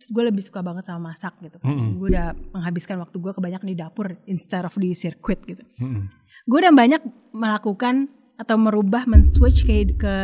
terus 0.01 0.11
gue 0.17 0.25
lebih 0.25 0.41
suka 0.41 0.65
banget 0.65 0.89
sama 0.89 1.13
masak 1.13 1.37
gitu. 1.45 1.61
Mm-mm. 1.61 2.01
Gue 2.01 2.17
udah 2.17 2.33
menghabiskan 2.57 2.97
waktu 2.97 3.17
gue 3.21 3.33
kebanyakan 3.37 3.69
di 3.69 3.77
dapur 3.77 4.07
instead 4.25 4.65
of 4.65 4.73
di 4.81 4.97
sirkuit 4.97 5.45
gitu. 5.45 5.61
Mm-mm. 5.85 6.09
Gue 6.49 6.59
udah 6.65 6.73
banyak 6.73 7.03
melakukan 7.37 8.09
atau 8.41 8.57
merubah 8.57 9.05
men-switch 9.05 9.69
ke 9.69 9.77
ke 10.01 10.17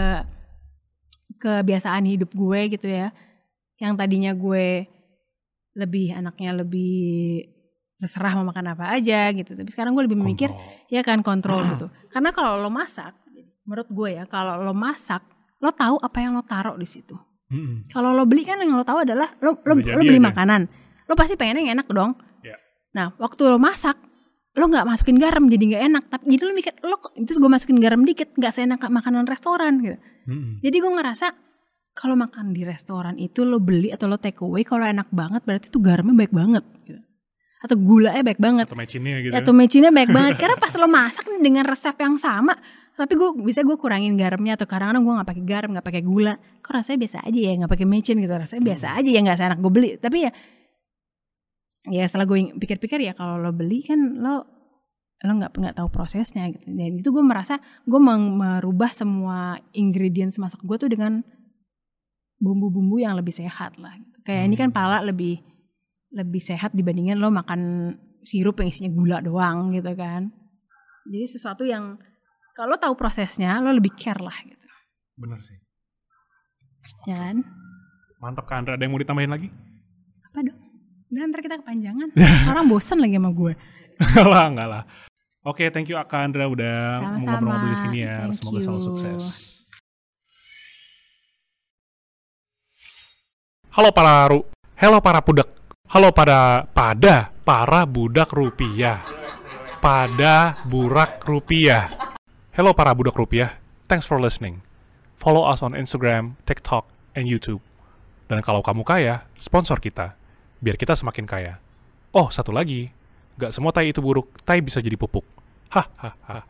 kebiasaan 1.37 2.09
hidup 2.09 2.33
gue 2.33 2.61
gitu 2.73 2.89
ya. 2.89 3.13
Yang 3.77 3.93
tadinya 4.01 4.33
gue 4.33 4.89
lebih 5.77 6.17
anaknya 6.17 6.65
lebih 6.65 6.97
terserah 7.97 8.37
mau 8.37 8.45
makan 8.53 8.77
apa 8.77 8.93
aja 8.97 9.33
gitu. 9.33 9.57
Tapi 9.57 9.71
sekarang 9.73 9.97
gue 9.97 10.05
lebih 10.05 10.21
memikir 10.21 10.53
Kontrol. 10.53 10.93
ya 10.93 11.01
kan 11.01 11.19
kontrol 11.25 11.61
gitu. 11.75 11.87
Karena 12.13 12.31
kalau 12.31 12.61
lo 12.61 12.69
masak, 12.69 13.17
menurut 13.65 13.89
gue 13.89 14.11
ya, 14.21 14.25
kalau 14.29 14.61
lo 14.61 14.77
masak, 14.77 15.25
lo 15.61 15.73
tahu 15.73 15.97
apa 15.99 16.19
yang 16.21 16.37
lo 16.37 16.45
taruh 16.45 16.77
di 16.77 16.85
situ. 16.85 17.17
Mm-mm. 17.47 17.89
Kalau 17.89 18.11
lo 18.13 18.27
beli 18.27 18.43
kan 18.45 18.59
yang 18.61 18.75
lo 18.75 18.85
tahu 18.85 19.07
adalah 19.07 19.33
lo 19.41 19.57
lo, 19.63 19.73
lo 19.79 20.03
beli 20.03 20.19
aja. 20.19 20.29
makanan, 20.29 20.61
lo 21.07 21.15
pasti 21.15 21.39
pengennya 21.39 21.63
yang 21.63 21.73
enak 21.81 21.89
dong. 21.89 22.19
Ya. 22.43 22.59
Nah, 22.93 23.15
waktu 23.17 23.49
lo 23.49 23.57
masak, 23.57 23.97
lo 24.57 24.65
nggak 24.67 24.85
masukin 24.85 25.17
garam 25.17 25.47
jadi 25.49 25.65
nggak 25.65 25.83
enak. 25.89 26.05
Tapi 26.11 26.25
jadi 26.37 26.43
lo 26.43 26.53
mikir 26.53 26.73
lo 26.85 26.97
terus 27.15 27.39
gue 27.39 27.51
masukin 27.51 27.79
garam 27.81 28.03
dikit, 28.05 28.35
nggak 28.37 28.53
seenak 28.53 28.83
makanan 28.83 29.25
restoran 29.25 29.81
gitu. 29.81 29.97
Mm-mm. 30.27 30.61
Jadi 30.61 30.77
gue 30.77 30.93
ngerasa 30.93 31.27
kalau 31.97 32.13
makan 32.13 32.53
di 32.53 32.61
restoran 32.67 33.17
itu 33.17 33.47
lo 33.47 33.57
beli 33.57 33.89
atau 33.89 34.05
lo 34.05 34.21
take 34.21 34.45
away, 34.45 34.67
kalau 34.67 34.85
enak 34.85 35.09
banget 35.15 35.41
berarti 35.49 35.73
tuh 35.73 35.81
garamnya 35.81 36.13
baik 36.13 36.35
banget. 36.35 36.65
Gitu. 36.85 37.01
Atau 37.67 37.77
gulanya 37.77 38.23
baik 38.23 38.39
banget. 38.39 38.67
Atau 38.71 38.79
mecinnya 38.79 39.19
gitu. 39.19 39.35
Ya 39.35 39.41
tuh 39.43 39.55
mecinnya 39.55 39.91
baik 39.91 40.11
banget 40.15 40.35
karena 40.39 40.57
pas 40.57 40.73
lo 40.79 40.87
masak 40.87 41.27
nih 41.27 41.43
dengan 41.43 41.65
resep 41.67 41.97
yang 41.99 42.15
sama 42.15 42.55
tapi 42.97 43.13
gue 43.13 43.29
bisa 43.45 43.61
gue 43.61 43.77
kurangin 43.77 44.17
garamnya 44.17 44.57
atau 44.57 44.65
kadang-kadang 44.65 45.05
gue 45.05 45.15
nggak 45.21 45.29
pakai 45.29 45.45
garam 45.45 45.69
nggak 45.77 45.85
pakai 45.85 46.03
gula 46.03 46.41
kok 46.65 46.73
rasanya 46.73 46.99
biasa 47.05 47.19
aja 47.29 47.41
ya 47.45 47.53
nggak 47.61 47.73
pakai 47.77 47.87
micin 47.87 48.17
gitu 48.25 48.33
rasanya 48.33 48.63
biasa 48.65 48.87
aja 48.97 49.11
ya 49.13 49.21
nggak 49.21 49.37
seenak 49.37 49.59
gue 49.61 49.73
beli 49.73 49.91
tapi 50.01 50.19
ya 50.25 50.31
ya 51.93 52.05
setelah 52.09 52.25
gue 52.25 52.57
pikir-pikir 52.57 53.05
ya 53.05 53.13
kalau 53.13 53.37
lo 53.37 53.53
beli 53.53 53.85
kan 53.85 54.01
lo 54.17 54.49
lo 55.21 55.33
nggak 55.37 55.53
nggak 55.53 55.77
tahu 55.77 55.89
prosesnya 55.93 56.49
gitu 56.49 56.73
dan 56.73 56.97
itu 56.97 57.09
gue 57.13 57.25
merasa 57.25 57.61
gue 57.85 58.01
merubah 58.01 58.89
semua 58.89 59.61
ingredients 59.77 60.41
masak 60.41 60.65
gue 60.65 60.77
tuh 60.81 60.89
dengan 60.89 61.21
bumbu-bumbu 62.41 63.01
yang 63.01 63.17
lebih 63.17 63.33
sehat 63.33 63.77
lah 63.77 63.93
gitu. 63.97 64.19
kayak 64.25 64.43
ini 64.49 64.57
kan 64.57 64.73
Hmm. 64.73 64.77
pala 64.77 65.05
lebih 65.05 65.41
lebih 66.15 66.43
sehat 66.43 66.75
dibandingin 66.77 67.19
lo 67.19 67.33
makan 67.33 67.93
sirup 68.23 68.59
yang 68.63 68.69
isinya 68.71 68.91
gula 68.91 69.19
doang 69.23 69.75
gitu 69.75 69.93
kan. 69.95 70.31
Jadi 71.07 71.27
sesuatu 71.27 71.63
yang 71.63 71.99
kalau 72.57 72.75
tahu 72.79 72.95
prosesnya 72.99 73.59
lo 73.63 73.71
lebih 73.71 73.95
care 73.95 74.23
lah 74.23 74.35
gitu. 74.43 74.67
Bener 75.19 75.39
sih. 75.43 75.59
Ya 77.07 77.31
kan? 77.31 77.43
Mantap 78.23 78.47
Kak 78.49 78.57
Andra. 78.63 78.75
Ada 78.75 78.85
yang 78.87 78.93
mau 78.95 79.03
ditambahin 79.03 79.33
lagi? 79.33 79.49
Apa 80.31 80.39
dong? 80.43 80.59
Udah 81.07 81.23
ntar 81.31 81.41
kita 81.43 81.57
kepanjangan. 81.63 82.09
Orang 82.51 82.67
bosen 82.67 82.99
lagi 82.99 83.15
sama 83.19 83.31
gue. 83.31 83.53
Enggak 83.97 84.27
lah, 84.29 84.45
enggak 84.51 84.69
lah. 84.69 84.83
Oke, 85.47 85.71
thank 85.71 85.87
you 85.87 85.95
Kak 85.95 86.27
Andra 86.27 86.51
udah 86.51 86.99
ngobrol-ngobrol 87.23 87.71
di 87.71 87.79
sini 87.87 87.99
ya. 88.03 88.27
Thank 88.27 88.43
Semoga 88.43 88.59
selalu 88.67 88.81
you. 88.83 88.87
sukses. 88.91 89.25
Halo 93.77 93.93
para 93.93 94.25
ru, 94.33 94.41
halo 94.81 95.05
para 95.05 95.21
budak, 95.21 95.53
halo 95.87 96.11
pada 96.11 96.67
pada 96.75 97.31
para 97.47 97.87
budak 97.87 98.35
rupiah, 98.35 98.99
pada 99.79 100.59
burak 100.67 101.23
rupiah. 101.23 101.87
Halo 102.51 102.75
para 102.75 102.91
budak 102.91 103.15
rupiah, 103.15 103.63
thanks 103.87 104.03
for 104.03 104.19
listening. 104.19 104.67
Follow 105.15 105.47
us 105.47 105.63
on 105.63 105.79
Instagram, 105.79 106.35
TikTok, 106.43 106.91
and 107.15 107.31
YouTube. 107.31 107.63
Dan 108.27 108.43
kalau 108.43 108.67
kamu 108.67 108.83
kaya, 108.83 109.31
sponsor 109.39 109.79
kita, 109.79 110.19
biar 110.59 110.75
kita 110.75 110.99
semakin 110.99 111.27
kaya. 111.29 111.63
Oh, 112.11 112.35
satu 112.35 112.51
lagi, 112.51 112.91
gak 113.39 113.55
semua 113.55 113.71
tai 113.71 113.95
itu 113.95 114.03
buruk, 114.03 114.43
tai 114.43 114.59
bisa 114.59 114.83
jadi 114.83 114.99
pupuk. 114.99 115.23
Hahaha. 115.71 116.43